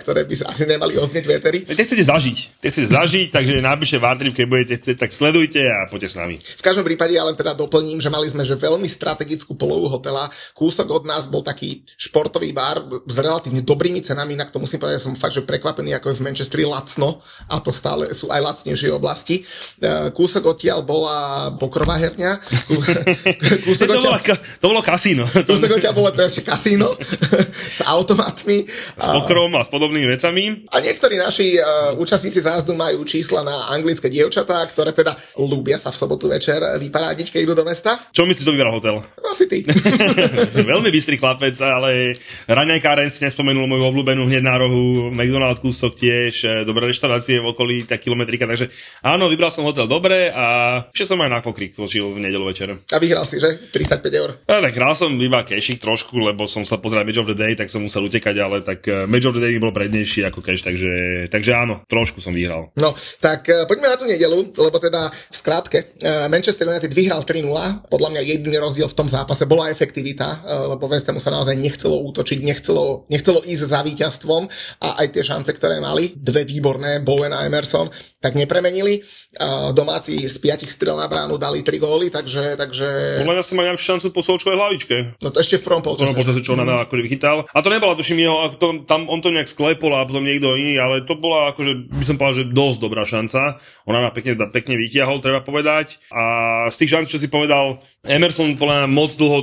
ktoré 0.01 0.25
by 0.25 0.35
sa 0.35 0.51
asi 0.51 0.64
nemali 0.64 0.97
odznieť 0.97 1.25
v 1.29 1.33
éteri. 1.37 1.59
Te 1.62 1.77
chcete 1.79 2.03
zažiť, 2.03 2.38
te 2.59 2.66
chcete 2.73 2.88
zažiť, 2.88 3.27
takže 3.31 3.55
napíšte 3.61 4.01
Vartrip, 4.01 4.33
keď 4.33 4.47
budete 4.49 4.75
chcieť, 4.81 4.97
tak 4.97 5.11
sledujte 5.12 5.61
a 5.62 5.87
poďte 5.87 6.09
s 6.09 6.16
nami. 6.16 6.37
V 6.40 6.62
každom 6.72 6.88
prípade 6.88 7.12
ja 7.12 7.28
len 7.28 7.37
teda 7.37 7.52
doplním, 7.52 8.00
že 8.00 8.08
mali 8.08 8.24
sme 8.32 8.48
že 8.48 8.56
veľmi 8.56 8.88
strategickú 8.88 9.52
polohu 9.61 9.92
hotela. 9.92 10.32
Kúsok 10.56 10.88
od 10.88 11.04
nás 11.04 11.28
bol 11.28 11.44
taký 11.44 11.85
športový 12.00 12.56
bar 12.56 12.80
s 13.04 13.16
relatívne 13.20 13.61
dobrými 13.61 14.00
cenami, 14.00 14.32
inak 14.32 14.48
to 14.48 14.56
musím 14.56 14.80
povedať, 14.80 15.04
som 15.04 15.12
fakt, 15.12 15.37
že 15.37 15.44
prekvapený, 15.44 15.92
ako 16.00 16.08
je 16.08 16.16
v 16.16 16.24
Manchesteri 16.24 16.64
lacno 16.64 17.20
a 17.52 17.61
to 17.61 17.68
stále 17.68 18.08
sú 18.16 18.32
aj 18.32 18.40
lacnejšie 18.40 18.88
oblasti. 18.88 19.44
E, 19.76 20.08
Kúsok 20.16 20.56
odtiaľ 20.56 20.80
bola 20.80 21.50
pokrová 21.61 22.00
herňa, 22.00 22.40
Kú- 22.64 22.80
kúsok 23.68 23.87
To 23.87 23.92
bolo, 23.92 24.00
odtiaľ, 24.00 24.16
ka- 24.24 24.40
to 24.40 24.66
bolo 24.72 24.80
kasíno. 24.80 25.28
kúsok 25.28 25.76
odtiaľ 25.76 25.92
bolo 25.92 26.08
to 26.16 26.24
ešte 26.24 26.40
kasíno 26.40 26.88
s 27.78 27.85
automatmi. 27.85 28.64
S 28.96 29.06
pokrom 29.20 29.52
a 29.58 29.61
s 29.61 29.68
podobnými 29.68 30.08
vecami. 30.08 30.64
A 30.72 30.80
niektorí 30.80 31.20
naši 31.20 31.61
uh, 31.61 31.92
účastníci 32.00 32.40
zájazdu 32.40 32.72
majú 32.72 33.04
čísla 33.04 33.44
na 33.44 33.68
anglické 33.68 34.08
dievčatá, 34.08 34.64
ktoré 34.72 34.96
teda 34.96 35.12
ľúbia 35.37 35.76
sa 35.76 35.92
v 35.92 36.00
sobotu 36.00 36.30
večer 36.30 36.62
vyparádiť, 36.81 37.29
keď 37.33 37.40
idú 37.44 37.55
do 37.59 37.66
mesta. 37.66 37.98
Čo 38.14 38.25
myslíš, 38.25 38.46
to 38.46 38.55
vybral 38.55 38.77
hotel? 38.77 39.03
Asi 39.22 39.48
ty. 39.48 39.64
Veľmi 40.72 40.92
bystrý 40.92 41.16
chlapec, 41.16 41.57
ale 41.61 42.20
raňajkáren 42.46 43.09
si 43.09 43.25
nespomenul 43.25 43.66
moju 43.66 43.88
obľúbenú 43.88 44.29
hneď 44.29 44.42
na 44.44 44.57
rohu, 44.61 45.11
McDonald 45.11 45.59
kúsok 45.59 45.96
tiež, 45.96 46.35
e, 46.44 46.48
dobré 46.68 46.88
reštaurácie 46.90 47.40
v 47.40 47.51
okolí, 47.51 47.77
tak 47.88 48.05
kilometrika, 48.05 48.44
takže 48.44 48.68
áno, 49.01 49.33
vybral 49.33 49.48
som 49.48 49.64
hotel 49.64 49.88
dobre 49.88 50.29
a 50.29 50.46
ešte 50.92 51.14
som 51.14 51.20
aj 51.20 51.31
na 51.33 51.40
pokrik 51.40 51.72
točil 51.72 52.12
v 52.12 52.29
nedelu 52.29 52.44
večer. 52.44 52.77
A 52.92 52.96
vyhral 53.01 53.25
si, 53.25 53.40
že? 53.40 53.72
35 53.72 54.05
eur. 54.12 54.31
A 54.46 54.61
tak 54.61 54.77
hral 54.77 54.92
som 54.92 55.12
iba 55.16 55.40
kešik 55.42 55.81
trošku, 55.81 56.20
lebo 56.20 56.44
som 56.44 56.62
sa 56.68 56.77
pozerať 56.77 57.05
Match 57.09 57.20
of 57.22 57.31
the 57.31 57.37
Day, 57.38 57.57
tak 57.57 57.72
som 57.72 57.81
musel 57.81 58.05
utekať, 58.07 58.37
ale 58.37 58.61
tak 58.61 58.85
e, 58.85 59.09
Match 59.09 59.27
of 59.29 59.37
the 59.37 59.42
Day 59.42 59.57
mi 59.57 59.64
bol 59.64 59.72
prednejší 59.72 60.29
ako 60.29 60.44
cash, 60.44 60.61
takže, 60.64 61.27
takže 61.33 61.53
áno, 61.57 61.83
trošku 61.88 62.20
som 62.20 62.37
vyhral. 62.37 62.68
No, 62.77 62.92
tak 63.18 63.48
poďme 63.48 63.88
na 63.88 63.96
tú 63.96 64.05
nedelu, 64.05 64.53
lebo 64.53 64.77
teda 64.77 65.09
v 65.09 65.37
skrátke, 65.37 65.79
eh, 66.01 66.29
Manchester 66.53 66.69
United 66.69 66.93
vyhral 66.93 67.25
3-0, 67.25 67.49
podľa 67.88 68.09
mňa 68.12 68.23
jediný 68.29 68.61
rozdiel 68.61 68.85
v 68.85 68.93
tom 68.93 69.09
zápase 69.09 69.49
bola 69.49 69.73
efektivita, 69.73 70.45
eh, 70.45 70.77
lebo 70.77 70.85
West 70.85 71.09
Hamu 71.09 71.17
sa 71.17 71.33
naozaj 71.33 71.57
nechcelo 71.57 71.97
útočiť, 72.12 72.45
nechcelo, 72.45 73.09
nechcelo 73.09 73.41
ísť 73.41 73.62
za 73.65 73.81
víťazstvom 73.81 74.43
a 74.85 75.01
aj 75.01 75.17
tie 75.17 75.25
šance, 75.25 75.49
ktoré 75.57 75.81
mali, 75.81 76.12
dve 76.12 76.45
výborné, 76.45 77.01
Bowen 77.01 77.33
a 77.33 77.49
Emerson, 77.49 77.88
tak 78.21 78.37
nepremenili. 78.37 79.01
Eh, 79.01 79.73
Domáci 79.73 80.21
z 80.29 80.37
piatich 80.45 80.69
strel 80.69 81.01
na 81.01 81.09
bránu 81.09 81.41
dali 81.41 81.65
3 81.65 81.81
góly, 81.81 82.12
takže, 82.12 82.61
takže 82.61 83.25
Podľa 83.25 83.33
mňa 83.41 83.45
som 83.49 83.57
mal 83.57 83.65
nejakú 83.73 83.81
šancu 83.81 84.07
po 84.12 84.21
Solčovej 84.21 84.61
hlavičke. 84.61 84.97
no 85.25 85.33
to 85.33 85.41
ešte 85.41 85.57
v 85.57 85.65
prvom 85.65 85.81
To 85.81 85.97
polčase. 85.97 86.12
počase, 86.12 86.45
čo 86.45 86.53
ona 86.53 86.69
na 86.69 86.85
akože 86.85 87.01
vychytal. 87.01 87.49
A 87.49 87.59
to 87.65 87.73
nebola 87.73 87.97
tuším 87.97 88.29
jeho, 88.29 88.37
to, 88.61 88.85
tam 88.85 89.09
on 89.09 89.25
to 89.25 89.33
nejak 89.33 89.49
sklepol 89.49 89.97
a 89.97 90.05
potom 90.05 90.21
niekto 90.21 90.53
iný, 90.61 90.77
ale 90.77 91.01
to 91.01 91.17
bola 91.17 91.57
akože, 91.57 91.88
by 91.88 92.05
som 92.05 92.21
povedal, 92.21 92.45
že 92.45 92.53
dosť 92.53 92.79
dobrá 92.85 93.09
šanca. 93.09 93.57
Ona 93.88 94.05
na 94.05 94.12
pekne, 94.12 94.37
pekne 94.53 94.77
vytiahol, 94.77 95.25
treba 95.25 95.41
povedať. 95.41 95.97
A 96.12 96.41
z 96.70 96.76
tých 96.78 96.92
šanc, 96.92 97.07
čo 97.09 97.18
si 97.18 97.28
povedal, 97.28 97.81
Emerson 98.07 98.55
podľa 98.57 98.85
mňa 98.85 98.88
moc 98.90 99.12
dlho 99.16 99.38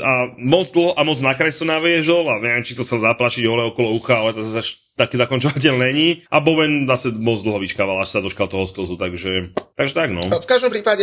a 0.00 0.32
moc 0.40 0.72
dlho 0.72 0.96
a 0.96 1.04
moc 1.04 1.20
nakreslo 1.20 1.68
naviezol 1.68 2.24
a 2.32 2.40
neviem, 2.40 2.64
či 2.64 2.72
to 2.72 2.88
sa 2.88 2.96
zaplačiť 2.96 3.44
hole 3.44 3.68
okolo 3.68 3.92
ucha, 3.92 4.16
ale 4.16 4.32
to 4.32 4.40
sa 4.48 4.64
taký 4.94 5.18
zakončovateľ 5.18 5.74
není. 5.90 6.22
A 6.30 6.38
Bowen 6.38 6.86
zase 6.86 7.10
moc 7.18 7.42
dlho 7.42 7.58
vyčkával, 7.58 7.98
až 7.98 8.14
sa 8.14 8.22
doškal 8.22 8.46
toho 8.46 8.62
sklzu, 8.64 8.94
takže, 8.94 9.50
takže 9.74 9.94
tak 9.94 10.14
no. 10.14 10.22
V 10.22 10.46
každom 10.46 10.70
prípade, 10.70 11.02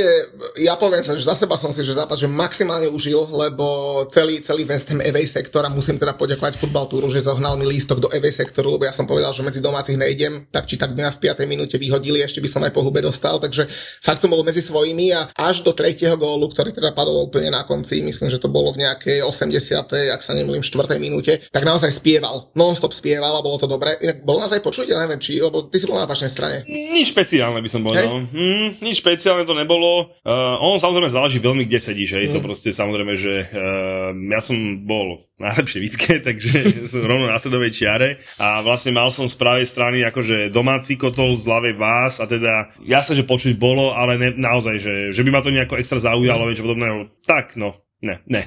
ja 0.56 0.80
poviem 0.80 1.04
sa, 1.04 1.20
že 1.20 1.28
za 1.28 1.36
seba 1.36 1.60
som 1.60 1.76
si, 1.76 1.84
že 1.84 2.00
zápas, 2.00 2.16
že 2.16 2.32
maximálne 2.32 2.88
užil, 2.88 3.20
lebo 3.36 4.00
celý, 4.08 4.40
celý 4.40 4.64
West 4.64 4.88
Ham 4.96 5.04
away 5.04 5.28
sektor 5.28 5.68
a 5.68 5.70
musím 5.70 6.00
teda 6.00 6.16
poďakovať 6.16 6.56
Football 6.56 6.88
Touru, 6.88 7.12
že 7.12 7.20
zohnal 7.20 7.60
mi 7.60 7.68
lístok 7.68 8.00
do 8.00 8.10
away 8.16 8.32
sektoru, 8.32 8.80
lebo 8.80 8.88
ja 8.88 8.96
som 8.96 9.04
povedal, 9.04 9.36
že 9.36 9.44
medzi 9.44 9.60
domácich 9.60 10.00
nejdem, 10.00 10.48
tak 10.48 10.72
či 10.72 10.80
tak 10.80 10.96
by 10.96 11.04
ma 11.04 11.12
v 11.12 11.20
5. 11.20 11.44
minúte 11.44 11.76
vyhodili, 11.76 12.24
ešte 12.24 12.40
by 12.40 12.48
som 12.48 12.64
aj 12.64 12.72
po 12.72 12.88
hube 12.88 13.04
dostal, 13.04 13.44
takže 13.44 13.68
fakt 14.00 14.24
som 14.24 14.32
bol 14.32 14.48
medzi 14.48 14.64
svojimi 14.64 15.12
a 15.12 15.28
až 15.52 15.68
do 15.68 15.76
tretieho 15.76 16.16
gólu, 16.16 16.48
ktorý 16.48 16.72
teda 16.72 16.96
padol 16.96 17.28
úplne 17.28 17.52
na 17.52 17.68
konci, 17.68 18.00
myslím, 18.08 18.32
že 18.32 18.40
to 18.40 18.48
bolo 18.48 18.72
v 18.72 18.88
nejakej 18.88 19.28
80. 19.28 20.16
ak 20.16 20.24
sa 20.24 20.32
nemýlim, 20.32 20.64
4. 20.64 20.96
minúte, 20.96 21.44
tak 21.52 21.68
naozaj 21.68 21.92
spieval, 21.92 22.48
non-stop 22.56 22.96
spieval 22.96 23.36
a 23.36 23.44
bolo 23.44 23.60
to 23.60 23.68
dobré. 23.68 23.81
Inak 23.82 24.22
bol 24.22 24.38
nás 24.38 24.54
aj 24.54 24.62
počuť, 24.62 24.94
ja 24.94 25.02
neviem 25.02 25.18
či, 25.18 25.42
lebo 25.42 25.66
ty 25.66 25.82
si 25.82 25.90
bol 25.90 25.98
na 25.98 26.06
opačnej 26.06 26.30
strane. 26.30 26.62
Nič 26.70 27.12
špeciálne 27.12 27.60
by 27.60 27.70
som 27.70 27.82
povedal. 27.82 28.24
Hmm, 28.30 28.78
nič 28.80 29.02
špeciálne 29.02 29.44
to 29.44 29.58
nebolo. 29.58 30.14
Uh, 30.22 30.62
on 30.62 30.78
samozrejme 30.78 31.10
záleží 31.10 31.42
veľmi, 31.42 31.66
kde 31.66 31.80
sedíš. 31.82 32.16
Hej. 32.16 32.38
To 32.38 32.40
proste 32.40 32.70
samozrejme, 32.70 33.14
že 33.18 33.50
uh, 33.50 34.14
ja 34.14 34.40
som 34.40 34.56
bol 34.86 35.18
v 35.18 35.42
najlepšej 35.42 35.80
výpke, 35.82 36.12
takže 36.28 36.88
som 36.88 37.04
rovno 37.04 37.26
na 37.26 37.42
stredovej 37.42 37.74
čiare 37.74 38.22
a 38.38 38.62
vlastne 38.62 38.94
mal 38.94 39.10
som 39.10 39.26
z 39.26 39.36
pravej 39.36 39.66
strany 39.66 40.06
akože 40.06 40.54
domáci 40.54 40.96
kotol, 40.96 41.34
z 41.36 41.50
ľavej 41.50 41.76
vás 41.82 42.22
a 42.22 42.30
teda 42.30 42.72
jasne, 42.86 43.18
že 43.18 43.26
počuť 43.26 43.58
bolo, 43.58 43.98
ale 43.98 44.22
ne, 44.22 44.30
naozaj, 44.38 44.76
že, 44.78 44.96
že 45.10 45.22
by 45.26 45.30
ma 45.34 45.42
to 45.42 45.50
nejako 45.50 45.82
extra 45.82 45.98
zaujalo, 45.98 46.46
niečo 46.46 46.66
podobného. 46.66 47.10
Tak, 47.26 47.58
no. 47.58 47.82
Ne, 48.02 48.18
ne. 48.26 48.42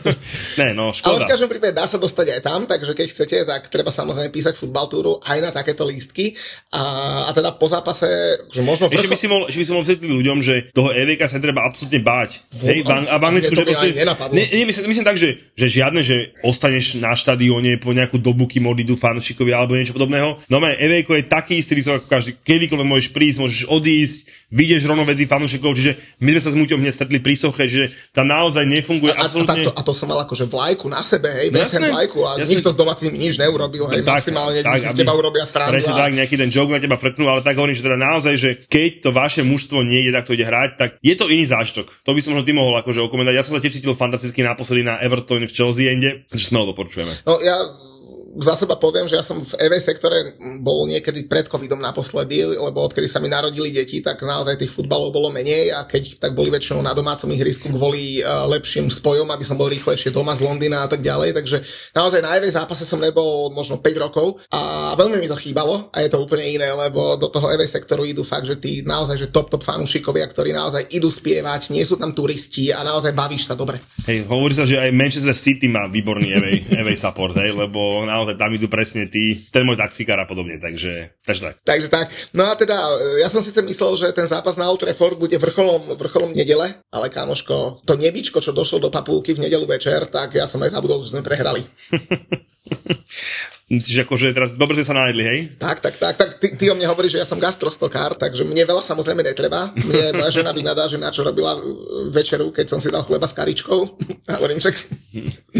ne, 0.60 0.76
no, 0.76 0.92
Ale 0.92 1.24
škoda. 1.24 1.24
v 1.24 1.30
každom 1.32 1.48
prípade 1.48 1.72
dá 1.72 1.88
sa 1.88 1.96
dostať 1.96 2.36
aj 2.36 2.40
tam, 2.44 2.68
takže 2.68 2.92
keď 2.92 3.06
chcete, 3.08 3.36
tak 3.48 3.72
treba 3.72 3.88
samozrejme 3.88 4.28
písať 4.28 4.52
futbal 4.60 4.92
túru 4.92 5.16
aj 5.24 5.40
na 5.40 5.48
takéto 5.48 5.88
lístky. 5.88 6.36
A, 6.68 7.24
a 7.24 7.30
teda 7.32 7.56
po 7.56 7.64
zápase, 7.64 8.04
že 8.52 8.60
možno 8.60 8.92
Ešte 8.92 9.08
by 9.08 9.16
si 9.16 9.24
mohol, 9.24 9.48
ešte 9.48 9.56
by 9.56 9.64
si 9.64 9.72
mohol 9.72 9.84
vysvetliť 9.88 10.10
ľuďom, 10.20 10.38
že 10.44 10.54
toho 10.76 10.92
EVK 10.92 11.20
sa 11.32 11.40
netreba 11.40 11.64
absolútne 11.64 12.00
báť. 12.04 12.44
Hej, 12.60 12.84
v, 12.84 12.92
Ang- 12.92 13.08
a 13.08 13.16
v 13.16 13.24
Anglicku, 13.24 13.54
že 13.56 13.64
proste... 13.64 13.88
Nie, 14.36 14.46
nie, 14.52 14.64
myslím, 14.68 14.92
myslím 14.92 15.08
tak, 15.08 15.16
že, 15.16 15.48
že 15.56 15.66
žiadne, 15.80 16.04
že 16.04 16.36
ostaneš 16.44 17.00
na 17.00 17.16
štadióne 17.16 17.80
po 17.80 17.96
nejakú 17.96 18.20
dobu, 18.20 18.44
kým 18.44 18.68
odídu 18.68 19.00
fanúšikovia 19.00 19.64
alebo 19.64 19.80
niečo 19.80 19.96
podobného. 19.96 20.44
No 20.52 20.60
maj, 20.60 20.76
EVK 20.76 21.24
je 21.24 21.24
taký 21.24 21.56
istý 21.56 21.80
ako 21.80 22.04
každý, 22.04 22.36
kedykoľvek 22.44 22.84
môžeš 22.84 23.08
prísť, 23.16 23.38
môžeš 23.40 23.62
odísť, 23.64 24.18
vyjdeš 24.52 24.84
rovno 24.84 25.08
medzi 25.08 25.24
fanúšikov, 25.24 25.72
čiže 25.72 26.20
my 26.20 26.36
sme 26.36 26.42
sa 26.42 26.50
s 26.52 26.58
Muťom 26.60 26.84
hneď 26.84 26.92
stretli 26.92 27.18
pri 27.22 27.34
soche, 27.38 27.64
že 27.70 27.88
tam 28.12 28.28
naozaj 28.28 28.66
nefunguje 28.90 29.12
a, 29.14 29.22
a, 29.22 29.24
absolútne... 29.30 29.50
takto, 29.54 29.70
a 29.70 29.80
to 29.86 29.92
som 29.94 30.06
mal 30.10 30.18
akože 30.26 30.44
vlajku 30.50 30.86
na 30.90 31.02
sebe, 31.06 31.30
hej, 31.30 31.54
West 31.54 31.78
Ham 31.78 31.86
vlajku 31.86 32.18
a 32.26 32.30
jasné. 32.42 32.50
nikto 32.58 32.68
s 32.74 32.76
domácimi 32.76 33.14
nič 33.14 33.38
neurobil, 33.38 33.86
hej, 33.86 34.02
maximálne 34.02 34.60
si 34.66 34.82
z 34.82 34.90
aby- 34.90 34.98
teba 34.98 35.12
urobia 35.14 35.46
srandu. 35.46 35.78
Presne 35.78 35.94
a- 35.94 36.00
tak, 36.02 36.10
nejaký 36.18 36.34
ten 36.34 36.50
joke 36.50 36.74
na 36.74 36.82
teba 36.82 36.98
frknú, 36.98 37.30
ale 37.30 37.40
tak 37.46 37.54
hovorím, 37.54 37.78
že 37.78 37.86
teda 37.86 37.98
naozaj, 37.98 38.34
že 38.34 38.50
keď 38.66 38.90
to 39.06 39.08
vaše 39.14 39.42
mužstvo 39.46 39.86
nie 39.86 40.02
je, 40.02 40.10
takto 40.10 40.34
ide 40.34 40.42
hrať, 40.42 40.70
tak 40.74 40.88
je 40.98 41.14
to 41.14 41.30
iný 41.30 41.46
zážitok. 41.46 41.86
To 42.02 42.10
by 42.10 42.20
som 42.20 42.34
možno 42.34 42.46
ty 42.46 42.52
mohol 42.56 42.74
akože 42.82 42.98
okomentovať. 43.06 43.36
Ja 43.38 43.44
som 43.46 43.54
sa 43.54 43.62
tiež 43.62 43.78
cítil 43.78 43.94
fantasticky 43.94 44.42
naposledy 44.42 44.82
na 44.82 44.98
Everton 44.98 45.46
v 45.46 45.52
Chelsea 45.52 45.86
inde, 45.86 46.26
že 46.34 46.44
smelo 46.50 46.74
doporučujeme. 46.74 47.22
No 47.28 47.38
ja 47.38 47.54
za 48.38 48.54
seba 48.54 48.78
poviem, 48.78 49.10
že 49.10 49.18
ja 49.18 49.24
som 49.26 49.42
v 49.42 49.52
EV 49.58 49.74
sektore 49.82 50.38
bol 50.62 50.86
niekedy 50.86 51.26
pred 51.26 51.50
covidom 51.50 51.82
naposledy, 51.82 52.46
lebo 52.46 52.86
odkedy 52.86 53.10
sa 53.10 53.18
mi 53.18 53.26
narodili 53.26 53.74
deti, 53.74 53.98
tak 53.98 54.22
naozaj 54.22 54.54
tých 54.54 54.70
futbalov 54.70 55.10
bolo 55.10 55.34
menej 55.34 55.74
a 55.74 55.82
keď 55.82 56.22
tak 56.22 56.38
boli 56.38 56.46
väčšinou 56.54 56.78
na 56.78 56.94
domácom 56.94 57.26
ihrisku 57.34 57.74
kvôli 57.74 58.22
uh, 58.22 58.46
lepším 58.46 58.86
spojom, 58.86 59.26
aby 59.34 59.42
som 59.42 59.58
bol 59.58 59.66
rýchlejšie 59.66 60.14
doma 60.14 60.30
z 60.38 60.46
Londýna 60.46 60.86
a 60.86 60.88
tak 60.88 61.02
ďalej. 61.02 61.34
Takže 61.42 61.56
naozaj 61.90 62.22
na 62.22 62.38
EV 62.38 62.54
zápase 62.54 62.86
som 62.86 63.02
nebol 63.02 63.50
možno 63.50 63.82
5 63.82 64.04
rokov 64.06 64.38
a 64.54 64.94
veľmi 64.94 65.18
mi 65.18 65.26
to 65.26 65.34
chýbalo 65.34 65.90
a 65.90 65.98
je 65.98 66.10
to 66.14 66.22
úplne 66.22 66.46
iné, 66.46 66.70
lebo 66.70 67.18
do 67.18 67.26
toho 67.26 67.50
EV 67.50 67.66
sektoru 67.66 68.06
idú 68.06 68.22
fakt, 68.22 68.46
že 68.46 68.54
tí 68.54 68.86
naozaj 68.86 69.26
že 69.26 69.34
top 69.34 69.50
top 69.50 69.66
fanúšikovia, 69.66 70.22
ktorí 70.30 70.54
naozaj 70.54 70.86
idú 70.94 71.10
spievať, 71.10 71.74
nie 71.74 71.82
sú 71.82 71.98
tam 71.98 72.14
turisti 72.14 72.70
a 72.70 72.86
naozaj 72.86 73.10
bavíš 73.10 73.50
sa 73.50 73.58
dobre. 73.58 73.82
Hej, 74.06 74.30
hovorí 74.30 74.54
sa, 74.54 74.62
že 74.62 74.78
aj 74.78 74.94
Manchester 74.94 75.34
City 75.34 75.66
má 75.66 75.90
výborný 75.90 76.30
EV, 76.38 76.46
EV 76.86 76.88
support, 76.94 77.34
hej, 77.34 77.50
lebo 77.50 78.06
naozaj 78.20 78.36
tam 78.36 78.52
idú 78.52 78.68
presne 78.68 79.08
tí, 79.08 79.40
ten 79.48 79.64
môj 79.64 79.80
taxikár 79.80 80.20
a 80.20 80.28
podobne, 80.28 80.60
takže, 80.60 81.16
takže 81.24 81.42
tak. 81.48 81.54
Takže 81.64 81.88
tak. 81.88 82.06
No 82.36 82.44
a 82.44 82.52
teda, 82.52 82.76
ja 83.16 83.32
som 83.32 83.40
síce 83.40 83.64
myslel, 83.64 83.96
že 83.96 84.12
ten 84.12 84.28
zápas 84.28 84.60
na 84.60 84.68
Old 84.68 84.84
Trafford 84.84 85.16
bude 85.16 85.40
vrcholom, 85.40 85.96
vrcholom 85.96 86.36
nedele, 86.36 86.76
ale 86.92 87.08
kamoško, 87.08 87.80
to 87.88 87.96
nebičko, 87.96 88.44
čo 88.44 88.52
došlo 88.52 88.84
do 88.84 88.90
papulky 88.92 89.32
v 89.32 89.48
nedelu 89.48 89.64
večer, 89.64 90.04
tak 90.12 90.36
ja 90.36 90.44
som 90.44 90.60
aj 90.60 90.76
zabudol, 90.76 91.00
že 91.00 91.16
sme 91.16 91.24
prehrali. 91.24 91.64
Myslíš, 93.70 94.02
ako, 94.02 94.18
že 94.18 94.34
teraz 94.34 94.58
dobre 94.58 94.74
ste 94.74 94.90
sa 94.90 94.98
najedli, 94.98 95.22
hej? 95.22 95.38
Tak, 95.54 95.78
tak, 95.78 95.94
tak, 95.94 96.18
tak. 96.18 96.42
Ty, 96.42 96.58
ty 96.58 96.64
o 96.66 96.74
mne 96.74 96.90
hovoríš, 96.90 97.14
že 97.14 97.22
ja 97.22 97.28
som 97.28 97.38
gastrostokár, 97.38 98.18
takže 98.18 98.42
mne 98.42 98.66
veľa 98.66 98.82
samozrejme 98.82 99.22
netreba. 99.22 99.70
Mne 99.78 100.18
moja 100.18 100.42
žena 100.42 100.50
vynadá, 100.50 100.90
že 100.90 100.98
na 100.98 101.14
čo 101.14 101.22
robila 101.22 101.54
večeru, 102.10 102.50
keď 102.50 102.66
som 102.66 102.82
si 102.82 102.90
dal 102.90 103.06
chleba 103.06 103.30
s 103.30 103.36
karičkou. 103.38 103.80
A 104.30 104.42
hovorím, 104.42 104.58
čak, 104.58 104.74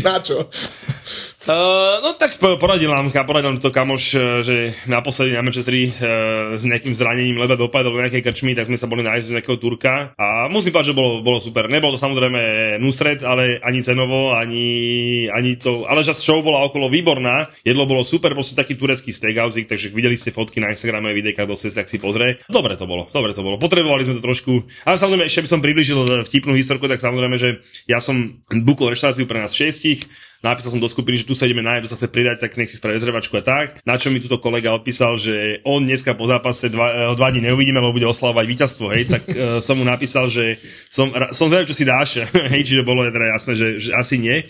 na 0.02 0.18
čo? 0.18 0.42
Uh, 1.46 1.98
no 2.04 2.18
tak 2.18 2.34
poradil 2.42 2.90
nám, 2.90 3.14
poradil 3.14 3.54
nám 3.54 3.62
to 3.62 3.70
kamoš, 3.70 4.04
eh, 4.18 4.22
že 4.42 4.56
naposledy 4.90 5.38
na 5.38 5.46
Manchesteri 5.46 5.94
uh, 5.94 6.58
s 6.58 6.66
nejakým 6.66 6.98
zranením 6.98 7.38
leda 7.38 7.54
dopadol 7.54 7.94
do 7.94 8.02
nejakej 8.02 8.26
krčmy, 8.26 8.58
tak 8.58 8.66
sme 8.66 8.78
sa 8.78 8.90
boli 8.90 9.06
nájsť 9.06 9.26
z 9.26 9.34
nejakého 9.38 9.58
turka 9.58 10.14
a 10.18 10.50
musím 10.50 10.74
povedať, 10.74 10.90
že 10.92 10.98
bolo, 10.98 11.22
bolo 11.22 11.38
super. 11.38 11.70
Nebolo 11.70 11.94
to 11.94 12.02
samozrejme 12.02 12.74
nusred, 12.82 13.22
ale 13.22 13.62
ani 13.62 13.80
cenovo, 13.86 14.34
ani, 14.34 14.66
ani 15.30 15.58
to, 15.58 15.86
ale 15.86 16.02
že 16.02 16.14
show 16.14 16.42
bola 16.42 16.66
okolo 16.66 16.90
výborná, 17.00 17.48
jedlo 17.64 17.88
bolo 17.88 18.04
super, 18.04 18.36
bol 18.36 18.44
taký 18.44 18.76
turecký 18.76 19.10
steakhouse, 19.10 19.56
takže 19.64 19.88
videli 19.90 20.20
ste 20.20 20.30
fotky 20.30 20.60
na 20.60 20.70
Instagrame, 20.70 21.16
videjka, 21.16 21.48
kto 21.48 21.56
tak 21.72 21.88
si 21.88 21.96
pozrie. 21.96 22.38
Dobre 22.46 22.76
to 22.76 22.84
bolo, 22.84 23.08
dobre 23.08 23.32
to 23.32 23.40
bolo. 23.40 23.56
Potrebovali 23.56 24.04
sme 24.04 24.20
to 24.20 24.22
trošku, 24.22 24.68
ale 24.84 25.00
samozrejme 25.00 25.24
ešte 25.26 25.44
by 25.44 25.50
som 25.50 25.60
približil 25.64 25.98
vtipnú 26.28 26.52
historku, 26.52 26.84
tak 26.86 27.00
samozrejme, 27.00 27.36
že 27.40 27.64
ja 27.88 27.98
som 27.98 28.38
bukol 28.62 28.92
reštauráciu 28.92 29.24
pre 29.24 29.40
nás 29.40 29.56
šiestich, 29.56 30.04
napísal 30.40 30.72
som 30.72 30.80
do 30.80 30.88
skupiny, 30.88 31.20
že 31.20 31.28
tu 31.28 31.36
sa 31.36 31.44
ideme 31.44 31.60
nájsť, 31.60 31.90
sa 31.92 31.96
chce 32.00 32.08
pridať, 32.08 32.36
tak 32.40 32.56
nech 32.56 32.72
si 32.72 32.80
spraví 32.80 32.96
a 32.96 33.44
tak. 33.44 33.66
Na 33.84 34.00
čo 34.00 34.08
mi 34.08 34.24
túto 34.24 34.40
kolega 34.40 34.72
odpísal, 34.72 35.20
že 35.20 35.60
on 35.68 35.84
dneska 35.84 36.16
po 36.16 36.24
zápase 36.24 36.72
dva, 36.72 37.12
o 37.12 37.14
dva 37.16 37.28
dní 37.28 37.44
neuvidíme, 37.44 37.76
lebo 37.76 37.92
bude 37.92 38.08
oslavovať 38.08 38.44
víťazstvo, 38.48 38.86
hej, 38.92 39.02
tak 39.08 39.22
uh, 39.28 39.60
som 39.66 39.76
mu 39.76 39.84
napísal, 39.84 40.32
že 40.32 40.56
som, 40.88 41.12
som 41.36 41.52
zvedavý, 41.52 41.68
čo 41.68 41.76
si 41.76 41.84
dáš, 41.84 42.24
hej, 42.52 42.62
čiže 42.64 42.82
bolo 42.82 43.04
teda 43.04 43.36
jasné, 43.36 43.52
že, 43.52 43.68
že 43.78 43.90
asi 43.92 44.16
nie, 44.16 44.48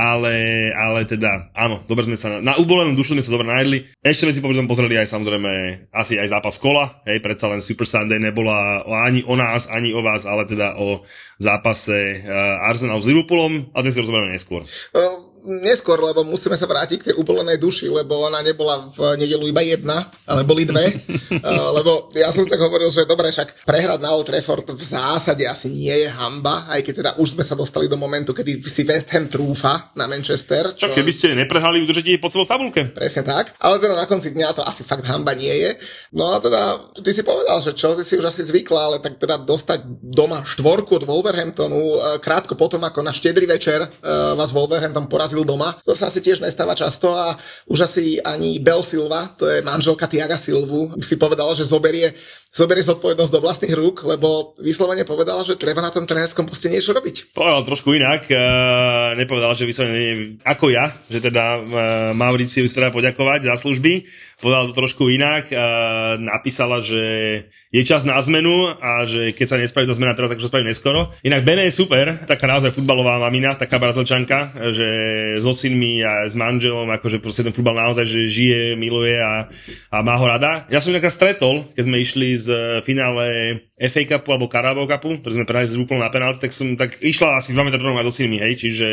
ale, 0.00 0.34
ale 0.72 1.04
teda, 1.04 1.52
áno, 1.52 1.84
dobre 1.84 2.08
sme 2.08 2.16
sa, 2.16 2.32
na, 2.32 2.38
na 2.40 2.52
ubolenú 2.56 2.96
dušu 2.96 3.12
sme 3.12 3.20
sa 3.20 3.36
dobre 3.36 3.52
najedli. 3.52 3.78
Ešte 4.00 4.24
sme 4.24 4.32
si 4.32 4.40
potom 4.40 4.64
pozreli 4.64 4.96
aj 4.96 5.12
samozrejme 5.12 5.52
asi 5.92 6.16
aj 6.16 6.32
zápas 6.32 6.56
kola, 6.56 7.04
hej, 7.04 7.20
predsa 7.20 7.52
len 7.52 7.60
Super 7.60 7.84
Sunday 7.84 8.16
nebola 8.16 8.80
ani 9.04 9.20
o 9.28 9.36
nás, 9.36 9.68
ani 9.68 9.92
o 9.92 10.00
vás, 10.00 10.24
ale 10.24 10.48
teda 10.48 10.80
o 10.80 11.04
zápase 11.36 12.24
uh, 12.24 12.64
Arsenal 12.64 13.04
s 13.04 13.08
Liverpoolom 13.08 13.76
a 13.76 13.84
ten 13.84 13.92
si 13.92 14.00
rozoberieme 14.00 14.32
neskôr. 14.32 14.64
Uh 14.96 15.29
neskôr, 15.44 15.96
lebo 16.00 16.22
musíme 16.22 16.56
sa 16.56 16.68
vrátiť 16.68 16.98
k 17.00 17.06
tej 17.12 17.14
úplnenej 17.16 17.56
duši, 17.56 17.88
lebo 17.88 18.28
ona 18.28 18.44
nebola 18.44 18.88
v 18.92 19.16
nedelu 19.16 19.48
iba 19.48 19.62
jedna, 19.64 20.06
ale 20.28 20.44
boli 20.44 20.68
dve. 20.68 20.92
uh, 21.40 21.70
lebo 21.78 22.12
ja 22.16 22.28
som 22.32 22.44
si 22.44 22.50
tak 22.50 22.60
hovoril, 22.60 22.92
že 22.92 23.08
dobre, 23.08 23.32
však 23.32 23.64
prehrať 23.68 24.00
na 24.00 24.12
Old 24.16 24.28
Trafford 24.28 24.68
v 24.70 24.84
zásade 24.84 25.44
asi 25.44 25.72
nie 25.72 25.92
je 25.92 26.08
hamba, 26.08 26.68
aj 26.70 26.80
keď 26.84 26.94
teda 26.94 27.10
už 27.20 27.36
sme 27.36 27.44
sa 27.44 27.56
dostali 27.56 27.88
do 27.88 27.96
momentu, 27.96 28.32
kedy 28.36 28.60
si 28.64 28.82
West 28.84 29.08
Ham 29.12 29.26
trúfa 29.26 29.92
na 29.96 30.06
Manchester. 30.06 30.72
Čo... 30.74 30.90
Tak 30.90 31.00
keby 31.00 31.12
ste 31.12 31.34
neprehrali, 31.36 31.82
udržete 31.82 32.20
po 32.20 32.30
celou 32.30 32.46
tabulke. 32.46 32.90
Presne 32.92 33.24
tak, 33.26 33.56
ale 33.58 33.80
teda 33.80 33.96
na 33.96 34.06
konci 34.06 34.34
dňa 34.34 34.56
to 34.56 34.62
asi 34.66 34.82
fakt 34.86 35.06
hamba 35.06 35.32
nie 35.34 35.52
je. 35.52 35.70
No 36.14 36.34
a 36.34 36.42
teda, 36.42 36.92
ty 37.00 37.10
si 37.14 37.22
povedal, 37.22 37.62
že 37.62 37.76
Chelsea 37.76 38.04
si 38.06 38.14
už 38.18 38.26
asi 38.26 38.42
zvykla, 38.46 38.80
ale 38.80 38.96
tak 38.98 39.16
teda 39.16 39.38
dostať 39.40 39.86
doma 40.02 40.42
štvorku 40.42 40.98
od 41.00 41.04
Wolverhamptonu 41.06 41.80
uh, 41.96 41.98
krátko 42.18 42.58
potom, 42.58 42.82
ako 42.82 43.00
na 43.02 43.14
štedrý 43.14 43.46
večer 43.46 43.86
uh, 43.86 44.34
vás 44.34 44.50
Wolverhampton 44.50 45.06
porazil 45.06 45.29
porazil 45.30 45.46
doma. 45.46 45.78
To 45.86 45.94
sa 45.94 46.10
asi 46.10 46.18
tiež 46.18 46.42
nestáva 46.42 46.74
často 46.74 47.14
a 47.14 47.38
už 47.70 47.86
asi 47.86 48.18
ani 48.18 48.58
Bel 48.58 48.82
Silva, 48.82 49.30
to 49.38 49.46
je 49.46 49.62
manželka 49.62 50.10
Tiaga 50.10 50.34
Silvu, 50.34 50.98
si 50.98 51.14
povedala, 51.14 51.54
že 51.54 51.62
zoberie 51.62 52.10
zoberie 52.50 52.82
zodpovednosť 52.82 53.30
do 53.30 53.40
vlastných 53.46 53.74
rúk, 53.78 54.02
lebo 54.02 54.58
vyslovene 54.58 55.06
povedala, 55.06 55.46
že 55.46 55.54
treba 55.54 55.78
na 55.78 55.94
tom 55.94 56.02
trenérskom 56.02 56.50
poste 56.50 56.66
niečo 56.66 56.90
robiť. 56.90 57.30
Povedal 57.30 57.62
trošku 57.62 57.94
inak, 57.94 58.26
uh, 58.26 59.14
nepovedal, 59.14 59.54
že 59.54 59.70
vyslovene 59.70 60.42
ako 60.42 60.74
ja, 60.74 60.90
že 61.06 61.22
teda 61.22 61.44
uh, 61.62 61.62
Mauriciu 62.10 62.66
treba 62.66 62.90
poďakovať 62.90 63.46
za 63.46 63.54
služby, 63.54 64.02
povedal 64.40 64.66
to 64.66 64.74
trošku 64.74 65.12
inak, 65.12 65.52
uh, 65.52 66.16
napísala, 66.16 66.80
že 66.80 67.02
je 67.70 67.82
čas 67.86 68.08
na 68.08 68.18
zmenu 68.18 68.72
a 68.80 69.06
že 69.06 69.36
keď 69.36 69.46
sa 69.46 69.60
nespraví 69.60 69.86
tá 69.86 69.94
zmena 69.94 70.16
teraz, 70.16 70.32
tak 70.32 70.42
sa 70.42 70.50
spraví 70.50 70.66
neskoro. 70.66 71.12
Inak 71.22 71.46
Bene 71.46 71.68
je 71.68 71.76
super, 71.76 72.18
taká 72.26 72.50
naozaj 72.50 72.74
futbalová 72.74 73.20
mamina, 73.22 73.54
taká 73.54 73.78
brazilčanka, 73.78 74.52
že 74.74 74.88
so 75.38 75.54
synmi 75.54 76.02
a 76.02 76.26
s 76.26 76.34
manželom, 76.34 76.88
akože 76.88 77.20
proste 77.20 77.46
ten 77.46 77.54
futbal 77.54 77.76
naozaj, 77.76 78.08
že 78.08 78.26
žije, 78.26 78.62
miluje 78.74 79.20
a, 79.20 79.46
a 79.92 79.96
má 80.00 80.16
ho 80.16 80.26
rada. 80.26 80.66
Ja 80.72 80.80
som 80.80 80.90
nejaká 80.90 81.12
stretol, 81.12 81.68
keď 81.76 81.82
sme 81.86 81.96
išli 82.00 82.28
z 82.34 82.48
finále 82.82 83.60
FA 83.80 84.04
Cupu 84.04 84.36
alebo 84.36 84.44
Carabao 84.46 84.84
Cupu, 84.84 85.24
ktorý 85.24 85.32
sme 85.40 85.48
prehrali 85.48 85.72
s 85.72 85.74
na 85.74 86.12
penalty, 86.12 86.38
tak 86.44 86.52
som 86.52 86.76
tak 86.76 87.00
išla 87.00 87.40
asi 87.40 87.56
2 87.56 87.64
metre 87.64 87.80
do 87.80 88.12
synmi, 88.12 88.36
hej, 88.36 88.60
čiže 88.60 88.86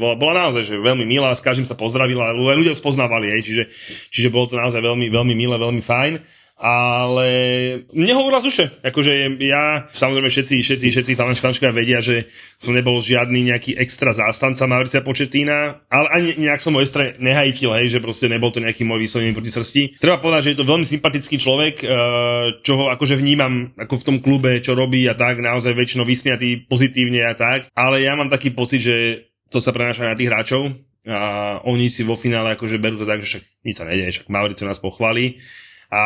bola, 0.00 0.16
bola 0.16 0.48
naozaj 0.48 0.64
že 0.64 0.76
veľmi 0.80 1.04
milá, 1.04 1.36
s 1.36 1.44
každým 1.44 1.68
sa 1.68 1.76
pozdravila, 1.76 2.32
ľudia 2.32 2.72
spoznávali, 2.72 3.36
hej, 3.36 3.42
čiže, 3.44 3.64
čiže 4.08 4.32
bolo 4.32 4.48
to 4.48 4.56
naozaj 4.56 4.80
veľmi, 4.80 4.89
veľmi 4.96 5.34
milé, 5.36 5.54
veľmi 5.60 5.82
fajn 5.84 6.40
ale 6.60 7.28
mne 7.96 8.12
hovorila 8.20 8.44
z 8.44 8.48
uše. 8.52 8.66
Akože 8.84 9.40
ja, 9.40 9.88
samozrejme 9.96 10.28
všetci, 10.28 10.60
všetci, 10.60 10.86
všetci 10.92 11.12
fančkovia 11.16 11.72
vedia, 11.72 12.04
že 12.04 12.28
som 12.60 12.76
nebol 12.76 13.00
žiadny 13.00 13.48
nejaký 13.48 13.80
extra 13.80 14.12
zástanca 14.12 14.68
Mauricia 14.68 15.00
Početína, 15.00 15.88
ale 15.88 16.06
ani 16.12 16.28
nejak 16.36 16.60
som 16.60 16.76
ho 16.76 16.84
extra 16.84 17.16
nehajtil, 17.16 17.72
hej, 17.80 17.96
že 17.96 18.04
proste 18.04 18.28
nebol 18.28 18.52
to 18.52 18.60
nejaký 18.60 18.84
môj 18.84 19.08
výsledný 19.08 19.32
proti 19.32 19.48
srsti. 19.48 19.82
Treba 20.04 20.20
povedať, 20.20 20.52
že 20.52 20.52
je 20.52 20.60
to 20.60 20.68
veľmi 20.68 20.84
sympatický 20.84 21.36
človek, 21.40 21.74
eh, 21.80 21.88
čo 22.60 22.72
ho 22.76 22.84
akože 22.92 23.16
vnímam 23.16 23.72
ako 23.80 23.94
v 23.96 24.06
tom 24.06 24.16
klube, 24.20 24.60
čo 24.60 24.76
robí 24.76 25.08
a 25.08 25.16
tak, 25.16 25.40
naozaj 25.40 25.72
väčšinou 25.72 26.04
vysmiatý 26.04 26.68
pozitívne 26.68 27.24
a 27.24 27.32
tak, 27.32 27.72
ale 27.72 28.04
ja 28.04 28.12
mám 28.12 28.28
taký 28.28 28.52
pocit, 28.52 28.84
že 28.84 28.96
to 29.48 29.64
sa 29.64 29.72
prenáša 29.72 30.12
na 30.12 30.14
tých 30.14 30.28
hráčov, 30.28 30.68
a 31.08 31.60
oni 31.64 31.88
si 31.88 32.04
vo 32.04 32.12
finále 32.12 32.52
akože 32.56 32.76
berú 32.76 33.00
to 33.00 33.08
tak, 33.08 33.24
že 33.24 33.40
však 33.40 33.44
nič 33.64 33.74
sa 33.76 33.88
nedieje, 33.88 34.12
však 34.20 34.28
Mauricio 34.28 34.68
nás 34.68 34.82
pochválí 34.82 35.40
a 35.90 36.02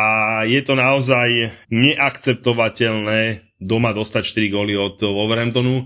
je 0.47 0.59
to 0.65 0.73
naozaj 0.73 1.53
neakceptovateľné 1.69 3.45
doma 3.61 3.93
dostať 3.93 4.23
4 4.25 4.55
góly 4.55 4.73
od 4.73 4.97
Wolverhamptonu. 4.99 5.85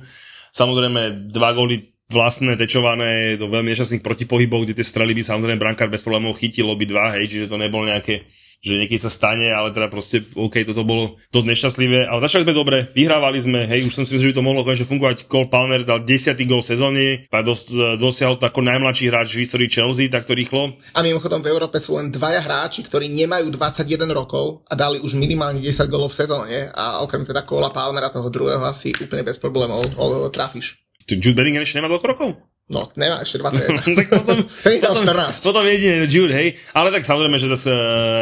Samozrejme, 0.55 1.29
dva 1.29 1.51
góly 1.53 1.93
vlastné, 2.09 2.57
tečované 2.57 3.37
do 3.37 3.45
veľmi 3.47 3.69
nešťastných 3.71 4.05
protipohybov, 4.05 4.65
kde 4.65 4.81
tie 4.81 4.85
strely 4.85 5.13
by 5.13 5.21
samozrejme 5.21 5.61
brankár 5.61 5.93
bez 5.93 6.01
problémov 6.01 6.41
chytil 6.41 6.65
obi 6.67 6.89
dva, 6.89 7.13
hej, 7.17 7.29
čiže 7.29 7.49
to 7.49 7.61
nebolo 7.61 7.85
nejaké 7.85 8.25
že 8.59 8.75
niekedy 8.75 8.99
sa 8.99 9.07
stane, 9.07 9.47
ale 9.55 9.71
teda 9.71 9.87
proste, 9.87 10.27
OK, 10.35 10.67
toto 10.67 10.83
bolo 10.83 11.15
dosť 11.31 11.47
nešťastlivé, 11.47 12.11
ale 12.11 12.19
začali 12.27 12.43
sme 12.43 12.51
dobre, 12.51 12.91
vyhrávali 12.91 13.39
sme, 13.39 13.63
hej, 13.63 13.87
už 13.87 13.95
som 13.95 14.03
si 14.03 14.19
myslel, 14.19 14.19
že 14.19 14.31
by 14.35 14.35
to 14.35 14.47
mohlo 14.51 14.67
konečne 14.67 14.83
fungovať. 14.83 15.31
Cole 15.31 15.47
Palmer 15.47 15.87
dal 15.87 16.03
10. 16.03 16.35
gol 16.43 16.59
sezóny, 16.59 17.23
a 17.31 17.39
dos, 17.39 17.71
dosiahol 17.95 18.35
to 18.35 18.43
ako 18.43 18.59
najmladší 18.59 19.07
hráč 19.07 19.39
v 19.39 19.47
histórii 19.47 19.71
Chelsea 19.71 20.11
takto 20.11 20.35
rýchlo. 20.35 20.75
A 20.91 20.99
mimochodom 20.99 21.39
v 21.39 21.55
Európe 21.55 21.79
sú 21.79 21.95
len 22.03 22.11
dvaja 22.11 22.43
hráči, 22.43 22.83
ktorí 22.83 23.07
nemajú 23.07 23.47
21 23.47 24.11
rokov 24.11 24.67
a 24.67 24.75
dali 24.75 24.99
už 24.99 25.15
minimálne 25.15 25.63
10 25.63 25.87
golov 25.87 26.11
v 26.11 26.19
sezóne 26.19 26.67
a 26.75 26.99
okrem 26.99 27.23
teda 27.23 27.47
Cola 27.47 27.71
Palmera 27.71 28.11
toho 28.11 28.27
druhého 28.27 28.67
asi 28.67 28.91
úplne 28.99 29.23
bez 29.23 29.39
problémov 29.39 29.87
trafíš. 30.35 30.88
Jude 31.17 31.33
Bellingham 31.33 31.65
ešte 31.65 31.81
nemá 31.81 31.89
toľko 31.89 32.07
rokov? 32.11 32.29
No, 32.69 32.85
nemá 32.93 33.17
ešte 33.25 33.41
21. 33.41 33.81
tak 33.97 34.07
potom, 34.13 34.37
hej, 34.69 34.77
potom, 34.77 35.01
14. 35.01 35.47
Potom 35.49 35.63
jedine 35.65 36.05
Jude, 36.05 36.33
hej. 36.37 36.61
Ale 36.77 36.93
tak 36.93 37.07
samozrejme, 37.09 37.41
že 37.41 37.49
zase, 37.49 37.73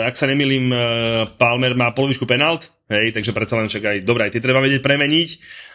ak 0.07 0.15
sa 0.15 0.31
nemýlim, 0.31 0.71
Palmer 1.35 1.75
má 1.75 1.91
polovičku 1.91 2.23
penalt, 2.23 2.71
hej, 2.87 3.11
takže 3.11 3.35
predsa 3.35 3.59
len 3.59 3.67
čak 3.67 3.83
aj, 3.83 3.97
dobré, 4.07 4.27
aj 4.27 4.35
tie 4.35 4.43
treba 4.43 4.63
vedieť 4.63 4.81
premeniť, 4.83 5.29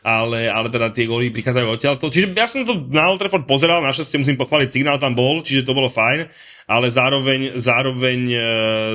ale, 0.05 0.49
ale 0.49 0.69
teda 0.73 0.93
tie 0.93 1.05
góly 1.05 1.29
prichádzajú 1.33 1.67
odtiaľ. 1.69 1.95
Čiže 2.01 2.33
ja 2.33 2.49
som 2.49 2.65
to 2.65 2.89
na 2.89 3.09
Old 3.13 3.21
Trafford 3.21 3.45
pozeral, 3.45 3.85
našťastie 3.85 4.21
musím 4.21 4.41
pochváliť, 4.41 4.69
signál 4.73 4.97
tam 4.97 5.13
bol, 5.13 5.45
čiže 5.45 5.69
to 5.69 5.77
bolo 5.77 5.93
fajn 5.93 6.29
ale 6.73 6.91
zároveň, 6.91 7.59
zároveň 7.59 8.21
e, 8.31 8.39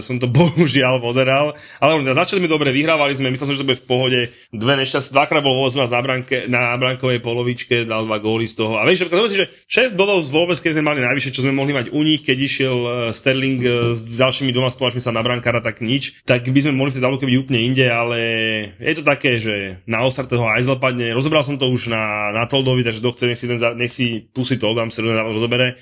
som 0.01 0.17
to 0.17 0.27
bohužiaľ 0.37 1.03
pozeral. 1.03 1.53
Ale 1.77 2.01
začali 2.01 2.43
sme 2.43 2.49
dobre, 2.49 2.71
vyhrávali 2.71 3.13
sme, 3.13 3.31
myslel 3.33 3.53
som, 3.53 3.55
že 3.55 3.61
to 3.63 3.69
bude 3.69 3.81
v 3.81 3.87
pohode. 3.87 4.19
Dve 4.53 4.73
nešťastie, 4.79 5.13
dvakrát 5.13 5.43
bol 5.43 5.67
z 5.67 5.77
na, 5.77 6.01
branke, 6.01 6.47
na 6.47 6.73
brankovej 6.79 7.19
polovičke, 7.19 7.83
dal 7.83 8.07
dva 8.07 8.17
góly 8.17 8.47
z 8.47 8.57
toho. 8.57 8.79
A 8.79 8.87
vieš, 8.87 9.07
že 9.07 9.45
6 9.67 9.99
bodov 9.99 10.23
z 10.23 10.31
vôbec, 10.31 10.57
keď 10.57 10.79
sme 10.79 10.83
mali 10.85 10.99
najvyššie, 11.03 11.33
čo 11.33 11.43
sme 11.43 11.53
mohli 11.53 11.75
mať 11.75 11.91
u 11.91 12.01
nich, 12.01 12.23
keď 12.23 12.37
išiel 12.39 12.77
e, 12.77 12.89
Sterling 13.11 13.61
e, 13.61 13.69
s 13.93 14.01
ďalšími 14.17 14.49
dvoma 14.49 14.71
spoločmi 14.71 15.03
sa 15.03 15.11
na 15.11 15.21
brankára, 15.21 15.59
tak 15.59 15.83
nič. 15.83 16.23
Tak 16.23 16.47
by 16.47 16.59
sme 16.63 16.73
mohli 16.73 16.95
v 16.95 16.97
tej 16.97 17.03
tabulke 17.03 17.27
byť 17.27 17.37
úplne 17.37 17.61
inde, 17.61 17.85
ale 17.85 18.06
je 18.15 18.93
to 18.95 19.03
také, 19.03 19.43
že 19.43 19.83
na 19.83 20.07
ostarte 20.07 20.39
ho 20.39 20.47
aj 20.47 20.79
padne. 20.79 21.11
Rozobral 21.11 21.43
som 21.43 21.59
to 21.59 21.67
už 21.67 21.91
na, 21.91 22.31
na 22.31 22.47
Toldovi, 22.47 22.87
takže 22.87 23.03
kto 23.03 23.11
chce, 23.11 23.25
nech 23.27 23.39
si, 23.39 23.47
ten, 23.51 23.59
nech 23.75 23.91
si 23.91 24.23
pusí 24.31 24.55
Toldám, 24.55 24.87
sa 24.87 25.03
rozobere 25.03 25.75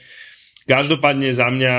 Každopádne 0.65 1.29
za 1.29 1.53
mňa, 1.53 1.73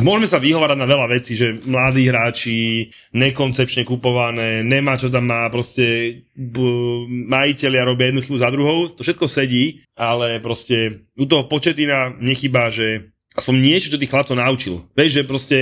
môžeme 0.00 0.24
sa 0.24 0.40
vyhovárať 0.40 0.80
na 0.80 0.88
veľa 0.88 1.12
vecí, 1.12 1.36
že 1.36 1.60
mladí 1.68 2.08
hráči, 2.08 2.88
nekoncepčne 3.12 3.84
kupované, 3.84 4.64
nemá 4.64 4.96
čo 4.96 5.12
tam 5.12 5.28
má, 5.28 5.44
proste 5.52 6.24
b- 6.32 7.04
majiteľia 7.28 7.84
robia 7.84 8.08
jednu 8.08 8.24
chybu 8.24 8.38
za 8.40 8.48
druhou, 8.48 8.88
to 8.96 9.04
všetko 9.04 9.28
sedí, 9.28 9.84
ale 9.92 10.40
proste 10.40 11.04
u 11.20 11.28
toho 11.28 11.44
početina 11.52 12.16
nechybá, 12.16 12.72
že 12.72 13.12
aspoň 13.34 13.54
niečo, 13.58 13.90
čo 13.90 13.98
tých 13.98 14.10
chlapcov 14.10 14.38
naučil. 14.38 14.86
Vieš, 14.94 15.10
že 15.20 15.22
proste 15.26 15.58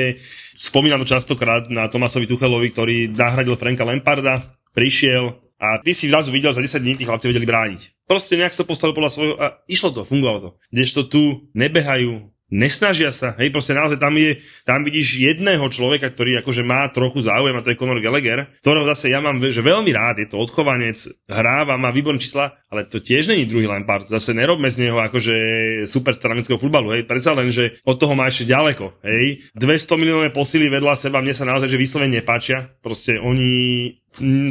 spomínam 0.56 1.00
to 1.02 1.08
častokrát 1.08 1.68
na 1.72 1.88
Tomasovi 1.88 2.28
Tuchelovi, 2.28 2.72
ktorý 2.72 2.96
nahradil 3.12 3.56
Franka 3.56 3.84
Lemparda, 3.84 4.56
prišiel 4.72 5.36
a 5.62 5.78
ty 5.78 5.94
si 5.94 6.10
zrazu 6.10 6.34
videl, 6.34 6.50
že 6.50 6.66
za 6.66 6.80
10 6.80 6.82
dní 6.82 6.94
tí 6.98 7.04
chlapci 7.06 7.30
vedeli 7.30 7.46
brániť. 7.46 8.02
Proste 8.10 8.34
nejak 8.34 8.50
sa 8.50 8.66
postavil 8.66 8.98
podľa 8.98 9.12
svojho 9.14 9.34
a 9.38 9.62
išlo 9.70 9.94
to, 9.94 10.02
fungovalo 10.02 10.38
to. 10.42 10.50
Kdežto 10.74 11.06
tu 11.06 11.48
nebehajú, 11.54 12.31
nesnažia 12.52 13.08
sa, 13.16 13.32
hej, 13.40 13.48
proste 13.48 13.72
naozaj 13.72 13.96
tam 13.96 14.12
je, 14.20 14.36
tam 14.68 14.84
vidíš 14.84 15.16
jedného 15.16 15.64
človeka, 15.72 16.12
ktorý 16.12 16.44
akože 16.44 16.60
má 16.60 16.84
trochu 16.92 17.24
záujem 17.24 17.56
a 17.56 17.64
to 17.64 17.72
je 17.72 17.80
Conor 17.80 18.04
Gallagher, 18.04 18.52
ktorého 18.60 18.84
zase 18.84 19.08
ja 19.08 19.24
mám 19.24 19.40
že 19.40 19.64
veľmi 19.64 19.88
rád, 19.96 20.20
je 20.20 20.28
to 20.28 20.36
odchovanec, 20.36 21.00
hráva, 21.24 21.80
má 21.80 21.88
výborné 21.88 22.20
čísla, 22.20 22.52
ale 22.68 22.84
to 22.84 23.00
tiež 23.00 23.32
není 23.32 23.48
druhý 23.48 23.64
Lampard, 23.64 24.04
zase 24.04 24.36
nerobme 24.36 24.68
z 24.68 24.84
neho 24.84 25.00
akože 25.00 25.34
super 25.88 26.12
stranického 26.12 26.60
futbalu, 26.60 26.92
hej, 26.92 27.08
predsa 27.08 27.32
len, 27.32 27.48
že 27.48 27.80
od 27.88 27.96
toho 27.96 28.12
má 28.12 28.28
ešte 28.28 28.52
ďaleko, 28.52 29.00
hej, 29.00 29.48
200 29.56 29.96
miliónové 29.96 30.28
posily 30.28 30.68
vedľa 30.68 30.94
seba, 31.00 31.24
mne 31.24 31.32
sa 31.32 31.48
naozaj, 31.48 31.72
že 31.72 31.80
vyslovene 31.80 32.20
nepáčia, 32.20 32.68
proste 32.84 33.16
oni 33.16 33.88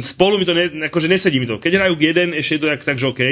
spolu 0.02 0.42
mi 0.42 0.44
to, 0.44 0.54
ne, 0.54 0.90
akože 0.90 1.06
nesedí 1.06 1.38
mi 1.38 1.46
to. 1.46 1.62
Keď 1.62 1.72
hrajú 1.78 1.94
jeden, 1.98 2.34
ešte 2.34 2.58
je 2.58 2.60
to 2.66 2.70
tak, 2.70 2.82
takže 2.82 3.10
OK, 3.14 3.22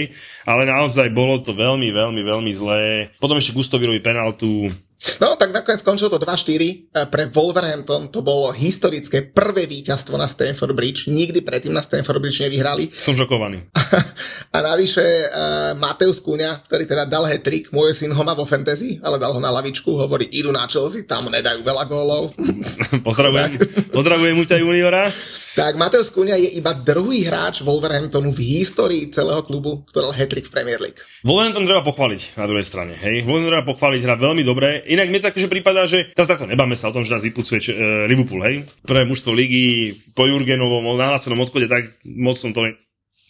ale 0.47 0.63
naozaj 0.67 1.11
bolo 1.11 1.43
to 1.43 1.51
veľmi, 1.51 1.91
veľmi, 1.91 2.23
veľmi 2.23 2.53
zlé. 2.55 3.11
Potom 3.19 3.39
ešte 3.39 3.57
Gusto 3.57 3.83
vyrobí 3.83 3.99
penaltu, 3.99 4.71
No, 5.17 5.33
tak 5.41 5.57
nakoniec 5.57 5.81
skončilo 5.81 6.13
to 6.13 6.21
2-4. 6.21 6.93
Pre 7.09 7.25
Wolverhampton 7.33 8.13
to 8.13 8.21
bolo 8.21 8.53
historické 8.53 9.25
prvé 9.25 9.65
víťazstvo 9.65 10.21
na 10.21 10.29
Stanford 10.29 10.77
Bridge. 10.77 11.09
Nikdy 11.09 11.41
predtým 11.41 11.73
na 11.73 11.81
Stanford 11.81 12.21
Bridge 12.21 12.45
nevyhrali. 12.45 12.93
Som 12.93 13.17
žokovaný. 13.17 13.65
A 14.55 14.59
navyše 14.61 15.01
uh, 15.01 15.73
Mateus 15.79 16.19
Kúňa, 16.19 16.61
ktorý 16.67 16.85
teda 16.85 17.07
dal 17.07 17.25
trik, 17.39 17.71
môj 17.71 17.95
syn 17.95 18.11
ho 18.11 18.23
má 18.27 18.35
vo 18.35 18.43
fantasy, 18.43 18.99
ale 19.01 19.17
dal 19.17 19.31
ho 19.31 19.39
na 19.39 19.55
lavičku, 19.55 19.95
hovorí, 19.95 20.27
idú 20.27 20.51
na 20.51 20.67
Chelsea, 20.67 21.07
tam 21.07 21.31
nedajú 21.31 21.63
veľa 21.63 21.87
gólov. 21.87 22.35
pozdravujem, 23.07 23.51
pozdravujem 23.95 24.37
ťa 24.43 24.59
juniora. 24.59 25.07
Tak 25.51 25.75
Mateus 25.75 26.15
Kúňa 26.15 26.39
je 26.39 26.59
iba 26.63 26.71
druhý 26.75 27.27
hráč 27.27 27.67
Wolverhamptonu 27.67 28.31
v 28.31 28.39
histórii 28.63 29.11
celého 29.11 29.43
klubu, 29.43 29.83
ktorý 29.91 30.11
dal 30.11 30.15
hat-trick 30.15 30.47
v 30.47 30.55
Premier 30.55 30.79
League. 30.79 31.03
Wolverhampton 31.27 31.67
treba 31.67 31.83
pochváliť 31.83 32.39
na 32.39 32.47
druhej 32.47 32.67
strane, 32.67 32.95
hej. 32.95 33.27
Wolverhampton 33.27 33.51
treba 33.51 33.67
pochváliť, 33.67 34.01
hra 34.03 34.17
veľmi 34.19 34.43
dobre 34.47 34.87
Inak 34.91 35.07
mi 35.07 35.23
to 35.23 35.31
akože 35.31 35.47
prípada, 35.47 35.87
že 35.87 36.11
teraz 36.11 36.27
takto 36.27 36.51
nebáme 36.51 36.75
sa 36.75 36.91
o 36.91 36.93
tom, 36.93 37.07
že 37.07 37.15
nás 37.15 37.23
vypucuje 37.23 37.59
č- 37.63 37.71
uh, 37.71 38.11
Liverpool, 38.11 38.43
hej. 38.43 38.67
Prvé 38.83 39.07
mužstvo 39.07 39.31
ligy 39.31 39.95
po 40.13 40.27
Jurgenovom 40.27 40.83
nálacenom 40.93 41.39
odchode, 41.39 41.71
tak 41.71 41.95
moc 42.05 42.35
som 42.35 42.51
to 42.51 42.67
ne- 42.67 42.75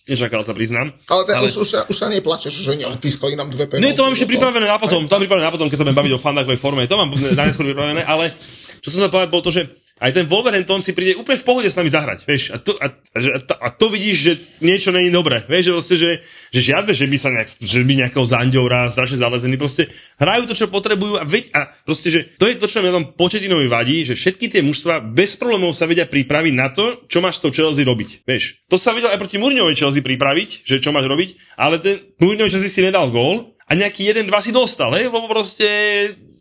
Nečakal 0.09 0.41
sa, 0.43 0.57
priznám. 0.57 0.97
Ale, 1.07 1.23
ale... 1.29 1.47
Už, 1.47 1.61
už, 1.61 1.71
už 1.87 1.95
sa 1.95 2.09
neplačeš, 2.09 2.65
že 2.65 2.73
neodpískali 2.75 3.37
nám 3.37 3.53
dve 3.53 3.69
penalty. 3.69 3.85
Nie, 3.85 3.93
to 3.93 4.03
mám 4.03 4.17
ešte 4.17 4.27
pripravené 4.27 4.67
na 4.67 4.81
potom, 4.81 5.05
to 5.05 5.13
mám 5.13 5.23
pripravené 5.23 5.45
na 5.45 5.53
potom, 5.53 5.69
keď 5.69 5.77
sa 5.77 5.85
budem 5.87 5.99
baviť 6.01 6.13
o 6.17 6.19
fandakovej 6.19 6.59
forme, 6.59 6.89
to 6.89 6.97
mám 6.97 7.13
na 7.13 7.45
neskôr 7.47 7.69
pripravené, 7.69 8.03
ale 8.03 8.33
čo 8.81 8.89
som 8.91 9.05
sa 9.05 9.13
povedať, 9.13 9.29
bolo 9.29 9.45
to, 9.45 9.53
že 9.53 9.69
aj 10.01 10.17
ten 10.17 10.25
Wolverhampton 10.25 10.81
si 10.81 10.97
príde 10.97 11.13
úplne 11.21 11.37
v 11.37 11.45
pohode 11.45 11.69
s 11.69 11.77
nami 11.77 11.93
zahrať, 11.93 12.25
vieš, 12.25 12.51
a 12.51 12.57
to, 12.57 12.73
a, 12.81 12.89
a, 12.89 13.19
a, 13.53 13.69
to 13.69 13.93
vidíš, 13.93 14.17
že 14.17 14.33
niečo 14.65 14.91
není 14.91 15.13
dobré, 15.13 15.45
vieš, 15.45 15.69
že 15.69 15.73
proste, 15.77 15.97
že, 16.01 16.11
že 16.57 16.61
žiadne, 16.73 16.93
že 16.97 17.05
by 17.05 17.17
sa 17.21 17.29
nejak, 17.29 17.49
že 17.61 17.81
by 17.85 17.93
nejakého 18.01 18.25
zandiora 18.25 18.89
strašne 18.89 19.21
zalezený, 19.21 19.61
proste 19.61 19.93
hrajú 20.17 20.49
to, 20.49 20.57
čo 20.57 20.73
potrebujú 20.73 21.21
a 21.21 21.25
veď, 21.29 21.53
a 21.53 21.69
proste, 21.85 22.09
že 22.09 22.21
to 22.41 22.49
je 22.49 22.57
to, 22.57 22.65
čo 22.65 22.81
na 22.81 22.97
tom 22.97 23.13
Početinovi 23.13 23.69
vadí, 23.69 24.09
že 24.09 24.17
všetky 24.17 24.49
tie 24.49 24.65
mužstva 24.65 25.05
bez 25.05 25.37
problémov 25.37 25.77
sa 25.77 25.85
vedia 25.85 26.09
pripraviť 26.09 26.55
na 26.57 26.73
to, 26.73 27.05
čo 27.05 27.21
máš 27.21 27.39
s 27.39 27.43
tou 27.45 27.53
Chelsea 27.53 27.85
robiť, 27.85 28.25
vieš. 28.25 28.65
To 28.73 28.81
sa 28.81 28.97
vedel 28.97 29.13
aj 29.13 29.21
proti 29.21 29.37
Murňovej 29.37 29.77
Chelsea 29.77 30.01
pripraviť, 30.01 30.65
že 30.65 30.81
čo 30.81 30.97
máš 30.97 31.07
robiť, 31.07 31.61
ale 31.61 31.77
ten 31.77 32.01
Murňovej 32.17 32.57
Chelsea 32.57 32.73
si 32.73 32.81
nedal 32.81 33.13
gól, 33.13 33.53
a 33.71 33.79
nejaký 33.79 34.11
jeden, 34.11 34.27
dva 34.27 34.43
si 34.43 34.51
dostal, 34.51 34.91
hej, 34.99 35.07
lebo 35.07 35.31
proste 35.31 35.71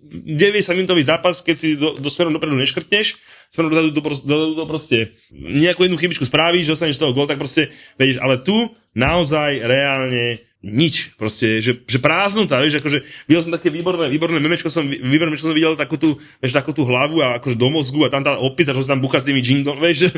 90 0.09 0.73
minútový 0.73 1.05
zápas, 1.05 1.45
keď 1.45 1.55
si 1.55 1.77
do, 1.77 1.93
do 2.01 2.09
smerom 2.09 2.33
dopredu 2.33 2.57
neškrtneš, 2.57 3.21
smerom 3.49 3.73
dozadu 3.73 3.89
do, 3.89 4.01
do, 4.01 4.35
do, 4.39 4.47
do 4.61 4.65
proste 4.69 5.17
nejakú 5.33 5.85
jednu 5.85 5.97
chybičku 5.97 6.25
spravíš, 6.25 6.69
dostaneš 6.69 6.97
z 6.97 7.01
toho 7.01 7.13
gol, 7.17 7.25
tak 7.25 7.41
proste, 7.41 7.73
vieš, 7.97 8.21
ale 8.21 8.37
tu 8.41 8.69
naozaj 8.93 9.65
reálne 9.65 10.41
nič, 10.59 11.15
proste, 11.15 11.63
že, 11.63 11.87
že 11.87 12.03
prázdnota, 12.03 12.59
vieš, 12.59 12.83
akože 12.83 12.99
videl 13.31 13.47
som 13.47 13.55
také 13.55 13.71
výborné, 13.71 14.11
výborné 14.11 14.43
memečko 14.43 14.67
som, 14.67 14.83
výborné 14.83 15.31
memečko 15.31 15.47
som 15.47 15.55
videl 15.55 15.79
takú 15.79 15.95
tú, 15.95 16.19
vieš, 16.43 16.51
takú 16.51 16.75
tú 16.75 16.83
hlavu 16.83 17.23
a 17.23 17.39
akože 17.39 17.55
do 17.55 17.71
mozgu 17.71 18.03
a 18.03 18.11
tam 18.11 18.27
tá 18.27 18.35
opisa, 18.35 18.75
čo 18.75 18.83
sa 18.83 18.91
tam 18.91 18.99
bucha 18.99 19.23
tými 19.23 19.39
jingle, 19.39 19.79
vieš, 19.87 20.11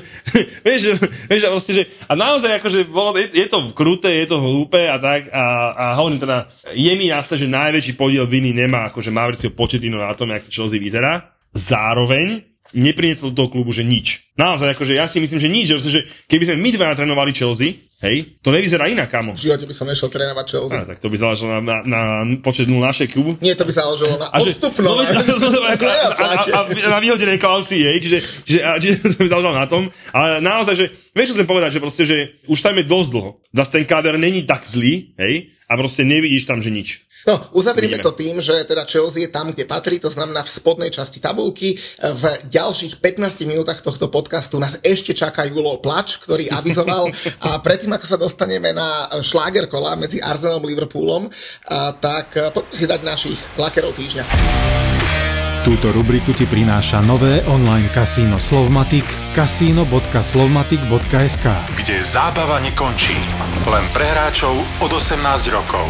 vieš, 0.65 0.97
vieš, 1.29 1.43
a 1.45 1.49
proste, 1.53 1.71
že, 1.77 1.83
a 2.09 2.17
naozaj 2.17 2.57
akože 2.57 2.89
bolo, 2.89 3.13
je, 3.21 3.29
je 3.37 3.45
to 3.45 3.69
kruté, 3.77 4.17
je 4.25 4.33
to 4.33 4.41
hlúpe 4.41 4.81
a 4.81 4.97
tak 4.97 5.29
a, 5.29 5.45
a 5.77 5.85
hovorím 6.01 6.17
teda, 6.17 6.49
je 6.73 6.93
mi 6.97 7.13
jasné, 7.13 7.37
že 7.37 7.45
najväčší 7.45 7.93
podiel 7.93 8.25
viny 8.25 8.49
nemá 8.49 8.89
akože 8.89 9.13
Mauricio 9.13 9.53
Početino 9.53 10.01
na 10.01 10.17
tom, 10.17 10.33
jak 10.33 10.41
to 10.41 10.49
Chelsea 10.49 10.81
vyzerá. 10.81 11.37
Zároveň 11.53 12.50
nepriniesol 12.73 13.31
do 13.31 13.45
toho 13.45 13.49
klubu, 13.51 13.71
že 13.75 13.83
nič. 13.83 14.31
Naozaj, 14.39 14.75
akože 14.75 14.95
ja 14.95 15.05
si 15.07 15.19
myslím, 15.19 15.39
že 15.39 15.49
nič, 15.51 15.65
že 15.75 16.01
keby 16.27 16.43
sme 16.47 16.57
my 16.59 16.69
dva 16.75 16.95
trénovali 16.95 17.31
Chelsea, 17.35 17.91
Hej, 18.01 18.41
to 18.41 18.49
nevyzerá 18.49 18.89
inak, 18.89 19.13
kamo. 19.13 19.37
V 19.37 19.45
živote 19.45 19.69
by 19.69 19.73
som 19.77 19.85
nešiel 19.85 20.09
trénovať 20.09 20.45
Chelsea. 20.49 20.73
A, 20.73 20.89
tak 20.89 20.97
to 20.97 21.05
by 21.05 21.21
záležalo 21.21 21.61
na, 21.61 21.61
na, 21.61 21.79
na 21.85 22.01
počet 22.41 22.65
nul 22.65 22.81
našej 22.81 23.13
klubu. 23.13 23.37
Nie, 23.45 23.53
to 23.53 23.61
by 23.61 23.69
záležalo 23.69 24.17
na 24.17 24.25
odstupnom. 24.41 24.89
No, 24.89 25.05
a, 25.05 25.77
a, 25.77 26.09
a, 26.09 26.27
a, 26.49 26.61
na 26.65 26.97
vyhodenej 26.97 27.37
klausy, 27.37 27.85
hej, 27.85 28.01
čiže, 28.01 28.17
čiže, 28.41 28.59
a, 28.65 28.81
čiže 28.81 28.95
to 29.13 29.21
by 29.21 29.29
záležalo 29.29 29.53
na 29.53 29.69
tom. 29.69 29.85
Ale 30.17 30.41
naozaj, 30.41 30.81
že, 30.81 30.85
vieš, 31.13 31.29
čo 31.29 31.35
chcem 31.37 31.49
povedať, 31.53 31.77
že 31.77 31.83
proste, 31.85 32.03
že 32.09 32.17
už 32.49 32.57
tam 32.57 32.73
je 32.81 32.89
dosť 32.89 33.09
dlho. 33.13 33.37
Zas 33.53 33.69
ten 33.69 33.85
káder 33.85 34.17
není 34.17 34.49
tak 34.49 34.65
zlý, 34.65 35.13
hej, 35.21 35.53
a 35.71 35.79
proste 35.79 36.03
nevidíš 36.03 36.43
tam, 36.43 36.59
že 36.59 36.67
nič. 36.67 37.07
No, 37.23 37.37
uzavrieme 37.53 38.01
to 38.01 38.11
tým, 38.11 38.41
že 38.41 38.65
teda 38.65 38.83
Chelsea 38.83 39.23
je 39.23 39.31
tam, 39.31 39.53
kde 39.53 39.69
patrí, 39.69 40.01
to 40.01 40.09
znamená 40.09 40.41
v 40.41 40.49
spodnej 40.49 40.89
časti 40.89 41.21
tabulky. 41.21 41.77
V 42.01 42.23
ďalších 42.49 42.97
15 42.97 43.45
minútach 43.45 43.77
tohto 43.79 44.09
podcastu 44.09 44.57
nás 44.57 44.81
ešte 44.81 45.13
čaká 45.13 45.45
Julo 45.45 45.77
Plač, 45.79 46.17
ktorý 46.17 46.49
avizoval 46.49 47.13
a 47.47 47.61
predtým, 47.61 47.93
ako 47.93 48.05
sa 48.09 48.17
dostaneme 48.17 48.73
na 48.73 49.05
šláger 49.21 49.69
kola 49.69 49.93
medzi 49.95 50.17
Arsenalom 50.17 50.65
a 50.65 50.69
Liverpoolom, 50.73 51.23
tak 52.01 52.35
poďme 52.57 52.73
si 52.73 52.85
dať 52.89 53.01
našich 53.05 53.39
lakerov 53.55 53.93
týždňa. 53.93 55.20
Túto 55.61 55.93
rubriku 55.93 56.33
ti 56.33 56.49
prináša 56.49 57.05
nové 57.05 57.45
online 57.45 57.85
kasíno 57.93 58.41
Slovmatic 58.41 59.05
kasino.slovmatic.sk 59.37 61.45
Kde 61.77 62.01
zábava 62.01 62.57
nekončí, 62.65 63.13
len 63.69 63.85
pre 63.93 64.09
hráčov 64.09 64.57
od 64.81 64.89
18 64.89 65.21
rokov. 65.53 65.85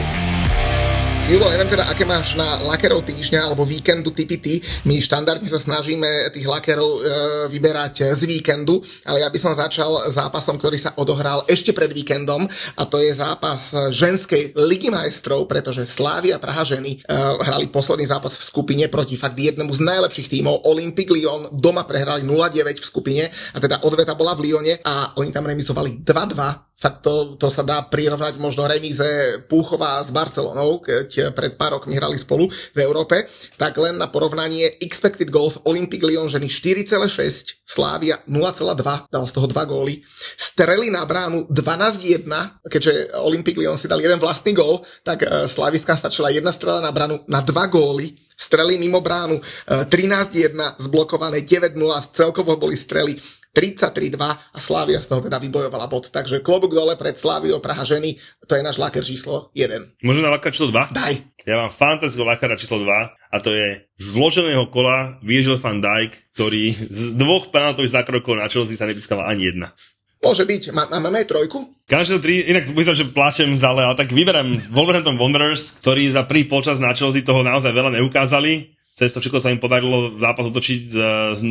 Julo, 1.30 1.54
neviem 1.54 1.70
teda, 1.70 1.86
aké 1.86 2.02
máš 2.02 2.34
na 2.34 2.58
lakerov 2.66 3.06
týždňa 3.06 3.46
alebo 3.46 3.62
víkendu 3.62 4.10
typy 4.10 4.42
ty. 4.42 4.54
My 4.90 4.98
štandardne 4.98 5.46
sa 5.46 5.62
snažíme 5.62 6.34
tých 6.34 6.50
lakerov 6.50 6.90
e, 6.90 7.00
vyberať 7.46 8.18
z 8.18 8.26
víkendu, 8.26 8.82
ale 9.06 9.22
ja 9.22 9.30
by 9.30 9.38
som 9.38 9.54
začal 9.54 10.10
zápasom, 10.10 10.58
ktorý 10.58 10.82
sa 10.82 10.98
odohral 10.98 11.46
ešte 11.46 11.78
pred 11.78 11.94
víkendom 11.94 12.50
a 12.50 12.84
to 12.90 12.98
je 12.98 13.14
zápas 13.14 13.70
ženskej 13.94 14.58
ligy 14.66 14.90
majstrov, 14.90 15.46
pretože 15.46 15.86
Slávia 15.86 16.42
Praha 16.42 16.66
ženy 16.66 16.98
e, 16.98 17.14
hrali 17.46 17.70
posledný 17.70 18.10
zápas 18.10 18.34
v 18.42 18.48
skupine 18.48 18.90
proti 18.90 19.14
fakt 19.14 19.38
jednému 19.38 19.70
z 19.70 19.86
najlepších 19.86 20.26
tímov. 20.26 20.66
Olympic 20.74 21.14
Lyon 21.14 21.54
doma 21.54 21.86
prehrali 21.86 22.26
0-9 22.26 22.82
v 22.82 22.90
skupine 22.90 23.24
a 23.30 23.58
teda 23.62 23.86
odveta 23.86 24.18
bola 24.18 24.34
v 24.34 24.50
Lyone 24.50 24.82
a 24.82 25.14
oni 25.22 25.30
tam 25.30 25.46
remizovali 25.46 26.02
2-2 26.02 26.72
fakt 26.82 27.06
to, 27.06 27.38
to 27.38 27.48
sa 27.54 27.62
dá 27.62 27.86
prirovnať 27.86 28.42
možno 28.42 28.66
remíze 28.66 29.06
Púchová 29.46 30.02
s 30.02 30.10
Barcelonou, 30.10 30.82
keď 30.82 31.21
keď 31.22 31.38
pred 31.38 31.54
pár 31.54 31.78
rokmi 31.78 31.94
hrali 31.94 32.18
spolu 32.18 32.50
v 32.50 32.80
Európe, 32.82 33.30
tak 33.62 33.78
len 33.78 34.02
na 34.02 34.10
porovnanie 34.10 34.82
expected 34.82 35.30
goals 35.30 35.62
Olympic 35.70 36.02
Lyon 36.02 36.26
ženy 36.26 36.50
4,6, 36.50 37.62
Slávia 37.62 38.18
0,2, 38.26 39.06
dal 39.08 39.26
z 39.30 39.34
toho 39.38 39.46
2 39.46 39.54
góly, 39.70 40.02
strely 40.36 40.90
na 40.90 41.06
bránu 41.06 41.46
12-1, 41.54 42.26
keďže 42.66 43.14
Olympic 43.22 43.54
Lyon 43.54 43.78
si 43.78 43.86
dal 43.86 44.02
jeden 44.02 44.18
vlastný 44.18 44.58
gól, 44.58 44.82
tak 45.06 45.22
Slaviska 45.46 45.94
stačila 45.94 46.34
jedna 46.34 46.50
strela 46.50 46.82
na 46.82 46.90
bránu 46.90 47.22
na 47.30 47.46
2 47.46 47.54
góly, 47.70 48.18
strely 48.34 48.82
mimo 48.82 49.06
bránu 49.06 49.38
13-1, 49.70 50.58
zblokované 50.82 51.46
9-0, 51.46 51.78
celkovo 52.12 52.58
boli 52.58 52.74
strely 52.74 53.14
33-2 53.52 54.16
a 54.56 54.60
Slávia 54.64 55.04
z 55.04 55.12
toho 55.12 55.20
teda 55.20 55.36
vybojovala 55.36 55.92
bod. 55.92 56.08
Takže 56.08 56.40
klobúk 56.40 56.72
dole 56.72 56.96
pred 56.96 57.20
Sláviou 57.20 57.60
Praha 57.60 57.84
ženy, 57.84 58.16
to 58.48 58.56
je 58.56 58.64
náš 58.64 58.80
laker 58.80 59.04
číslo 59.04 59.52
1. 59.52 60.00
Môžem 60.08 60.24
na 60.24 60.32
laker 60.32 60.56
číslo 60.56 60.72
2? 60.72 60.96
Daj. 61.02 61.18
Ja 61.49 61.58
mám 61.58 61.74
fantastického 61.74 62.30
lakera 62.30 62.54
číslo 62.54 62.78
2 62.86 63.34
a 63.34 63.36
to 63.41 63.49
je 63.49 63.89
z 63.97 64.08
vloženého 64.14 64.70
kola 64.70 65.18
Virgil 65.26 65.58
van 65.58 65.82
Dijk, 65.82 66.14
ktorý 66.38 66.78
z 66.78 67.18
dvoch 67.18 67.49
penaltových 67.49 67.97
zákrokov 67.97 68.38
na 68.38 68.45
Chelsea 68.45 68.78
sa 68.78 68.86
nedískal 68.86 69.26
ani 69.26 69.49
jedna. 69.49 69.74
Môže 70.22 70.45
byť. 70.45 70.70
Má, 70.70 70.86
máme 70.93 71.26
aj 71.26 71.34
trojku? 71.34 71.74
Každé 71.89 72.22
tri, 72.22 72.45
inak 72.45 72.70
myslím, 72.70 72.93
že 72.93 73.10
pláčem 73.10 73.49
ale, 73.58 73.82
ale 73.82 73.97
tak 73.97 74.14
vyberám 74.14 74.70
Wolverhampton 74.70 75.18
Wanderers, 75.18 75.82
ktorí 75.82 76.14
za 76.14 76.30
prvý 76.30 76.45
počas 76.45 76.78
na 76.78 76.93
Chelsea 76.93 77.26
toho 77.26 77.41
naozaj 77.41 77.74
veľa 77.74 77.97
neukázali 77.97 78.71
cez 78.96 79.16
to 79.16 79.24
všetko 79.24 79.39
sa 79.39 79.54
im 79.54 79.62
podarilo 79.62 80.20
zápas 80.20 80.46
otočiť 80.52 80.80
z, 80.92 80.98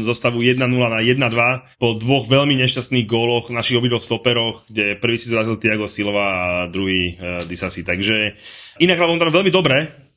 zostavu 0.05 0.45
1-0 0.45 0.61
na 0.61 1.01
1-2 1.01 1.81
po 1.81 1.97
dvoch 1.97 2.29
veľmi 2.29 2.55
nešťastných 2.61 3.09
góloch 3.09 3.49
našich 3.49 3.81
obidvoch 3.81 4.05
stoperoch, 4.05 4.69
kde 4.69 5.01
prvý 5.01 5.17
si 5.17 5.33
zrazil 5.33 5.57
Tiago 5.57 5.89
Silva 5.89 6.27
a 6.27 6.47
druhý 6.69 7.17
uh, 7.17 7.43
Disasi. 7.49 7.83
Takže 7.83 8.37
inak 8.79 9.01
hral 9.01 9.17
veľmi 9.17 9.51
dobre, 9.51 10.10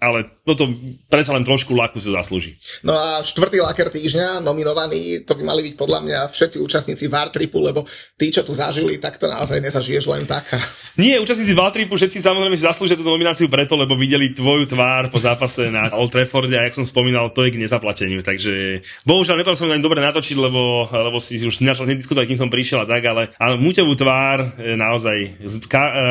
ale 0.00 0.40
toto 0.48 0.72
predsa 1.12 1.36
len 1.36 1.44
trošku 1.44 1.76
laku 1.76 2.00
sa 2.00 2.16
zaslúži. 2.16 2.56
No 2.80 2.96
a 2.96 3.20
štvrtý 3.20 3.60
laker 3.60 3.92
týždňa, 3.92 4.40
nominovaný, 4.40 5.28
to 5.28 5.36
by 5.36 5.44
mali 5.44 5.60
byť 5.68 5.74
podľa 5.76 6.00
mňa 6.00 6.18
všetci 6.32 6.56
účastníci 6.64 7.12
Vartripu, 7.12 7.60
lebo 7.60 7.84
tí, 8.16 8.32
čo 8.32 8.40
tu 8.40 8.56
zažili, 8.56 8.96
tak 8.96 9.20
to 9.20 9.28
naozaj 9.28 9.60
nezažiješ 9.60 10.08
len 10.08 10.24
tak. 10.24 10.48
Nie, 11.02 11.20
účastníci 11.20 11.52
Vartripu, 11.52 12.00
všetci 12.00 12.24
samozrejme 12.24 12.56
si 12.56 12.64
zaslúžia 12.64 12.96
túto 12.96 13.12
nomináciu 13.12 13.52
preto, 13.52 13.76
lebo 13.76 13.92
videli 14.00 14.32
tvoju 14.32 14.64
tvár 14.64 15.12
po 15.12 15.20
zápase 15.20 15.68
na 15.68 15.92
Old 15.92 16.08
Trafforde 16.08 16.56
a 16.56 16.64
jak 16.64 16.80
som 16.80 16.88
spomínal, 16.88 17.28
to 17.36 17.44
je 17.44 17.52
k 17.52 17.60
nezaplateniu. 17.60 18.24
Takže 18.24 18.80
bohužiaľ 19.04 19.44
nepovedal 19.44 19.60
som 19.60 19.68
ani 19.68 19.84
dobre 19.84 20.00
natočiť, 20.00 20.36
lebo, 20.40 20.88
lebo 20.88 21.20
si 21.20 21.36
už 21.36 21.60
snažil 21.60 21.84
nediskutovať, 21.84 22.26
kým 22.32 22.40
som 22.40 22.48
prišiel 22.48 22.82
a 22.84 22.86
tak, 22.88 23.04
ale, 23.04 23.28
ale 23.36 23.60
muťovú 23.60 23.92
tvár 23.92 24.56
naozaj, 24.56 25.36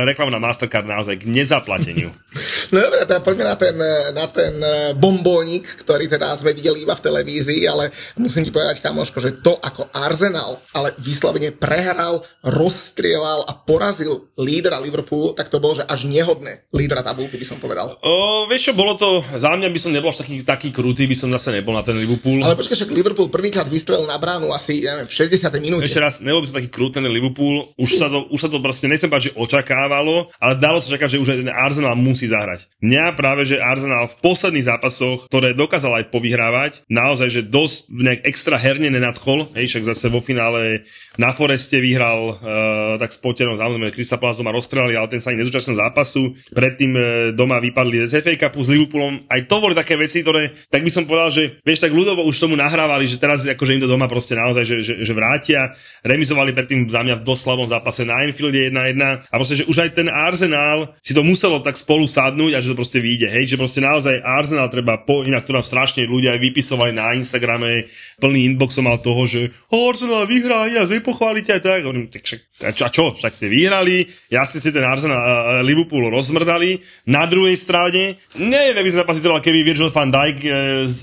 reklama 0.06 0.38
na 0.38 0.42
Mastercard 0.42 0.86
naozaj 0.86 1.18
k 1.18 1.26
nezaplateniu. 1.26 2.14
no 2.72 2.78
dobre, 2.78 3.10
teda 3.10 3.39
poďme 3.40 3.48
na 3.48 3.56
ten, 3.56 3.76
na 4.16 4.26
ten 4.28 4.54
e, 4.60 4.74
bombónik, 5.00 5.64
ktorý 5.84 6.12
teda 6.12 6.36
sme 6.36 6.52
videli 6.52 6.84
iba 6.84 6.96
v 6.96 7.06
televízii, 7.06 7.64
ale 7.72 7.88
musím 8.20 8.44
ti 8.44 8.52
povedať, 8.52 8.84
kamoško, 8.84 9.18
že 9.24 9.40
to 9.40 9.56
ako 9.56 9.88
Arsenal, 9.96 10.60
ale 10.76 10.92
vyslovene 11.00 11.56
prehral, 11.56 12.20
rozstrielal 12.44 13.48
a 13.48 13.56
porazil 13.56 14.28
lídra 14.36 14.84
Liverpoolu, 14.84 15.32
tak 15.36 15.48
to 15.48 15.64
bolo, 15.64 15.80
že 15.80 15.88
až 15.88 16.04
nehodné 16.12 16.68
lídra 16.76 17.00
tabulky, 17.00 17.40
by 17.40 17.48
som 17.48 17.58
povedal. 17.64 17.96
O, 18.04 18.44
vieš 18.52 18.72
čo, 18.72 18.74
bolo 18.76 19.00
to, 19.00 19.24
za 19.40 19.56
mňa 19.56 19.72
by 19.72 19.80
som 19.80 19.92
nebol 19.96 20.12
až 20.12 20.28
taký, 20.28 20.44
taký 20.44 20.70
krutý, 20.76 21.08
by 21.08 21.16
som 21.16 21.30
zase 21.32 21.56
nebol 21.56 21.72
na 21.72 21.84
ten 21.86 21.96
Liverpool. 21.96 22.44
Ale 22.44 22.60
počkaj, 22.60 22.76
však 22.76 22.92
Liverpool 22.92 23.32
prvýkrát 23.32 23.68
vystrelil 23.72 24.04
na 24.04 24.20
bránu 24.20 24.52
asi, 24.52 24.84
ja 24.84 25.00
neviem, 25.00 25.08
v 25.08 25.16
60. 25.16 25.64
minúte. 25.64 25.88
Ešte 25.88 26.04
raz, 26.04 26.20
nebol 26.20 26.44
by 26.44 26.48
som 26.52 26.58
taký 26.60 26.70
krutý 26.72 27.00
ten 27.00 27.08
Liverpool, 27.08 27.72
už 27.80 27.90
sa 27.96 28.12
to, 28.12 28.28
už 28.34 28.40
sa 28.40 28.50
to 28.52 28.60
proste, 28.60 28.90
nechcem 28.90 29.12
že 29.20 29.36
očakávalo, 29.36 30.32
ale 30.40 30.54
dalo 30.56 30.80
sa 30.80 30.96
čakať, 30.96 31.20
že 31.20 31.22
už 31.22 31.30
aj 31.36 31.38
ten 31.44 31.52
Arsenal 31.52 31.96
musí 32.00 32.32
zahrať. 32.32 32.72
Mňa 32.80 33.20
práve, 33.20 33.29
že 33.44 33.62
Arsenal 33.62 34.10
v 34.10 34.20
posledných 34.22 34.68
zápasoch, 34.70 35.30
ktoré 35.30 35.54
dokázal 35.54 36.04
aj 36.04 36.06
povyhrávať, 36.10 36.72
naozaj, 36.90 37.30
že 37.30 37.42
dosť 37.46 37.90
nejak 37.90 38.22
extra 38.26 38.58
herne 38.58 38.90
nenadchol, 38.90 39.52
hej, 39.58 39.70
však 39.70 39.90
zase 39.94 40.10
vo 40.10 40.22
finále 40.22 40.86
na 41.20 41.36
Foreste 41.36 41.84
vyhral 41.84 42.40
uh, 42.40 42.96
tak 42.96 43.12
s 43.12 43.20
poterom, 43.20 43.60
samozrejme 43.60 43.92
Krista 43.92 44.16
Plaza 44.16 44.40
ma 44.40 44.56
rozstrelali, 44.56 44.96
ale 44.96 45.12
ten 45.12 45.20
sa 45.20 45.36
ani 45.36 45.44
nezúčastnil 45.44 45.76
zápasu. 45.76 46.32
Predtým 46.56 46.92
uh, 46.96 47.04
doma 47.36 47.60
vypadli 47.60 48.08
z 48.08 48.24
FA 48.24 48.34
Cupu 48.40 48.64
s 48.64 48.72
Liverpoolom. 48.72 49.28
Aj 49.28 49.44
to 49.44 49.60
boli 49.60 49.76
také 49.76 50.00
veci, 50.00 50.24
ktoré, 50.24 50.56
tak 50.72 50.80
by 50.80 50.92
som 50.92 51.04
povedal, 51.04 51.28
že 51.28 51.60
vieš, 51.68 51.84
tak 51.84 51.92
ľudovo 51.92 52.24
už 52.24 52.40
tomu 52.40 52.56
nahrávali, 52.56 53.04
že 53.04 53.20
teraz 53.20 53.44
akože 53.44 53.76
im 53.76 53.84
to 53.84 53.92
doma 53.92 54.08
proste 54.08 54.40
naozaj, 54.40 54.64
že, 54.64 54.78
že, 54.80 54.94
že 55.04 55.14
vrátia. 55.14 55.76
Remizovali 56.08 56.56
predtým 56.56 56.88
za 56.88 57.04
mňa 57.04 57.20
v 57.20 57.26
dosť 57.28 57.42
slabom 57.44 57.68
zápase 57.68 58.08
na 58.08 58.24
Anfielde 58.24 58.72
1-1 58.72 59.28
a 59.28 59.36
proste, 59.36 59.60
že 59.60 59.68
už 59.68 59.78
aj 59.84 59.90
ten 60.00 60.08
Arsenal 60.08 60.96
si 61.04 61.12
to 61.12 61.20
muselo 61.20 61.60
tak 61.60 61.76
spolu 61.76 62.08
sadnúť 62.08 62.56
a 62.56 62.64
že 62.64 62.72
to 62.72 62.80
proste 62.80 63.04
vyjde, 63.20 63.36
hej, 63.36 63.46
že 63.52 63.60
proste 63.60 63.84
naozaj 63.84 64.24
Arsenal 64.24 64.72
treba 64.72 64.96
po, 65.04 65.28
inak 65.28 65.44
tu 65.44 65.52
nám 65.52 65.68
strašne 65.68 66.08
ľudia 66.08 66.40
aj 66.40 66.40
vypisovali 66.40 66.96
na 66.96 67.12
Instagrame, 67.20 67.92
plný 68.24 68.48
inbox 68.48 68.80
som 68.80 68.88
mal 68.88 68.96
toho, 69.04 69.28
že 69.28 69.52
Arsenal 69.68 70.24
vyhrá, 70.24 70.72
ja 70.72 70.88
zej 70.88 71.04
pochválite 71.04 71.52
aj 71.52 71.62
tak. 71.68 71.84
Hovorím, 71.84 72.08
tak 72.08 72.24
však, 72.24 72.40
a 72.60 72.90
čo, 72.92 73.16
však 73.16 73.32
ste 73.32 73.48
vyhrali, 73.48 74.04
ja 74.28 74.44
ste 74.44 74.60
si 74.60 74.76
ten 74.76 74.84
Arsenal 74.84 75.16
uh, 75.16 75.64
Liverpool 75.64 76.12
rozmrdali. 76.12 76.84
Na 77.08 77.24
druhej 77.24 77.56
strane, 77.56 78.20
neviem, 78.36 78.76
aby 78.76 78.90
sa 78.92 79.08
vyzeral, 79.08 79.40
keby 79.40 79.64
Virgil 79.64 79.88
van 79.88 80.12
Dijk 80.12 80.38
uh, 80.44 80.52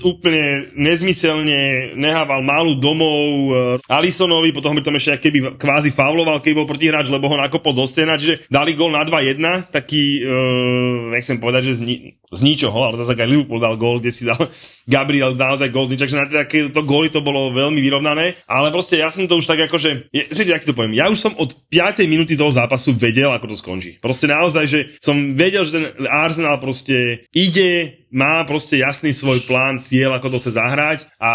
úplne 0.05 0.69
nezmyselne 0.77 1.93
nehával 1.97 2.45
málu 2.45 2.77
domov 2.77 3.17
uh, 3.49 3.89
Alisonovi, 3.89 4.53
potom 4.53 4.77
by 4.77 4.85
tom 4.85 4.97
ešte 5.01 5.29
keby 5.29 5.57
kvázi 5.57 5.89
fauloval, 5.89 6.45
keby 6.45 6.61
bol 6.61 6.69
protihráč, 6.69 7.09
lebo 7.09 7.25
ho 7.25 7.41
nakopol 7.41 7.73
do 7.73 7.89
stena, 7.89 8.21
čiže 8.21 8.45
dali 8.53 8.77
gol 8.77 8.93
na 8.93 9.01
2-1, 9.01 9.73
taký, 9.73 10.21
uh, 10.21 11.09
nechcem 11.09 11.41
povedať, 11.41 11.73
že 11.73 11.81
zni- 11.81 12.21
z 12.27 12.41
ničoho, 12.43 12.75
ale 12.75 12.99
zase 12.99 13.15
aj 13.15 13.29
Liverpool 13.29 13.63
dal 13.63 13.79
gól, 13.79 14.03
kde 14.03 14.11
si 14.11 14.27
dal 14.27 14.37
Gabriel 14.93 15.33
naozaj 15.33 15.71
gól 15.71 15.87
z 15.87 15.95
ničoho, 15.95 16.05
takže 16.05 16.21
na 16.21 16.27
takéto 16.27 16.81
góly 16.83 17.07
to 17.07 17.23
bolo 17.23 17.55
veľmi 17.55 17.79
vyrovnané, 17.79 18.35
ale 18.45 18.67
proste 18.69 18.99
ja 18.99 19.09
som 19.09 19.25
to 19.25 19.39
už 19.39 19.47
tak 19.47 19.63
akože, 19.63 20.11
je, 20.11 20.23
jak 20.43 20.67
to 20.67 20.75
poviem, 20.75 20.93
ja 20.93 21.07
už 21.07 21.17
som 21.17 21.33
od 21.39 21.46
5. 21.55 22.03
minúty 22.09 22.35
toho 22.35 22.51
zápasu 22.51 22.91
vedel, 22.97 23.31
ako 23.31 23.53
to 23.53 23.55
skončí. 23.55 23.91
Proste 24.01 24.27
naozaj, 24.27 24.65
že 24.67 24.79
som 24.99 25.15
vedel, 25.37 25.63
že 25.63 25.75
ten 25.77 25.85
Arsenal 26.07 26.57
proste 26.59 27.27
ide 27.31 28.03
má 28.11 28.47
proste 28.47 28.79
jasný 28.79 29.11
svoj 29.11 29.43
plán, 29.43 29.83
cieľ, 29.83 30.15
ako 30.15 30.37
to 30.37 30.39
chce 30.43 30.51
zahrať 30.55 30.99
a 31.19 31.31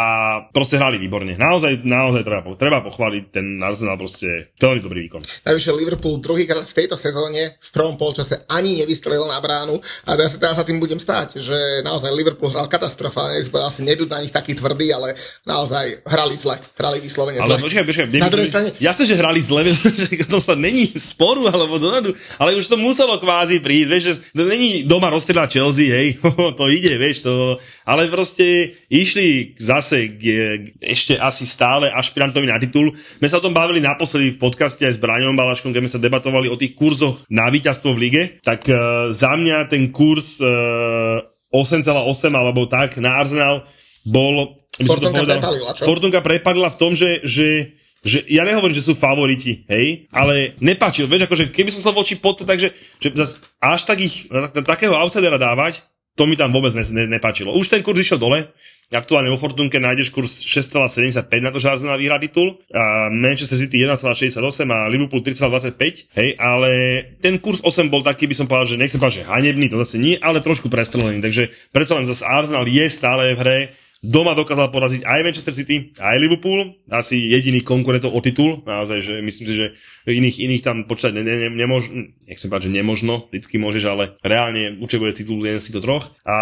proste 0.57 0.81
hrali 0.81 0.97
výborne. 0.97 1.37
Naozaj, 1.37 1.85
naozaj 1.85 2.23
treba, 2.25 2.41
treba 2.57 2.79
pochváliť 2.81 3.25
ten 3.29 3.61
Arsenal 3.61 4.01
proste 4.01 4.53
veľmi 4.57 4.81
dobrý 4.81 5.01
výkon. 5.09 5.21
Najvyššie 5.45 5.73
Liverpool 5.77 6.17
druhýkrát 6.25 6.65
v 6.65 6.77
tejto 6.77 6.97
sezóne 6.97 7.61
v 7.61 7.71
prvom 7.71 8.01
polčase 8.01 8.49
ani 8.49 8.81
nevystrelil 8.81 9.29
na 9.29 9.37
bránu 9.41 9.77
a 10.09 10.17
ja 10.17 10.29
sa 10.29 10.39
teraz 10.41 10.57
za 10.57 10.65
tým 10.65 10.81
budem 10.81 10.97
stáť, 10.97 11.41
že 11.41 11.85
naozaj 11.85 12.09
Liverpool 12.13 12.49
hral 12.49 12.69
katastrofálne, 12.69 13.41
asi 13.43 13.81
nebudú 13.85 14.09
na 14.09 14.25
nich 14.25 14.33
taký 14.33 14.57
tvrdý, 14.57 14.91
ale 14.97 15.15
naozaj 15.45 16.03
hrali 16.09 16.35
zle, 16.41 16.57
hrali 16.77 16.99
vyslovene 17.05 17.39
zle. 17.39 17.59
Ale 17.59 17.63
počkaj, 17.63 17.85
počkaj, 17.85 18.07
na 18.17 18.33
druhej 18.33 18.49
strane... 18.49 18.69
Jasne, 18.81 19.05
že 19.05 19.15
hrali 19.21 19.41
zle, 19.45 19.61
že 20.01 20.25
to 20.25 20.41
sa 20.41 20.57
není 20.57 20.89
sporu 20.97 21.47
alebo 21.47 21.77
dozadu, 21.77 22.17
ale 22.41 22.57
už 22.57 22.67
to 22.67 22.81
muselo 22.81 23.21
kvázi 23.21 23.61
prísť, 23.61 23.89
vieš, 23.91 24.05
že 24.09 24.15
to 24.33 24.43
není 24.49 24.83
doma 24.89 25.13
rozstrieľať 25.13 25.49
Chelsea, 25.53 25.93
hej, 25.93 26.09
to 26.59 26.62
ide, 26.69 26.95
vieš, 27.01 27.27
to, 27.27 27.59
ale 27.87 28.11
proste 28.11 28.77
išli 28.87 29.59
zase 29.59 30.13
k, 30.15 30.23
ešte 30.79 31.19
asi 31.19 31.49
stále 31.49 31.91
ašpirantovi 31.91 32.47
na 32.47 32.61
titul. 32.61 32.93
My 33.19 33.27
sa 33.27 33.39
o 33.39 33.45
tom 33.45 33.57
bavili 33.57 33.83
naposledy 33.83 34.37
v 34.37 34.43
podcaste 34.43 34.83
aj 34.85 34.99
s 34.99 35.03
Braňom 35.03 35.35
Balaškom, 35.35 35.71
keď 35.71 35.83
sme 35.87 35.95
sa 35.95 36.03
debatovali 36.03 36.47
o 36.47 36.59
tých 36.59 36.77
kurzoch 36.77 37.23
na 37.33 37.49
víťazstvo 37.49 37.91
v 37.97 38.03
lige, 38.03 38.23
tak 38.45 38.67
uh, 38.69 39.11
za 39.11 39.35
mňa 39.35 39.67
ten 39.73 39.91
kurz 39.91 40.39
uh, 40.43 41.23
8,8 41.51 41.89
alebo 42.33 42.69
tak 42.69 43.01
na 43.03 43.19
Arsenal 43.19 43.67
bol... 44.07 44.59
Fortunka 44.73 45.23
prepadila, 45.23 45.71
čo? 45.77 45.83
Fortunka 45.85 46.21
prepadila 46.25 46.69
v 46.73 46.79
tom, 46.81 46.93
že, 46.97 47.21
že 47.23 47.77
že 48.03 48.27
ja 48.27 48.43
nehovorím, 48.43 48.75
že 48.75 48.83
sú 48.83 48.99
favoriti, 48.99 49.63
hej, 49.71 50.11
ale 50.11 50.59
nepáčil, 50.59 51.07
vieš, 51.07 51.31
akože 51.31 51.55
keby 51.55 51.71
som 51.71 51.87
sa 51.87 51.95
voči 51.95 52.19
pod 52.19 52.35
to, 52.35 52.43
takže 52.43 52.75
že 52.99 53.09
zas 53.15 53.39
až 53.63 53.87
tak 53.87 54.03
ich 54.03 54.27
na, 54.27 54.51
na 54.51 54.63
takého 54.67 54.91
outsidera 54.99 55.39
dávať, 55.39 55.87
to 56.13 56.29
mi 56.29 56.37
tam 56.37 56.53
vôbec 56.53 56.77
ne, 56.77 56.85
ne, 56.93 57.05
nepáčilo. 57.19 57.57
Už 57.57 57.73
ten 57.73 57.81
kurz 57.81 58.05
išiel 58.05 58.21
dole, 58.21 58.53
aktuálne 58.93 59.33
vo 59.33 59.41
Fortunke 59.41 59.81
nájdeš 59.81 60.13
kurz 60.13 60.45
6,75 60.45 61.25
na 61.41 61.49
to, 61.49 61.57
že 61.57 61.73
Arsenal 61.73 61.97
vyhrá 61.97 62.21
titul, 62.21 62.61
a 62.69 63.09
Manchester 63.09 63.57
City 63.57 63.81
1,68 63.89 64.37
a 64.69 64.79
Liverpool 64.93 65.25
3,25, 65.25 66.13
hej, 66.13 66.29
ale 66.37 66.71
ten 67.25 67.41
kurz 67.41 67.65
8 67.65 67.89
bol 67.89 68.05
taký, 68.05 68.29
by 68.29 68.37
som 68.37 68.45
povedal, 68.45 68.77
že 68.77 68.77
nechcem 68.77 69.01
povedať, 69.01 69.25
že 69.25 69.29
hanebný, 69.33 69.73
to 69.73 69.81
zase 69.81 69.97
nie, 69.97 70.21
ale 70.21 70.45
trošku 70.45 70.69
prestrelený, 70.69 71.25
takže 71.25 71.49
predsa 71.73 71.97
len 71.97 72.05
zase 72.05 72.23
Arsenal 72.29 72.69
je 72.69 72.85
stále 72.93 73.33
v 73.33 73.41
hre, 73.41 73.59
Doma 74.03 74.35
dokázal 74.35 74.75
poraziť 74.75 75.07
aj 75.07 75.21
Manchester 75.23 75.55
City, 75.55 75.95
aj 75.95 76.19
Liverpool, 76.19 76.75
asi 76.91 77.23
jediný 77.31 77.63
konkurentov 77.63 78.11
o 78.11 78.19
titul, 78.19 78.59
naozaj, 78.67 78.99
že 78.99 79.15
myslím 79.23 79.47
si, 79.47 79.55
že 79.55 79.67
iných, 80.11 80.43
iných 80.43 80.63
tam 80.67 80.77
počítať 80.91 81.15
ne, 81.15 81.23
ne, 81.23 81.47
nemož, 81.55 81.87
nechcem 82.27 82.51
povedať, 82.51 82.67
že 82.67 82.77
nemožno, 82.83 83.31
vždycky 83.31 83.63
môžeš, 83.63 83.85
ale 83.87 84.19
reálne 84.27 84.75
určite 84.83 85.07
bude 85.07 85.15
titul 85.15 85.39
jeden 85.39 85.63
si 85.63 85.71
to 85.71 85.79
troch. 85.79 86.11
A 86.27 86.35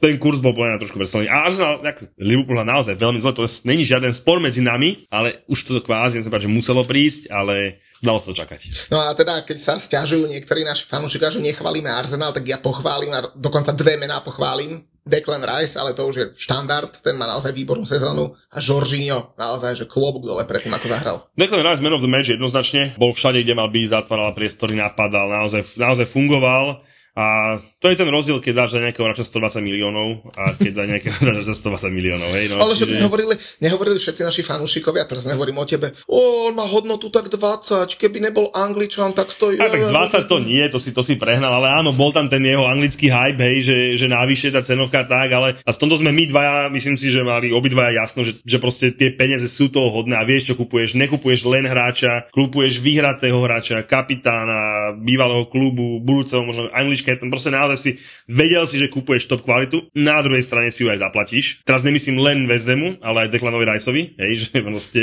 ten 0.00 0.16
kurz 0.16 0.40
bol 0.40 0.56
podľa 0.56 0.80
trošku 0.80 0.96
veselý. 0.96 1.28
A 1.28 1.44
Arsenal, 1.44 1.84
tak 1.84 2.00
Liverpool 2.16 2.64
naozaj 2.64 2.96
veľmi 2.96 3.20
zle, 3.20 3.36
to 3.36 3.44
není 3.68 3.84
žiaden 3.84 4.16
spor 4.16 4.40
medzi 4.40 4.64
nami, 4.64 5.04
ale 5.12 5.44
už 5.52 5.68
to 5.68 5.84
kvázi, 5.84 6.16
nechcem 6.16 6.32
povedať, 6.32 6.48
že 6.48 6.56
muselo 6.56 6.80
prísť, 6.88 7.28
ale 7.28 7.76
Dalo 8.04 8.20
sa 8.20 8.28
čakať. 8.28 8.92
No 8.92 9.00
a 9.00 9.16
teda, 9.16 9.40
keď 9.48 9.56
sa 9.56 9.74
stiažujú 9.80 10.28
niektorí 10.28 10.68
naši 10.68 10.84
fanúšikovia, 10.84 11.32
že 11.32 11.40
nechválime 11.40 11.88
Arsenal, 11.88 12.36
tak 12.36 12.44
ja 12.44 12.60
pochválim 12.60 13.08
a 13.16 13.32
dokonca 13.32 13.72
dve 13.72 13.96
mená 13.96 14.20
pochválim. 14.20 14.84
Declan 15.06 15.46
Rice, 15.46 15.78
ale 15.78 15.94
to 15.94 16.02
už 16.10 16.16
je 16.18 16.26
štandard, 16.34 16.90
ten 16.90 17.14
má 17.14 17.30
naozaj 17.30 17.54
výbornú 17.54 17.86
sezónu. 17.86 18.34
A 18.50 18.58
Jorginho, 18.58 19.38
naozaj, 19.38 19.78
že 19.78 19.86
klobúk 19.86 20.26
dole 20.26 20.42
pred 20.42 20.66
tým, 20.66 20.74
ako 20.74 20.90
zahral. 20.90 21.16
Declan 21.38 21.62
Rice, 21.62 21.78
man 21.78 21.94
of 21.94 22.02
the 22.02 22.10
match 22.10 22.34
jednoznačne, 22.34 22.98
bol 22.98 23.14
všade, 23.14 23.46
kde 23.46 23.54
mal 23.54 23.70
byť, 23.70 23.86
zatváral 23.86 24.34
priestory, 24.34 24.74
napadal, 24.74 25.30
naozaj, 25.30 25.78
naozaj 25.78 26.10
fungoval 26.10 26.82
a 27.16 27.56
to 27.80 27.88
je 27.88 27.96
ten 27.96 28.12
rozdiel, 28.12 28.44
keď 28.44 28.52
dáš 28.52 28.76
za 28.76 28.80
nejakého 28.84 29.08
hráča 29.08 29.24
120 29.24 29.64
miliónov 29.64 30.20
a 30.36 30.52
keď 30.52 30.72
dá 30.76 30.84
nejakého 30.84 31.16
hráča 31.16 31.56
120 31.56 31.88
miliónov. 31.96 32.28
Hej, 32.36 32.52
no, 32.52 32.60
Ale 32.60 32.76
že 32.76 32.84
by 32.84 33.00
nehovorili, 33.00 33.34
nehovorili 33.64 33.96
všetci 33.96 34.20
naši 34.20 34.44
fanúšikovia, 34.44 35.08
teraz 35.08 35.24
nehovorím 35.24 35.56
o 35.56 35.64
tebe, 35.64 35.96
o, 36.04 36.52
on 36.52 36.52
má 36.52 36.68
hodnotu 36.68 37.08
tak 37.08 37.32
20, 37.32 37.96
keby 37.96 38.20
nebol 38.20 38.52
Angličan, 38.52 39.16
tak 39.16 39.32
stojí... 39.32 39.56
A 39.56 39.72
tak 39.72 39.88
20 39.88 40.28
to 40.28 40.36
nie, 40.44 40.60
to 40.68 40.76
si, 40.76 40.92
to 40.92 41.00
si 41.00 41.16
prehnal, 41.16 41.56
ale 41.56 41.72
áno, 41.72 41.96
bol 41.96 42.12
tam 42.12 42.28
ten 42.28 42.44
jeho 42.44 42.68
anglický 42.68 43.08
hype, 43.08 43.40
hej, 43.40 43.64
že, 43.64 43.76
že 43.96 44.06
návyššie 44.12 44.52
tá 44.52 44.60
cenovka 44.60 45.08
tak, 45.08 45.32
ale 45.32 45.56
a 45.64 45.72
v 45.72 45.80
tomto 45.80 45.96
sme 45.96 46.12
my 46.12 46.28
dvaja, 46.28 46.68
myslím 46.68 47.00
si, 47.00 47.08
že 47.08 47.24
mali 47.24 47.48
obidvaja 47.48 47.96
jasno, 47.96 48.28
že, 48.28 48.36
že 48.44 48.60
proste 48.60 48.92
tie 48.92 49.08
peniaze 49.08 49.48
sú 49.48 49.72
toho 49.72 49.88
hodné 49.88 50.20
a 50.20 50.28
vieš, 50.28 50.52
čo 50.52 50.54
kupuješ. 50.60 51.00
Nekupuješ 51.00 51.48
len 51.48 51.64
hráča, 51.64 52.28
kupuješ 52.28 52.84
vyhratého 52.84 53.40
hráča, 53.40 53.80
kapitána, 53.88 54.92
bývalého 55.00 55.48
klubu, 55.48 55.96
budúceho 56.04 56.44
možno 56.44 56.68
Anglička 56.76 57.05
Angličke, 57.06 57.30
proste 57.30 57.50
naozaj 57.54 57.78
si 57.78 57.90
vedel 58.26 58.66
si, 58.66 58.82
že 58.82 58.90
kupuješ 58.90 59.30
top 59.30 59.46
kvalitu, 59.46 59.86
na 59.94 60.18
druhej 60.22 60.42
strane 60.42 60.74
si 60.74 60.82
ju 60.82 60.90
aj 60.90 60.98
zaplatíš. 60.98 61.62
Teraz 61.62 61.86
nemyslím 61.86 62.18
len 62.18 62.38
Vezdemu, 62.50 62.98
ale 62.98 63.26
aj 63.26 63.32
Declanovi 63.32 63.64
Riceovi, 63.66 64.02
hej, 64.18 64.32
že 64.42 64.58
proste 64.62 65.02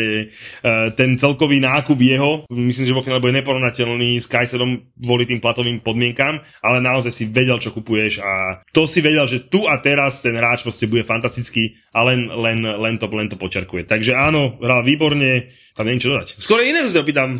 uh, 0.63 0.91
ten 0.93 1.15
celkový 1.15 1.63
nákup 1.63 1.95
jeho, 1.95 2.43
myslím, 2.51 2.85
že 2.91 2.95
vo 2.95 3.03
finále 3.03 3.23
bude 3.23 3.39
neporovnateľný 3.39 4.19
s 4.19 4.27
Kajserom 4.27 4.83
kvôli 4.99 5.23
tým 5.23 5.39
platovým 5.39 5.79
podmienkam, 5.79 6.43
ale 6.59 6.77
naozaj 6.83 7.11
si 7.15 7.23
vedel, 7.29 7.57
čo 7.63 7.71
kupuješ 7.71 8.19
a 8.19 8.63
to 8.75 8.83
si 8.83 8.99
vedel, 8.99 9.25
že 9.29 9.47
tu 9.47 9.65
a 9.69 9.79
teraz 9.79 10.19
ten 10.19 10.35
hráč 10.35 10.67
proste 10.67 10.89
bude 10.89 11.07
fantastický 11.07 11.79
a 11.95 12.03
len, 12.03 12.27
len, 12.27 12.65
len, 12.65 12.95
to, 12.99 13.07
len 13.13 13.29
to 13.31 13.39
počerkuje. 13.39 13.87
Takže 13.87 14.17
áno, 14.17 14.59
hral 14.59 14.83
výborne, 14.83 15.53
tam 15.73 15.89
nie 15.89 16.01
čo 16.01 16.13
dodať. 16.13 16.37
Skoro 16.41 16.61
iné 16.61 16.85
sa 16.85 17.01
opýtam. 17.01 17.39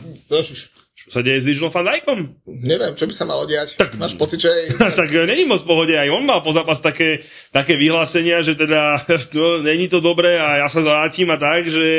Sa 1.14 1.22
deje 1.22 1.46
s 1.46 1.46
Virgilom 1.46 1.70
van 1.70 1.86
Dijkom? 1.86 2.20
Neviem, 2.66 2.98
čo 2.98 3.06
by 3.06 3.14
sa 3.14 3.30
malo 3.30 3.46
diať. 3.46 3.78
Tak, 3.78 3.94
Máš 4.02 4.18
pocit, 4.18 4.42
že... 4.42 4.50
tak 4.98 5.14
není 5.14 5.46
moc 5.46 5.62
pohode, 5.62 5.94
aj 5.94 6.10
on 6.10 6.26
mal 6.26 6.42
po 6.42 6.50
zápas 6.50 6.82
také, 6.82 7.22
také 7.54 7.78
vyhlásenia, 7.78 8.42
že 8.42 8.58
teda 8.58 9.06
no, 9.38 9.62
není 9.62 9.86
to 9.86 10.02
dobré 10.02 10.42
a 10.42 10.66
ja 10.66 10.68
sa 10.74 10.82
vrátim 10.82 11.30
a 11.30 11.38
tak, 11.38 11.70
že 11.70 11.90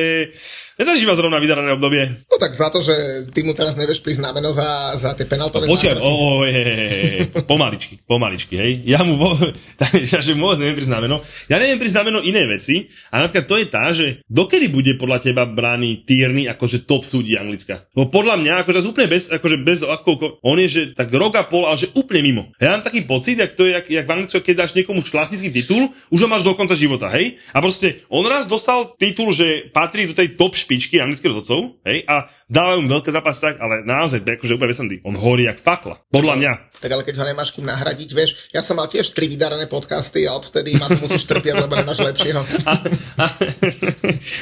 Nezažíva 0.75 1.14
zrovna 1.14 1.39
vydarané 1.39 1.70
obdobie. 1.70 2.27
No 2.27 2.35
tak 2.35 2.51
za 2.51 2.66
to, 2.66 2.83
že 2.83 3.31
ty 3.31 3.47
mu 3.47 3.55
teraz 3.55 3.79
nevieš 3.79 4.03
prísť 4.03 4.27
znameno 4.27 4.51
za, 4.51 4.99
za 4.99 5.14
tie 5.14 5.22
penaltové 5.22 5.70
no, 5.70 5.79
Počkaj, 5.79 6.03
o, 6.03 6.43
je, 6.43 6.51
je, 6.51 6.75
je, 6.91 7.22
pomaličky, 7.47 8.03
pomaličky, 8.03 8.55
hej. 8.59 8.72
Ja 8.83 9.07
mu, 9.07 9.14
vo, 9.14 9.31
ja, 10.11 10.18
že 10.18 10.35
môcť 10.35 10.59
neviem 10.59 10.77
prísť 10.83 10.91
znameno. 10.91 11.22
Ja 11.47 11.62
neviem 11.62 11.79
prísť 11.79 11.95
znameno 11.95 12.18
iné 12.27 12.43
veci 12.51 12.91
a 13.14 13.22
napríklad 13.22 13.47
to 13.47 13.55
je 13.62 13.66
tá, 13.70 13.85
že 13.95 14.07
dokedy 14.27 14.66
bude 14.66 14.99
podľa 14.99 15.31
teba 15.31 15.47
brány 15.47 16.03
Tierney 16.03 16.51
akože 16.51 16.91
top 16.91 17.07
súdi 17.07 17.39
Anglicka? 17.39 17.87
No 17.95 18.11
podľa 18.11 18.43
mňa, 18.43 18.66
akože 18.66 18.83
úplne 18.83 19.07
bez, 19.14 19.31
akože 19.31 19.62
bez 19.62 19.87
ako, 19.87 20.43
on 20.43 20.59
je, 20.59 20.66
že 20.66 20.83
tak 20.99 21.14
rok 21.14 21.39
a 21.39 21.47
pol, 21.47 21.70
ale 21.70 21.79
že 21.79 21.95
úplne 21.95 22.27
mimo. 22.27 22.43
Ja 22.59 22.75
mám 22.75 22.83
taký 22.83 23.07
pocit, 23.07 23.39
jak 23.39 23.55
to 23.55 23.62
je, 23.62 23.79
jak, 23.79 23.87
jak 23.87 24.07
v 24.11 24.11
Anglicku, 24.11 24.43
keď 24.43 24.66
dáš 24.66 24.75
niekomu 24.75 25.07
šlachtický 25.07 25.55
titul, 25.55 25.87
už 26.11 26.18
ho 26.18 26.29
máš 26.29 26.43
do 26.43 26.51
konca 26.59 26.75
života, 26.75 27.07
hej? 27.14 27.39
A 27.55 27.62
proste 27.62 28.03
on 28.11 28.27
raz 28.27 28.51
dostal 28.51 28.91
titul, 28.99 29.31
že 29.31 29.70
patrí 29.70 30.11
do 30.11 30.18
tej 30.18 30.35
top 30.35 30.64
špičky 30.65 30.97
anglických 31.05 31.31
rozhodcov, 31.31 31.79
hej, 31.85 32.09
a 32.09 32.33
dávajú 32.49 32.81
mu 32.81 32.89
veľké 32.89 33.12
zápasy 33.12 33.41
tak, 33.53 33.55
ale 33.61 33.85
naozaj, 33.85 34.25
akože 34.25 34.57
úplne 34.57 34.73
vesendý. 34.73 34.97
On 35.05 35.12
horí 35.12 35.45
jak 35.45 35.61
fakla. 35.61 36.01
Podľa 36.09 36.35
mňa. 36.41 36.53
Tak 36.81 36.91
ale 36.91 37.05
keď 37.05 37.15
ho 37.21 37.25
nemáš 37.29 37.53
kým 37.53 37.69
nahradiť, 37.69 38.11
vieš, 38.17 38.49
ja 38.51 38.65
som 38.65 38.81
mal 38.81 38.89
tiež 38.89 39.12
tri 39.12 39.29
vydarané 39.29 39.69
podcasty 39.69 40.25
a 40.25 40.33
odtedy 40.33 40.81
ma 40.81 40.89
tu 40.89 41.05
musíš 41.05 41.29
trpieť, 41.29 41.69
lebo 41.69 41.77
nemáš 41.77 42.01
lepšieho. 42.01 42.41
A, 42.65 42.73
a, 43.21 43.25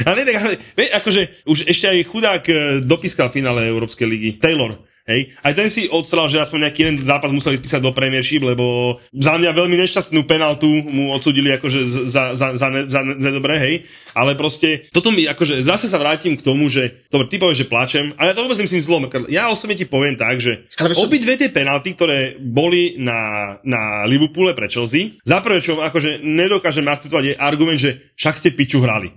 a 0.07 0.09
nie, 0.15 0.25
tak, 0.25 0.37
ale, 0.39 0.55
vie, 0.79 0.87
akože 0.95 1.23
už 1.45 1.67
ešte 1.67 1.91
aj 1.91 1.99
chudák 2.07 2.45
eh, 2.47 2.57
dopískal 2.81 3.29
v 3.29 3.43
finále 3.43 3.67
Európskej 3.67 4.07
ligy. 4.07 4.31
Taylor, 4.39 4.79
Hej. 5.03 5.35
Aj 5.43 5.51
ten 5.51 5.67
si 5.67 5.91
odstral, 5.91 6.31
že 6.31 6.39
aspoň 6.39 6.71
nejaký 6.71 6.81
jeden 6.87 6.97
zápas 7.03 7.35
museli 7.35 7.59
spísať 7.59 7.83
do 7.83 7.91
Premiership, 7.91 8.47
lebo 8.47 8.99
za 9.11 9.35
mňa 9.35 9.51
veľmi 9.51 9.75
nešťastnú 9.75 10.23
penaltu 10.31 10.71
mu 10.71 11.11
odsudili 11.11 11.51
akože 11.59 11.81
za, 12.07 12.39
za, 12.39 12.55
za, 12.55 12.69
ne, 12.71 12.87
za, 12.87 13.03
za 13.03 13.31
dobré, 13.35 13.59
hej. 13.59 13.75
Ale 14.15 14.39
proste, 14.39 14.87
toto 14.95 15.11
mi 15.11 15.27
akože, 15.27 15.67
zase 15.67 15.91
sa 15.91 15.99
vrátim 15.99 16.39
k 16.39 16.47
tomu, 16.47 16.71
že, 16.71 17.03
dobre, 17.11 17.27
ty 17.27 17.43
povieš, 17.43 17.67
že 17.67 17.71
plačem, 17.71 18.05
ale 18.15 18.31
ja 18.31 18.37
to 18.39 18.47
vôbec 18.47 18.63
myslím 18.63 18.79
zlom. 18.79 19.11
Ja 19.27 19.51
osobne 19.51 19.75
ti 19.75 19.91
poviem 19.91 20.15
tak, 20.15 20.39
že 20.39 20.71
obidve 21.03 21.35
tie 21.35 21.51
penalty, 21.51 21.99
ktoré 21.99 22.39
boli 22.39 22.95
na, 23.03 23.59
na 23.67 24.07
Liverpoole 24.07 24.55
pre 24.55 24.71
Chelsea, 24.71 25.19
za 25.27 25.43
prvé, 25.43 25.59
čo 25.59 25.83
akože 25.83 26.23
nedokážem 26.23 26.87
akceptovať, 26.87 27.25
je 27.27 27.41
argument, 27.43 27.81
že 27.81 28.15
však 28.15 28.39
ste 28.39 28.55
piču 28.55 28.79
hrali. 28.79 29.11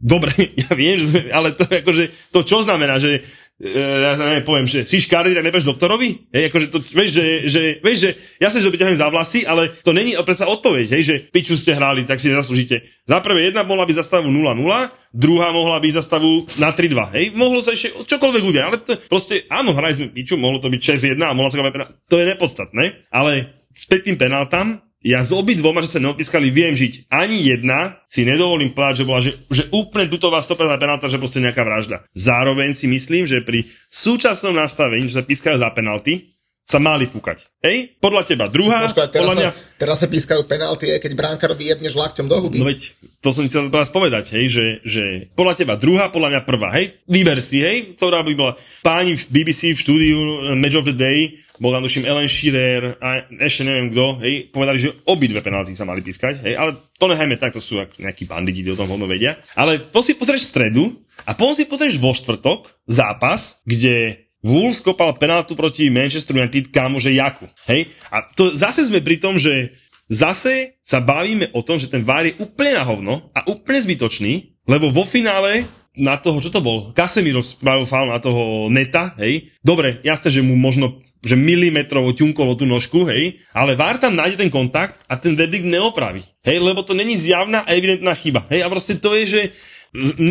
Dobre, 0.00 0.32
ja 0.64 0.72
viem, 0.72 0.96
že 0.96 1.06
sme, 1.12 1.20
ale 1.28 1.52
to, 1.52 1.68
akože, 1.68 2.32
to 2.32 2.40
čo 2.40 2.64
znamená, 2.64 2.96
že 2.96 3.20
ja 3.60 4.16
sa 4.16 4.24
neviem, 4.24 4.44
poviem, 4.48 4.64
že 4.64 4.88
si 4.88 5.04
škaredý, 5.04 5.36
tak 5.36 5.44
nebudeš 5.44 5.68
doktorovi? 5.68 6.32
Hej, 6.32 6.48
akože 6.48 6.66
to, 6.72 6.80
vieš, 6.80 7.10
že, 7.20 7.26
že, 7.44 7.62
vieš, 7.84 7.98
že 8.00 8.10
ja 8.40 8.48
sa 8.48 8.56
že 8.56 8.72
vyťahujem 8.72 8.96
za 8.96 9.12
vlasy, 9.12 9.44
ale 9.44 9.68
to 9.84 9.92
není 9.92 10.16
predsa 10.24 10.48
odpoveď, 10.48 10.96
hej, 10.96 11.02
že 11.04 11.14
piču 11.28 11.60
ste 11.60 11.76
hrali, 11.76 12.08
tak 12.08 12.16
si 12.16 12.32
nezaslúžite. 12.32 12.88
Za 13.04 13.20
prvé 13.20 13.52
jedna 13.52 13.60
mohla 13.68 13.84
byť 13.84 14.00
za 14.00 14.04
stavu 14.08 14.32
0-0, 14.32 14.64
druhá 15.12 15.52
mohla 15.52 15.76
byť 15.76 15.92
za 15.92 16.02
stavu 16.08 16.48
na 16.56 16.72
3-2, 16.72 17.16
hej, 17.20 17.24
mohlo 17.36 17.60
sa 17.60 17.76
ešte 17.76 17.92
čokoľvek 18.00 18.42
udiať, 18.48 18.64
ale 18.64 18.76
to, 18.80 18.96
proste, 19.12 19.44
áno, 19.52 19.76
hrali 19.76 19.92
sme 19.92 20.08
piču, 20.08 20.40
mohlo 20.40 20.56
to 20.56 20.72
byť 20.72 20.80
6-1 20.80 21.20
a 21.20 21.36
mohla 21.36 21.52
sa 21.52 21.60
to 22.08 22.16
je 22.16 22.24
nepodstatné, 22.32 23.12
ale 23.12 23.60
späť 23.76 24.08
tým 24.08 24.16
penáltam, 24.16 24.80
ja 25.00 25.24
s 25.24 25.32
obidvoma, 25.32 25.80
že 25.80 25.96
sa 25.96 26.00
neodpískali, 26.04 26.52
viem 26.52 26.76
žiť. 26.76 27.08
Ani 27.08 27.40
jedna 27.40 27.96
si 28.12 28.28
nedovolím 28.28 28.76
povedať, 28.76 28.94
že 29.00 29.04
bola 29.08 29.20
že, 29.24 29.32
že 29.48 29.64
úplne 29.72 30.04
dutová 30.12 30.44
100% 30.44 30.76
penalta, 30.76 31.08
že 31.08 31.16
proste 31.16 31.40
nejaká 31.40 31.64
vražda. 31.64 32.04
Zároveň 32.12 32.76
si 32.76 32.84
myslím, 32.84 33.24
že 33.24 33.40
pri 33.40 33.64
súčasnom 33.88 34.52
nastavení, 34.52 35.08
že 35.08 35.16
sa 35.16 35.24
pískajú 35.24 35.56
za 35.56 35.72
penalty, 35.72 36.30
sa 36.70 36.78
mali 36.78 37.08
fúkať. 37.10 37.50
Hej? 37.66 37.98
Podľa 37.98 38.22
teba 38.22 38.46
druhá, 38.46 38.86
Počkaj, 38.86 39.10
teraz, 39.10 39.26
podľa 39.26 39.34
mňa... 39.34 39.50
sa, 39.50 39.58
teraz 39.74 39.96
sa 39.98 40.06
pískajú 40.06 40.46
penalty, 40.46 40.86
keď 41.02 41.12
bránkarovi 41.18 41.66
jebneš 41.66 41.98
lakťom 41.98 42.30
do 42.30 42.36
huby. 42.46 42.62
No 42.62 42.70
veď, 42.70 42.94
to 43.18 43.34
som 43.34 43.42
chcel 43.50 43.66
teraz 43.74 43.90
povedať, 43.90 44.38
hej, 44.38 44.46
že, 44.46 44.66
že 44.86 45.04
podľa 45.34 45.58
teba 45.58 45.74
druhá, 45.74 46.14
podľa 46.14 46.38
mňa 46.38 46.42
prvá, 46.46 46.70
hej? 46.78 46.94
Vyber 47.10 47.42
si, 47.42 47.58
hej, 47.58 47.98
ktorá 47.98 48.22
by 48.22 48.32
bola 48.38 48.52
páni 48.86 49.18
v 49.18 49.24
BBC 49.34 49.74
v 49.74 49.82
štúdiu 49.82 50.18
Match 50.54 50.78
of 50.78 50.86
the 50.86 50.94
Day, 50.94 51.42
bol 51.60 51.76
tam 51.76 51.84
tuším 51.84 52.08
Ellen 52.08 52.26
Shearer 52.26 52.96
a 53.04 53.28
ešte 53.36 53.68
neviem 53.68 53.92
kto, 53.92 54.16
hej, 54.24 54.48
povedali, 54.48 54.80
že 54.80 54.96
obidve 55.04 55.44
penalty 55.44 55.76
sa 55.76 55.84
mali 55.84 56.00
pískať, 56.00 56.40
hej, 56.40 56.56
ale 56.56 56.72
to 56.96 57.04
nechajme 57.04 57.36
tak, 57.36 57.52
to 57.52 57.60
sú 57.60 57.76
nejakí 58.00 58.24
banditi, 58.24 58.64
o 58.72 58.80
tom 58.80 58.88
hodno 58.88 59.04
vedia. 59.04 59.36
Ale 59.52 59.76
po 59.76 60.00
si 60.00 60.16
pozrieš 60.16 60.48
stredu 60.48 60.96
a 61.28 61.36
potom 61.36 61.52
si 61.52 61.68
pozrieš 61.68 62.00
vo 62.00 62.16
štvrtok 62.16 62.88
zápas, 62.88 63.60
kde 63.68 64.24
Wolves 64.40 64.80
kopal 64.80 65.12
penaltu 65.20 65.52
proti 65.52 65.92
Manchester 65.92 66.32
United, 66.32 66.72
kámo, 66.72 66.96
že 66.96 67.12
Jaku. 67.12 67.44
Hej? 67.68 67.92
A 68.08 68.24
to 68.24 68.48
zase 68.56 68.88
sme 68.88 69.04
pri 69.04 69.20
tom, 69.20 69.36
že 69.36 69.76
zase 70.08 70.80
sa 70.80 71.04
bavíme 71.04 71.52
o 71.52 71.60
tom, 71.60 71.76
že 71.76 71.92
ten 71.92 72.00
VAR 72.00 72.24
je 72.24 72.40
úplne 72.40 72.72
na 72.80 72.84
hovno 72.88 73.28
a 73.36 73.44
úplne 73.52 73.84
zbytočný, 73.84 74.64
lebo 74.64 74.88
vo 74.88 75.04
finále 75.04 75.68
na 75.92 76.16
toho, 76.16 76.40
čo 76.40 76.48
to 76.48 76.64
bol? 76.64 76.96
Casemiro 76.96 77.44
spravil 77.44 77.84
faul 77.84 78.08
na 78.08 78.22
toho 78.22 78.72
neta, 78.72 79.12
hej? 79.20 79.52
Dobre, 79.60 80.00
jasne, 80.00 80.32
že 80.32 80.40
mu 80.40 80.56
možno 80.56 81.04
že 81.20 81.36
milimetrovo 81.36 82.12
ťunkolo 82.16 82.56
tú 82.56 82.64
nožku, 82.64 83.04
hej, 83.08 83.40
ale 83.52 83.76
VAR 83.76 84.00
tam 84.00 84.16
nájde 84.16 84.40
ten 84.40 84.50
kontakt 84.52 85.00
a 85.06 85.16
ten 85.20 85.36
verdikt 85.36 85.68
neopraví, 85.68 86.24
hej, 86.44 86.56
lebo 86.60 86.80
to 86.80 86.96
není 86.96 87.16
zjavná 87.16 87.64
a 87.64 87.72
evidentná 87.76 88.16
chyba, 88.16 88.48
hej, 88.48 88.64
a 88.64 88.68
proste 88.72 88.96
to 88.96 89.12
je, 89.16 89.24
že 89.26 89.42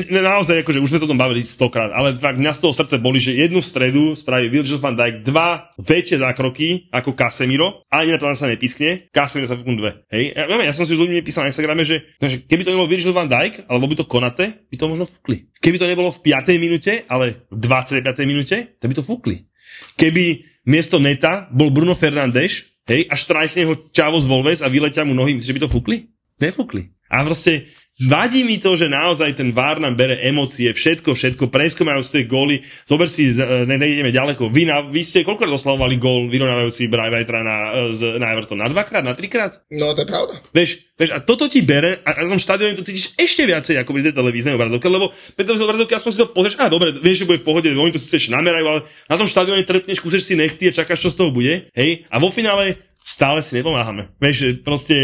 naozaj, 0.07 0.63
akože 0.63 0.79
už 0.79 0.87
sme 0.87 0.99
sa 1.03 1.05
o 1.05 1.11
tom 1.11 1.19
bavili 1.19 1.43
stokrát, 1.43 1.91
ale 1.91 2.15
fakt 2.15 2.39
mňa 2.39 2.55
z 2.55 2.61
toho 2.63 2.71
srdce 2.71 2.95
boli, 2.95 3.19
že 3.19 3.35
jednu 3.35 3.59
stredu 3.59 4.15
spraví 4.15 4.47
Virgil 4.47 4.79
van 4.79 4.95
Dijk 4.95 5.27
dva 5.27 5.75
väčšie 5.75 6.23
zákroky 6.23 6.87
ako 6.95 7.11
Casemiro, 7.11 7.83
ani 7.91 8.15
na 8.15 8.39
sa 8.39 8.47
nepískne, 8.47 9.11
Casemiro 9.11 9.51
sa 9.51 9.59
fúknú 9.59 9.75
dve. 9.75 10.07
Hej, 10.15 10.31
ja, 10.31 10.47
ja, 10.47 10.71
som 10.71 10.87
si 10.87 10.95
s 10.95 11.01
ľuďmi 11.03 11.19
písal 11.19 11.43
na 11.43 11.51
Instagrame, 11.51 11.83
že, 11.83 12.07
no, 12.23 12.31
že 12.31 12.39
keby 12.47 12.63
to 12.63 12.71
nebolo 12.71 12.87
Virgil 12.87 13.11
van 13.11 13.27
Dijk, 13.27 13.67
alebo 13.67 13.91
by 13.91 13.95
to 13.99 14.07
Konate, 14.07 14.63
by 14.71 14.75
to 14.79 14.87
možno 14.87 15.03
fúkli. 15.03 15.51
Keby 15.59 15.75
to 15.75 15.91
nebolo 15.91 16.07
v 16.15 16.19
5. 16.23 16.55
minúte, 16.55 17.03
ale 17.11 17.43
v 17.51 17.59
25. 17.59 17.99
minúte, 18.23 18.79
tak 18.79 18.87
by 18.87 18.95
to 18.95 19.03
fúkli. 19.03 19.43
Keby 19.99 20.47
miesto 20.67 20.99
Neta 20.99 21.47
bol 21.51 21.71
Bruno 21.71 21.95
Fernández, 21.95 22.69
hej, 22.89 23.05
a 23.07 23.15
štrajchne 23.15 23.67
ho 23.69 23.73
Čavo 23.93 24.17
z 24.19 24.27
Volves 24.27 24.59
a 24.59 24.67
vyletia 24.67 25.05
mu 25.05 25.13
nohy, 25.13 25.37
myslíš, 25.37 25.49
že 25.49 25.55
by 25.55 25.63
to 25.63 25.71
fúkli? 25.71 26.09
Nefúkli. 26.39 26.89
A 27.09 27.25
proste 27.25 27.67
Vadí 27.99 28.47
mi 28.47 28.63
to, 28.63 28.79
že 28.79 28.87
naozaj 28.87 29.35
ten 29.35 29.51
VAR 29.51 29.75
nám 29.75 29.99
bere 29.99 30.23
emócie, 30.23 30.71
všetko, 30.71 31.19
všetko, 31.19 31.51
preskomajú 31.51 31.99
z 31.99 32.11
tej 32.15 32.23
góly. 32.31 32.55
Zober 32.87 33.11
si, 33.11 33.35
ne, 33.35 33.75
nejdeme 33.75 34.15
ďaleko. 34.15 34.47
Vy, 34.47 34.71
na, 34.71 34.79
vy 34.87 35.03
ste 35.03 35.27
koľko 35.27 35.43
oslavovali 35.51 35.99
gól 35.99 36.31
vyrovnávajúci 36.31 36.87
Brajvajtra 36.87 37.43
na, 37.43 37.75
na 38.15 38.27
Everton? 38.31 38.63
Na 38.63 38.71
dvakrát, 38.71 39.03
na 39.03 39.11
trikrát? 39.11 39.59
No, 39.67 39.91
to 39.91 40.07
je 40.07 40.15
pravda. 40.15 40.39
Vieš, 40.55 40.79
vieš, 40.95 41.11
a 41.11 41.19
toto 41.19 41.51
ti 41.51 41.59
bere 41.59 41.99
a 42.07 42.23
na 42.23 42.31
tom 42.31 42.39
štadióne 42.39 42.79
to 42.79 42.87
cítiš 42.87 43.19
ešte 43.19 43.43
viacej 43.43 43.75
ako 43.83 43.91
pri 43.91 44.07
tej 44.07 44.15
televíznej 44.15 44.55
obrazovke, 44.55 44.87
lebo 44.87 45.11
pri 45.35 45.43
tej 45.43 45.59
obrazovke 45.59 45.91
aspoň 45.99 46.11
si 46.15 46.19
to 46.23 46.31
pozrieš, 46.31 46.55
a 46.55 46.71
dobre, 46.71 46.95
vieš, 46.95 47.27
že 47.27 47.27
bude 47.27 47.43
v 47.43 47.47
pohode, 47.51 47.67
oni 47.67 47.91
to 47.91 47.99
si 47.99 48.15
ešte 48.15 48.31
namerajú, 48.31 48.63
ale 48.63 48.79
na 49.11 49.19
tom 49.19 49.27
štadióne 49.27 49.67
trpneš, 49.67 49.99
kúseš 49.99 50.23
si 50.23 50.39
nechty 50.39 50.71
a 50.71 50.75
čakáš, 50.75 51.03
čo 51.03 51.11
z 51.11 51.19
toho 51.19 51.35
bude, 51.35 51.67
hej? 51.75 52.07
A 52.07 52.15
vo 52.15 52.31
finále 52.31 52.79
stále 53.09 53.41
si 53.41 53.57
nepomáhame. 53.57 54.13
Vieš, 54.21 54.35
že 54.37 54.49
proste... 54.61 54.95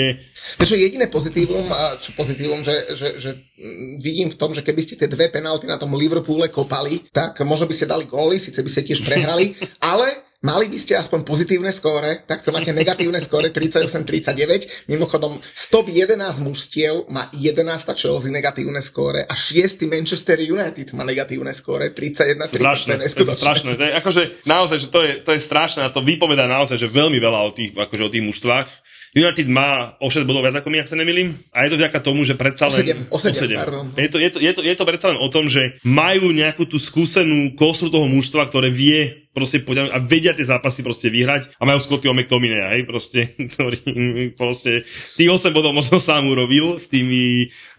Takže 0.62 0.78
jediné 0.78 1.10
pozitívum, 1.10 1.66
čo 1.98 2.14
pozitívum, 2.14 2.62
že, 2.62 2.94
že, 2.94 3.08
že 3.18 3.30
mm, 3.34 3.98
vidím 3.98 4.30
v 4.30 4.38
tom, 4.38 4.54
že 4.54 4.62
keby 4.62 4.82
ste 4.86 4.94
tie 4.94 5.10
dve 5.10 5.34
penalty 5.34 5.66
na 5.66 5.82
tom 5.82 5.98
Liverpoole 5.98 6.54
kopali, 6.54 7.02
tak 7.10 7.42
možno 7.42 7.66
by 7.66 7.74
ste 7.74 7.90
dali 7.90 8.06
góly, 8.06 8.38
síce 8.38 8.62
by 8.62 8.70
ste 8.70 8.86
tiež 8.86 9.02
prehrali, 9.02 9.58
ale 9.92 10.06
Mali 10.46 10.70
by 10.70 10.78
ste 10.78 10.94
aspoň 10.94 11.26
pozitívne 11.26 11.74
skóre, 11.74 12.22
tak 12.30 12.46
to 12.46 12.54
máte 12.54 12.70
negatívne 12.70 13.18
skóre 13.18 13.50
38-39. 13.50 14.86
Mimochodom, 14.94 15.42
stop 15.42 15.90
11 15.90 16.22
mužstiev 16.46 17.10
má 17.10 17.34
11 17.34 17.66
Chelsea 17.98 18.30
negatívne 18.30 18.78
skóre 18.78 19.26
a 19.26 19.34
6 19.34 19.90
Manchester 19.90 20.38
United 20.38 20.94
má 20.94 21.02
negatívne 21.02 21.50
skóre 21.50 21.90
31-30. 21.90 22.62
Strašné, 22.62 22.94
to 23.02 23.26
je 23.26 23.34
strašné. 23.34 23.72
To 23.74 23.84
je, 23.90 23.94
akože, 23.98 24.22
naozaj, 24.46 24.78
že 24.86 24.88
to 24.94 25.00
je, 25.02 25.12
to 25.26 25.32
je 25.34 25.42
strašné 25.42 25.82
a 25.82 25.90
to 25.90 26.06
vypovedá 26.06 26.46
naozaj, 26.46 26.78
že 26.78 26.94
veľmi 26.94 27.18
veľa 27.18 27.42
o 27.42 27.50
tých, 27.50 27.74
akože 27.74 28.06
o 28.06 28.14
tých 28.14 28.26
mužstvách. 28.30 28.85
United 29.16 29.48
má 29.48 29.96
o 30.04 30.12
6 30.12 30.28
bodov 30.28 30.44
viac 30.44 30.60
ako 30.60 30.68
my, 30.68 30.84
ak 30.84 30.92
sa 30.92 31.00
nemýlim. 31.00 31.32
A 31.56 31.64
je 31.64 31.72
to 31.72 31.80
vďaka 31.80 32.04
tomu, 32.04 32.28
že 32.28 32.36
predsa 32.36 32.68
len... 32.68 33.08
O 33.08 33.16
7, 33.16 33.16
o 33.16 33.18
7, 33.18 33.32
o 33.32 33.36
7. 33.48 33.64
pardon. 33.64 33.86
Je 33.96 34.10
to, 34.12 34.20
je, 34.20 34.30
to, 34.36 34.40
je, 34.44 34.52
to, 34.52 34.62
je 34.68 34.76
to 34.76 34.84
predsa 34.84 35.08
len 35.16 35.20
o 35.24 35.32
tom, 35.32 35.48
že 35.48 35.80
majú 35.88 36.36
nejakú 36.36 36.68
tú 36.68 36.76
skúsenú 36.76 37.56
kostru 37.56 37.88
toho 37.88 38.12
mužstva, 38.12 38.52
ktoré 38.52 38.68
vie 38.68 39.24
proste 39.32 39.64
poďať 39.64 39.92
a 39.96 40.04
vedia 40.04 40.36
tie 40.36 40.44
zápasy 40.44 40.84
proste 40.84 41.08
vyhrať 41.08 41.56
a 41.56 41.64
majú 41.64 41.80
Scotty 41.80 42.12
McTominay, 42.12 42.76
hej, 42.76 42.82
proste, 42.84 43.32
ktorý 43.56 43.80
proste 44.36 44.84
tých 45.16 45.32
8 45.32 45.56
bodov 45.56 45.72
možno 45.72 46.04
sám 46.04 46.28
urobil 46.28 46.84
v 46.84 46.88
tými 46.92 47.24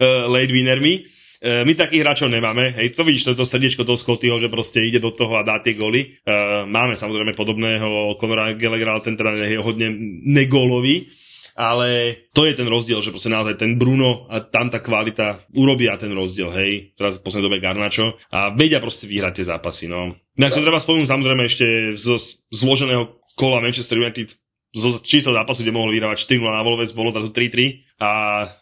uh, 0.00 0.32
late 0.32 0.52
winnermi. 0.52 1.04
Uh, 1.36 1.68
my 1.68 1.76
takých 1.76 2.00
hráčov 2.00 2.32
nemáme, 2.32 2.72
hej, 2.80 2.96
to 2.96 3.04
vidíš, 3.04 3.32
to, 3.32 3.44
to 3.44 3.44
srdiečko 3.44 3.84
toho 3.84 4.00
Scottyho, 4.00 4.40
že 4.40 4.48
proste 4.48 4.80
ide 4.80 5.04
do 5.04 5.12
toho 5.12 5.36
a 5.36 5.44
dá 5.44 5.60
tie 5.60 5.76
goly. 5.76 6.16
Uh, 6.24 6.64
máme 6.64 6.96
samozrejme 6.96 7.36
podobného 7.36 8.16
Conora 8.16 8.56
Gallaghera, 8.56 8.96
ale 8.96 9.04
ten 9.04 9.20
teda 9.20 9.36
je 9.36 9.60
hodne 9.60 9.92
nególový 10.24 11.25
ale 11.56 12.22
to 12.36 12.44
je 12.44 12.52
ten 12.52 12.68
rozdiel, 12.68 13.00
že 13.00 13.10
proste 13.10 13.32
naozaj 13.32 13.56
ten 13.56 13.80
Bruno 13.80 14.28
a 14.28 14.44
tam 14.44 14.68
tá 14.68 14.84
kvalita 14.84 15.48
urobia 15.56 15.96
ten 15.96 16.12
rozdiel, 16.12 16.52
hej, 16.52 16.92
teraz 16.94 17.16
v 17.18 17.24
poslednej 17.24 17.48
dobe 17.48 17.64
Garnačo 17.64 18.20
a 18.28 18.52
vedia 18.52 18.78
proste 18.78 19.08
vyhrať 19.08 19.40
tie 19.40 19.48
zápasy, 19.48 19.88
no. 19.88 20.12
Inak 20.36 20.52
to 20.52 20.60
treba 20.60 20.76
spomenúť 20.76 21.08
samozrejme 21.08 21.42
ešte 21.48 21.66
z 21.96 22.20
zloženého 22.52 23.16
kola 23.40 23.64
Manchester 23.64 23.96
United 23.96 24.36
zo 24.76 24.92
čísel 25.00 25.32
zápasu, 25.32 25.64
kde 25.64 25.72
mohol 25.72 25.88
vyhrávať 25.88 26.28
4 26.28 26.52
na 26.52 26.60
Wolves, 26.60 26.92
bolo 26.92 27.08
zrazu 27.08 27.32
3-3 27.32 27.96
a 27.96 28.10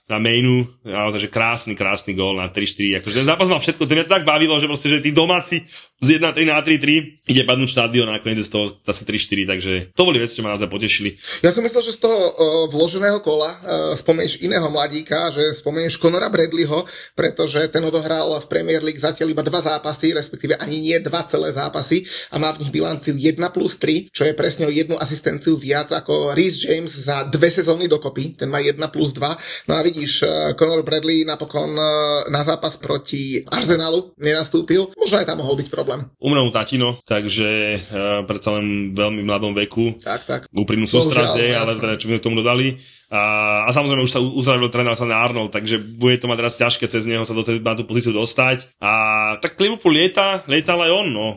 na 0.07 0.23
mainu, 0.23 0.63
naozaj, 0.87 1.27
že 1.27 1.31
krásny, 1.33 1.75
krásny 1.75 2.15
gól 2.15 2.39
na 2.39 2.47
3-4. 2.47 3.03
Akože 3.03 3.19
ten 3.19 3.27
zápas 3.27 3.51
mal 3.51 3.59
všetko, 3.59 3.83
to 3.83 3.95
mňa 3.99 4.07
tak 4.07 4.23
bavilo, 4.23 4.55
že 4.63 4.71
proste, 4.71 4.95
že 4.95 5.03
tí 5.03 5.11
domáci 5.11 5.67
z 6.07 6.23
1-3 6.23 6.47
na 6.47 6.63
3-3 6.63 7.27
ide 7.27 7.43
padnúť 7.43 7.75
štadión 7.75 8.07
a 8.13 8.23
nakoniec 8.23 8.47
z 8.47 8.53
toho 8.55 8.79
zase 8.87 9.03
3-4, 9.03 9.51
takže 9.51 9.73
to 9.97 10.07
boli 10.07 10.23
veci, 10.23 10.39
čo 10.39 10.47
ma 10.47 10.55
naozaj 10.55 10.71
potešili. 10.71 11.19
Ja 11.43 11.51
som 11.51 11.67
myslel, 11.67 11.83
že 11.83 11.97
z 11.99 12.07
toho 12.07 12.15
uh, 12.15 12.33
vloženého 12.71 13.19
kola 13.25 13.51
uh, 13.51 13.59
spomenieš 13.99 14.45
iného 14.45 14.71
mladíka, 14.71 15.35
že 15.35 15.51
spomenieš 15.59 15.99
Conora 15.99 16.31
Bradleyho, 16.31 16.87
pretože 17.19 17.59
ten 17.75 17.83
odohral 17.83 18.31
v 18.39 18.47
Premier 18.47 18.85
League 18.85 19.03
zatiaľ 19.03 19.35
iba 19.35 19.43
dva 19.43 19.59
zápasy, 19.59 20.15
respektíve 20.15 20.55
ani 20.63 20.79
nie 20.79 20.97
dva 21.03 21.27
celé 21.27 21.51
zápasy 21.51 22.07
a 22.31 22.39
má 22.39 22.55
v 22.55 22.63
nich 22.63 22.71
bilanciu 22.71 23.19
1 23.19 23.41
plus 23.51 23.81
3, 23.83 24.15
čo 24.15 24.23
je 24.23 24.37
presne 24.37 24.69
o 24.69 24.73
jednu 24.73 24.95
asistenciu 25.01 25.59
viac 25.59 25.91
ako 25.91 26.37
Rhys 26.39 26.63
James 26.63 26.93
za 26.93 27.27
dve 27.27 27.51
sezóny 27.51 27.91
dokopy, 27.91 28.39
ten 28.39 28.53
má 28.53 28.63
1 28.63 28.79
plus 28.95 29.11
2 29.11 29.25
2. 29.25 29.69
No 29.69 29.75
a 29.75 29.81
vidíš, 29.83 30.23
eh, 30.23 30.29
Conor 30.59 30.83
Bradley 30.83 31.25
napokon 31.25 31.73
eh, 31.79 31.85
na 32.31 32.43
zápas 32.45 32.77
proti 32.77 33.41
Arsenalu 33.49 34.13
nenastúpil. 34.21 34.93
Možno 35.01 35.17
aj 35.19 35.27
tam 35.27 35.41
mohol 35.41 35.57
byť 35.57 35.69
problém. 35.73 35.94
Umrel 36.19 36.49
tatino, 36.51 36.99
takže 37.05 37.51
uh, 37.91 38.21
predsa 38.27 38.57
len 38.59 38.97
veľmi 38.97 39.23
mladom 39.23 39.53
veku. 39.55 39.99
Tak, 40.01 40.21
tak. 40.25 40.41
Úprimnú 40.51 40.89
sústrasť, 40.89 41.37
ale 41.55 41.73
teda, 41.79 41.95
čo 42.01 42.07
by 42.09 42.23
tomu 42.23 42.41
dodali. 42.41 42.81
A, 43.13 43.65
a 43.69 43.71
samozrejme 43.71 44.05
už 44.05 44.13
sa 44.13 44.21
uzdravil 44.21 44.73
tréner 44.73 44.97
sa 44.97 45.05
na 45.05 45.21
Arnold, 45.21 45.53
takže 45.53 45.77
bude 45.81 46.17
to 46.17 46.29
mať 46.31 46.39
teraz 46.41 46.61
ťažké 46.61 46.85
cez 46.89 47.05
neho 47.05 47.23
sa 47.29 47.37
dostať, 47.37 47.61
na 47.61 47.77
tú 47.77 47.85
pozíciu 47.85 48.17
dostať. 48.17 48.73
A 48.81 48.93
tak 49.39 49.61
Liverpool 49.61 49.93
lieta, 49.93 50.43
lietal 50.49 50.81
aj 50.81 50.93
on, 50.93 51.07
no. 51.13 51.29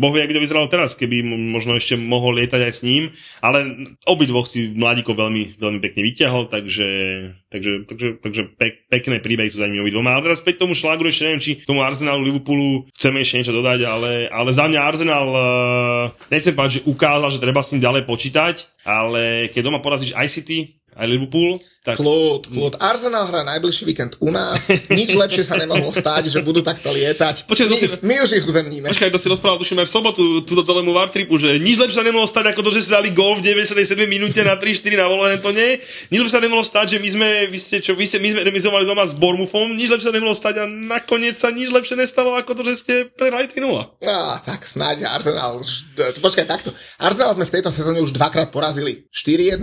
boh 0.00 0.12
vie, 0.12 0.24
by 0.24 0.34
to 0.36 0.44
vyzeralo 0.44 0.66
teraz, 0.72 0.96
keby 0.96 1.20
možno 1.26 1.76
ešte 1.76 2.00
mohol 2.00 2.40
lietať 2.40 2.60
aj 2.64 2.72
s 2.72 2.82
ním, 2.82 3.12
ale 3.44 3.88
obidvoch 4.08 4.48
si 4.48 4.72
mladíkov 4.72 5.16
veľmi, 5.16 5.60
veľmi 5.60 5.78
pekne 5.84 6.00
vyťahol, 6.02 6.48
takže, 6.48 6.88
takže, 7.52 7.72
takže, 7.86 8.08
takže 8.18 8.42
pek, 8.56 8.88
pekné 8.88 9.20
príbehy 9.20 9.52
sú 9.52 9.60
za 9.60 9.68
nimi 9.68 9.84
obidvoma. 9.84 10.16
Ale 10.16 10.32
teraz 10.32 10.40
späť 10.40 10.64
tomu 10.64 10.72
šlágru 10.72 11.12
ešte 11.12 11.28
neviem, 11.28 11.44
či 11.44 11.52
tomu 11.62 11.84
Arsenalu 11.84 12.26
Liverpoolu 12.26 12.88
chceme 12.96 13.20
ešte 13.20 13.44
niečo 13.44 13.56
dodať, 13.56 13.80
ale, 13.84 14.12
ale 14.32 14.50
za 14.50 14.64
mňa 14.66 14.80
Arsenal, 14.80 15.26
uh, 15.30 16.04
nechcem 16.32 16.56
povedať, 16.56 16.80
že 16.80 16.86
ukázal, 16.88 17.30
že 17.30 17.42
treba 17.42 17.60
s 17.60 17.70
ním 17.72 17.84
ďalej 17.84 18.02
počítať, 18.08 18.54
ale 18.84 19.48
keď 19.50 19.62
doma 19.64 19.80
porazíš 19.80 20.12
ICT, 20.14 20.83
aj 20.94 21.06
Liverpool. 21.06 21.58
Tak... 21.84 22.00
Kľud, 22.00 22.48
kľud. 22.48 22.80
Arsenal 22.80 23.28
hrá 23.28 23.44
najbližší 23.44 23.84
víkend 23.84 24.16
u 24.24 24.32
nás. 24.32 24.72
Nič 24.88 25.12
lepšie 25.12 25.44
sa 25.44 25.60
nemohlo 25.60 25.92
stať, 25.92 26.32
že 26.32 26.40
budú 26.40 26.64
takto 26.64 26.88
lietať. 26.88 27.44
Počkej, 27.44 27.68
my, 27.68 27.76
si... 27.76 27.86
my 28.00 28.14
už 28.24 28.30
ich 28.40 28.46
uzemníme. 28.48 28.88
Počkaj, 28.88 29.12
to 29.12 29.20
si 29.20 29.28
rozprával, 29.28 29.60
tuším 29.60 29.84
aj 29.84 29.88
v 29.88 29.92
sobotu, 29.92 30.22
túto 30.48 30.64
celému 30.64 30.96
Vartripu, 30.96 31.36
že 31.36 31.60
nič 31.60 31.76
lepšie 31.76 32.00
sa 32.00 32.06
nemohlo 32.08 32.24
stať, 32.24 32.56
ako 32.56 32.64
to, 32.64 32.70
že 32.72 32.88
si 32.88 32.90
dali 32.90 33.12
gol 33.12 33.36
v 33.36 33.44
97 33.44 34.00
minúte 34.08 34.40
na 34.40 34.56
3-4 34.56 34.96
na 34.96 35.12
Wolverhamptone. 35.12 35.84
Nič 36.08 36.18
lepšie 36.24 36.36
sa 36.40 36.40
nemohlo 36.40 36.64
stať, 36.64 36.96
že 36.96 36.98
my 37.04 37.08
sme, 37.20 37.28
vy 37.52 37.58
ste, 37.60 37.76
čo, 37.84 37.92
vy 37.92 38.08
ste, 38.08 38.16
my 38.16 38.32
sme 38.32 38.48
remizovali 38.48 38.88
doma 38.88 39.04
s 39.04 39.12
Bormufom. 39.12 39.76
Nič 39.76 39.92
lepšie 39.92 40.08
sa 40.08 40.16
nemohlo 40.16 40.32
stať 40.32 40.54
a 40.60 40.64
nakoniec 40.64 41.36
sa 41.36 41.52
nič 41.52 41.68
lepšie 41.68 42.00
nestalo, 42.00 42.32
ako 42.32 42.56
to, 42.56 42.62
že 42.72 42.80
ste 42.80 42.94
prehrali 43.12 43.44
3-0. 43.52 44.00
Á, 44.08 44.40
tak 44.40 44.64
snáď 44.64 45.04
Arsenal. 45.04 45.60
Počkaj, 46.00 46.48
takto. 46.48 46.72
Arsenal 46.96 47.36
sme 47.36 47.44
v 47.44 47.60
tejto 47.60 47.68
sezóne 47.68 48.00
už 48.00 48.16
dvakrát 48.16 48.48
porazili. 48.48 49.04
4-1 49.12 49.60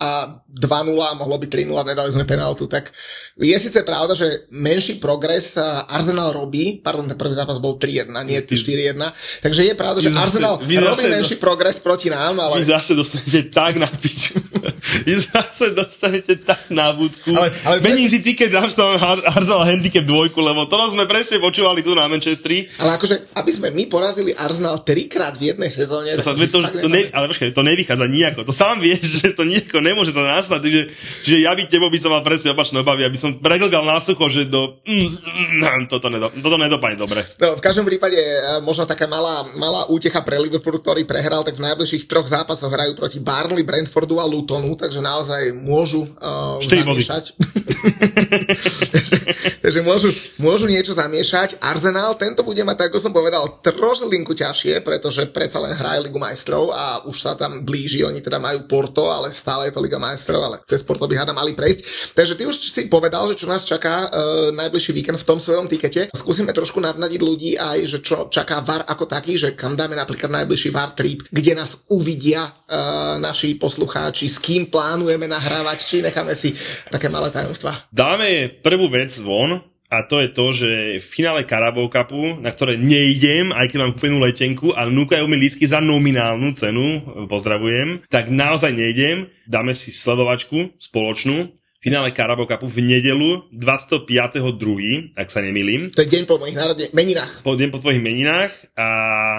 a 0.00 0.40
2-0 0.48 0.96
a 0.96 1.12
mohlo 1.12 1.36
byť 1.36 1.68
3-0, 1.68 1.76
nedali 1.84 2.08
sme 2.08 2.24
penaltu, 2.24 2.64
tak 2.64 2.88
je 3.36 3.52
síce 3.60 3.84
pravda, 3.84 4.16
že 4.16 4.48
menší 4.48 4.96
progres 4.96 5.60
Arsenal 5.92 6.32
robí, 6.32 6.80
pardon, 6.80 7.04
ten 7.04 7.20
prvý 7.20 7.36
zápas 7.36 7.60
bol 7.60 7.76
3-1, 7.76 8.08
nie 8.24 8.40
4-1, 8.40 8.96
takže 9.44 9.60
je 9.68 9.74
pravda, 9.76 10.00
že 10.00 10.08
vy 10.08 10.16
Arsenal 10.16 10.56
robí 10.56 10.80
zase, 10.80 11.12
menší 11.12 11.36
progres 11.36 11.76
proti 11.84 12.08
nám, 12.08 12.40
ale... 12.40 12.64
Vy 12.64 12.72
zase 12.72 12.96
dostanete 12.96 13.52
tak 13.52 13.76
na 13.76 13.86
piču. 13.86 14.40
vy 15.06 15.14
zase 15.20 15.76
dostanete 15.76 16.34
tak 16.40 16.72
na 16.72 16.96
budku. 16.96 17.36
Ale, 17.36 17.52
ale 17.68 17.76
Mením 17.84 18.08
si 18.08 18.24
keď 18.24 18.48
dáš 18.64 18.72
tam 18.72 18.96
Arsenal 19.36 19.68
handicap 19.68 20.04
dvojku, 20.08 20.40
lebo 20.40 20.64
to 20.64 20.80
sme 20.88 21.04
presne 21.04 21.36
počúvali 21.44 21.84
tu 21.84 21.92
na 21.92 22.08
Manchesteri. 22.08 22.72
Ale 22.80 22.96
akože, 22.96 23.36
aby 23.36 23.50
sme 23.52 23.68
my 23.70 23.84
porazili 23.86 24.32
Arsenal 24.32 24.80
trikrát 24.80 25.36
v 25.36 25.52
jednej 25.52 25.68
sezóne, 25.68 26.16
to 26.16 26.24
sa, 26.24 26.32
to, 26.32 26.48
to, 26.48 26.58
to 26.64 26.88
ne, 26.88 27.04
ale 27.12 27.28
počkaj, 27.28 27.52
to 27.52 27.60
nevychádza 27.60 28.06
nejako. 28.08 28.40
To 28.48 28.52
sám 28.56 28.80
vieš, 28.80 29.04
že 29.20 29.36
to 29.36 29.44
nejako 29.44 29.78
nemôže 29.90 30.14
sa 30.14 30.22
nastať. 30.22 30.60
Čiže, 30.62 30.82
čiže 31.26 31.38
ja 31.42 31.52
by 31.58 31.62
tebo 31.66 31.90
by 31.90 31.98
som 31.98 32.14
mal 32.14 32.22
presne 32.22 32.54
opačné 32.54 32.80
obavy, 32.80 33.02
aby 33.02 33.18
som 33.18 33.34
preglgal 33.42 33.82
na 33.82 33.98
sucho, 33.98 34.30
že 34.30 34.46
do... 34.46 34.78
Mm, 34.86 35.18
mm, 35.18 35.90
toto, 35.90 36.06
nedo, 36.06 36.30
toto 36.30 36.56
nedopadne 36.56 36.96
dobre. 36.96 37.26
No, 37.42 37.58
v 37.58 37.62
každom 37.62 37.82
prípade 37.82 38.16
e, 38.16 38.62
možno 38.62 38.86
taká 38.86 39.10
malá, 39.10 39.42
malá 39.58 39.90
útecha 39.90 40.22
pre 40.22 40.38
Liverpool, 40.38 40.78
ktorý 40.78 41.02
prehral, 41.02 41.42
tak 41.42 41.58
v 41.58 41.66
najbližších 41.66 42.06
troch 42.06 42.30
zápasoch 42.30 42.70
hrajú 42.70 42.94
proti 42.94 43.18
Barnley, 43.18 43.66
Brentfordu 43.66 44.22
a 44.22 44.26
Lutonu, 44.28 44.78
takže 44.78 45.02
naozaj 45.02 45.50
môžu 45.56 46.06
uh, 46.20 46.62
zamiešať. 46.62 47.34
takže, 48.94 49.16
takže 49.60 49.80
môžu, 49.80 50.08
môžu 50.36 50.66
niečo 50.68 50.92
zamiešať. 50.92 51.60
Arsenal 51.60 52.16
tento 52.16 52.44
bude 52.44 52.60
mať, 52.64 52.88
ako 52.88 52.98
som 53.00 53.12
povedal, 53.12 53.60
trošilinku 53.64 54.36
ťažšie, 54.36 54.84
pretože 54.84 55.24
predsa 55.32 55.60
len 55.62 55.76
hraje 55.76 56.04
Ligu 56.04 56.20
majstrov 56.20 56.72
a 56.72 57.04
už 57.08 57.16
sa 57.16 57.32
tam 57.36 57.64
blíži, 57.64 58.04
oni 58.04 58.20
teda 58.20 58.36
majú 58.36 58.66
Porto, 58.68 59.08
ale 59.08 59.32
stále 59.32 59.68
je 59.68 59.76
to 59.76 59.84
Liga 59.84 60.00
majstrov, 60.00 60.40
ale 60.44 60.56
cez 60.68 60.84
Porto 60.84 61.08
by 61.08 61.16
hada 61.16 61.32
mali 61.32 61.56
prejsť. 61.56 62.12
Takže 62.16 62.34
ty 62.36 62.42
už 62.44 62.56
si 62.56 62.82
povedal, 62.90 63.28
že 63.32 63.44
čo 63.44 63.46
nás 63.48 63.64
čaká 63.64 64.08
uh, 64.08 64.08
najbližší 64.52 64.92
víkend 64.92 65.18
v 65.20 65.28
tom 65.28 65.38
svojom 65.40 65.66
tikete. 65.70 66.12
Skúsime 66.12 66.52
trošku 66.52 66.80
navnadiť 66.82 67.20
ľudí 67.20 67.52
aj, 67.56 67.78
že 67.86 67.98
čo 68.04 68.28
čaká 68.28 68.60
VAR 68.60 68.84
ako 68.88 69.06
taký, 69.08 69.36
že 69.38 69.56
kam 69.56 69.78
dáme 69.78 69.96
napríklad 69.96 70.30
najbližší 70.42 70.70
VAR 70.74 70.92
trip, 70.92 71.24
kde 71.30 71.52
nás 71.56 71.80
uvidia 71.88 72.44
uh, 72.44 73.16
naši 73.22 73.56
poslucháči, 73.56 74.26
s 74.26 74.42
kým 74.42 74.68
plánujeme 74.68 75.30
nahrávať, 75.30 75.78
či 75.80 75.96
necháme 76.02 76.34
si 76.34 76.52
také 76.90 77.08
malé 77.08 77.30
tajomstvá. 77.30 77.69
Dáme 77.90 78.50
prvú 78.62 78.90
vec 78.92 79.14
von, 79.20 79.60
a 79.90 80.06
to 80.06 80.22
je 80.22 80.30
to, 80.30 80.46
že 80.54 80.70
v 81.02 81.06
finále 81.06 81.42
Carabao 81.42 81.90
Cupu, 81.90 82.38
na 82.38 82.54
ktoré 82.54 82.78
nejdem, 82.78 83.50
aj 83.50 83.74
keď 83.74 83.78
mám 83.82 83.92
kúpenú 83.98 84.22
letenku 84.22 84.70
a 84.70 84.86
núkajú 84.86 85.26
mi 85.26 85.34
lístky 85.34 85.66
za 85.66 85.82
nominálnu 85.82 86.54
cenu, 86.54 87.02
pozdravujem, 87.26 88.06
tak 88.06 88.30
naozaj 88.30 88.70
nejdem, 88.70 89.26
dáme 89.50 89.74
si 89.74 89.90
sledovačku 89.90 90.78
spoločnú, 90.78 91.50
finále 91.80 92.12
Carabao 92.12 92.44
Cupu 92.44 92.68
v 92.68 92.78
nedelu 92.84 93.48
25.2., 93.56 95.16
ak 95.16 95.28
sa 95.32 95.40
nemýlim. 95.40 95.88
To 95.96 96.04
je 96.04 96.12
deň 96.12 96.28
po 96.28 96.36
mojich 96.36 96.54
narodne, 96.56 96.92
meninách. 96.92 97.40
Po 97.40 97.56
deň 97.56 97.68
po 97.72 97.80
tvojich 97.80 98.04
meninách 98.04 98.52
a 98.76 98.88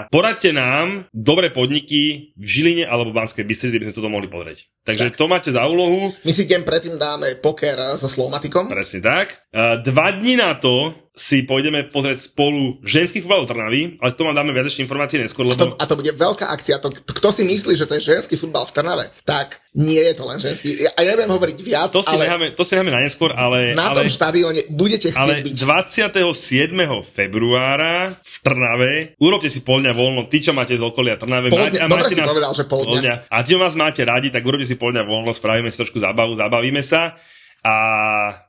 poradte 0.10 0.50
nám 0.50 1.06
dobré 1.14 1.54
podniky 1.54 2.34
v 2.34 2.46
Žiline 2.46 2.90
alebo 2.90 3.14
Banskej 3.14 3.46
Bystrici, 3.46 3.78
aby 3.78 3.88
sme 3.90 3.98
toto 4.02 4.10
mohli 4.10 4.26
pozrieť. 4.26 4.66
Takže 4.82 5.14
tak. 5.14 5.18
to 5.22 5.26
máte 5.30 5.50
za 5.54 5.62
úlohu. 5.70 6.10
My 6.26 6.34
si 6.34 6.50
deň 6.50 6.66
predtým 6.66 6.98
dáme 6.98 7.38
poker 7.38 7.78
so 8.02 8.10
Slovmatikom. 8.10 8.74
Presne 8.74 9.00
tak. 9.06 9.38
Dva 9.86 10.08
dní 10.10 10.42
na 10.42 10.58
to 10.58 10.98
si 11.12 11.44
pôjdeme 11.44 11.92
pozrieť 11.92 12.32
spolu 12.32 12.80
ženský 12.88 13.20
futbal 13.20 13.44
Trnavy, 13.44 14.00
ale 14.00 14.16
to 14.16 14.24
vám 14.24 14.32
dáme 14.32 14.56
viac 14.56 14.72
informácie 14.80 15.20
neskôr. 15.20 15.44
Lebo... 15.44 15.60
A, 15.60 15.60
to, 15.60 15.76
a 15.76 15.84
to 15.84 15.96
bude 16.00 16.12
veľká 16.16 16.48
akcia. 16.56 16.80
To, 16.80 16.88
kto 16.88 17.30
si 17.36 17.44
myslí, 17.44 17.76
že 17.76 17.84
to 17.84 18.00
je 18.00 18.16
ženský 18.16 18.40
futbal 18.40 18.64
v 18.64 18.72
Trnave, 18.72 19.06
tak 19.28 19.60
nie 19.76 20.00
je 20.00 20.14
to 20.16 20.24
len 20.24 20.40
ženský. 20.40 20.72
Ja, 20.80 20.96
ja 20.96 21.12
neviem 21.12 21.28
hovoriť 21.28 21.58
viac, 21.60 21.92
to 21.92 22.00
si 22.00 22.16
ale... 22.16 22.32
Necháme, 22.32 22.48
to 22.56 22.64
si 22.64 22.80
necháme 22.80 22.96
na 22.96 23.04
neskôr, 23.04 23.36
ale... 23.36 23.76
Na 23.76 23.92
ale, 23.92 24.08
tom 24.08 24.08
štadióne 24.08 24.72
budete 24.72 25.12
chcieť 25.12 25.20
ale 25.20 25.44
byť. 25.44 25.56
27. 25.60 26.80
februára 27.04 28.16
v 28.16 28.36
Trnave, 28.40 28.92
urobte 29.20 29.52
si 29.52 29.68
pol 29.68 29.84
dňa 29.84 29.92
voľno, 29.92 30.32
tí, 30.32 30.40
čo 30.40 30.56
máte 30.56 30.80
z 30.80 30.84
okolia 30.84 31.20
Trnave, 31.20 31.52
Pol 31.52 31.60
máte, 31.60 31.76
dňa, 31.76 31.84
a 31.84 31.92
dobre 31.92 32.08
máte 32.08 32.16
si 32.16 32.24
nás, 32.24 32.32
povedal, 32.32 32.54
že 32.56 32.64
pol 32.72 32.84
dňa. 32.88 33.16
A 33.28 33.38
tí, 33.44 33.60
vás 33.60 33.76
máte 33.76 34.00
radi, 34.08 34.32
tak 34.32 34.48
urobte 34.48 34.64
si 34.64 34.80
pol 34.80 34.96
dňa 34.96 35.04
voľno, 35.04 35.36
spravíme 35.36 35.68
si 35.68 35.76
trošku 35.76 36.00
zábavu, 36.00 36.40
zabavíme 36.40 36.80
sa 36.80 37.20
a 37.62 37.76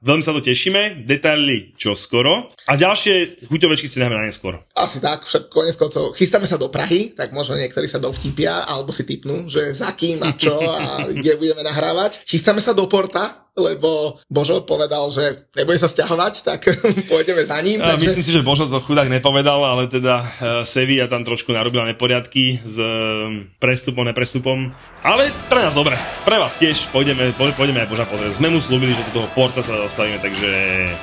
veľmi 0.00 0.24
sa 0.24 0.32
to 0.32 0.40
tešíme, 0.40 1.04
detaily 1.04 1.76
čo 1.76 1.92
skoro. 1.92 2.48
A 2.64 2.80
ďalšie 2.80 3.44
chuťovečky 3.44 3.84
si 3.84 4.00
dáme 4.00 4.16
na 4.16 4.24
neskôr. 4.24 4.64
Asi 4.72 5.04
tak, 5.04 5.28
však 5.28 5.52
konec 5.52 5.76
koncov 5.76 6.16
chystáme 6.16 6.48
sa 6.48 6.56
do 6.56 6.72
Prahy, 6.72 7.12
tak 7.12 7.36
možno 7.36 7.60
niektorí 7.60 7.84
sa 7.84 8.00
dovtipia, 8.00 8.64
alebo 8.64 8.88
si 8.88 9.04
typnú, 9.04 9.52
že 9.52 9.76
za 9.76 9.92
kým 9.92 10.24
a 10.24 10.32
čo 10.32 10.56
a 10.56 11.04
kde 11.12 11.36
budeme 11.36 11.60
nahrávať. 11.60 12.24
Chystáme 12.24 12.64
sa 12.64 12.72
do 12.72 12.88
Porta, 12.88 13.41
lebo 13.52 14.16
Božo 14.32 14.64
povedal, 14.64 15.12
že 15.12 15.44
nebude 15.52 15.76
sa 15.76 15.88
stiahovať, 15.88 16.34
tak 16.40 16.60
pôjdeme 17.12 17.44
za 17.44 17.60
ním. 17.60 17.84
Takže... 17.84 18.08
Myslím 18.08 18.24
si, 18.24 18.32
že 18.32 18.40
Božo 18.40 18.64
to 18.68 18.80
chudák 18.80 19.12
nepovedal, 19.12 19.60
ale 19.60 19.92
teda 19.92 20.24
uh, 20.24 20.26
Sevilla 20.64 21.04
tam 21.04 21.20
trošku 21.24 21.52
narobila 21.52 21.84
neporiadky 21.84 22.64
s 22.64 22.76
uh, 22.80 23.44
prestupom, 23.60 24.08
neprestupom. 24.08 24.72
Ale 25.04 25.28
pre 25.52 25.60
nás 25.68 25.76
dobre, 25.76 26.00
pre 26.24 26.40
vás 26.40 26.56
tiež 26.56 26.88
pôjdeme, 26.94 27.36
pôjdeme 27.36 27.84
aj 27.84 27.90
Boža 27.92 28.08
pozrieť. 28.08 28.40
Sme 28.40 28.48
mu 28.48 28.64
slúbili, 28.64 28.96
že 28.96 29.04
do 29.12 29.20
toho 29.20 29.28
porta 29.36 29.60
sa 29.60 29.76
dostavíme, 29.76 30.22
takže 30.24 30.50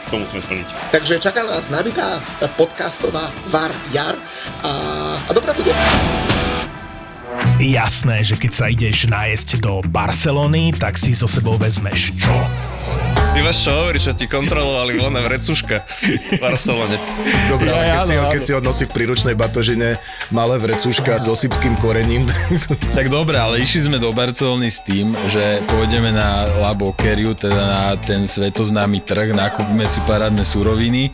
to 0.10 0.18
musíme 0.18 0.42
splniť. 0.42 0.68
Takže 0.90 1.22
čaká 1.22 1.46
nás 1.46 1.70
nabitá 1.70 2.18
podcastová 2.58 3.30
VAR 3.54 3.72
jar 3.94 4.18
a, 4.66 4.72
a 5.22 5.32
dobrá 5.38 5.54
bude. 5.54 5.74
Jasné, 7.60 8.24
že 8.24 8.40
keď 8.40 8.52
sa 8.56 8.66
ideš 8.72 9.12
nájsť 9.12 9.60
do 9.60 9.84
Barcelony, 9.84 10.72
tak 10.72 10.96
si 10.96 11.12
so 11.12 11.28
sebou 11.28 11.60
vezmeš 11.60 12.16
čo? 12.16 12.36
Ty 13.30 13.46
máš 13.46 13.62
čo 13.62 13.72
hovoriť, 13.72 14.02
čo 14.02 14.14
ti 14.18 14.26
kontrolovali 14.26 14.98
voľné 14.98 15.22
vrecuška 15.22 15.78
v 16.34 16.42
Barcelone. 16.42 16.98
Dobre, 17.46 17.70
ale 17.70 17.86
keď, 17.86 18.02
si 18.02 18.14
keď 18.18 18.42
si 18.42 18.52
ho 18.58 18.60
nosí 18.60 18.84
v 18.90 18.92
príručnej 18.98 19.38
batožine 19.38 20.02
malé 20.34 20.58
vrecuška 20.58 21.22
s 21.22 21.30
osypkým 21.30 21.78
korením. 21.78 22.26
tak 22.98 23.14
dobre, 23.14 23.38
ale 23.38 23.62
išli 23.62 23.86
sme 23.86 24.02
do 24.02 24.10
Barcelony 24.10 24.74
s 24.74 24.82
tým, 24.82 25.14
že 25.30 25.62
pôjdeme 25.70 26.10
na 26.10 26.50
La 26.58 26.74
Boqueriu, 26.74 27.38
teda 27.38 27.62
na 27.70 27.84
ten 28.02 28.26
svetoznámy 28.26 29.06
trh, 29.06 29.38
nakúpime 29.38 29.86
si 29.86 30.02
parádne 30.10 30.42
suroviny 30.42 31.14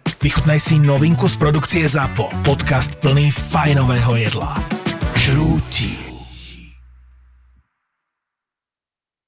Vychutnaj 0.21 0.59
si 0.61 0.77
novinku 0.77 1.25
z 1.25 1.33
produkcie 1.33 1.89
ZAPO. 1.89 2.29
Podcast 2.45 2.93
plný 3.01 3.33
fajnového 3.33 4.15
jedla. 4.21 4.53
Žrúti. 5.17 6.10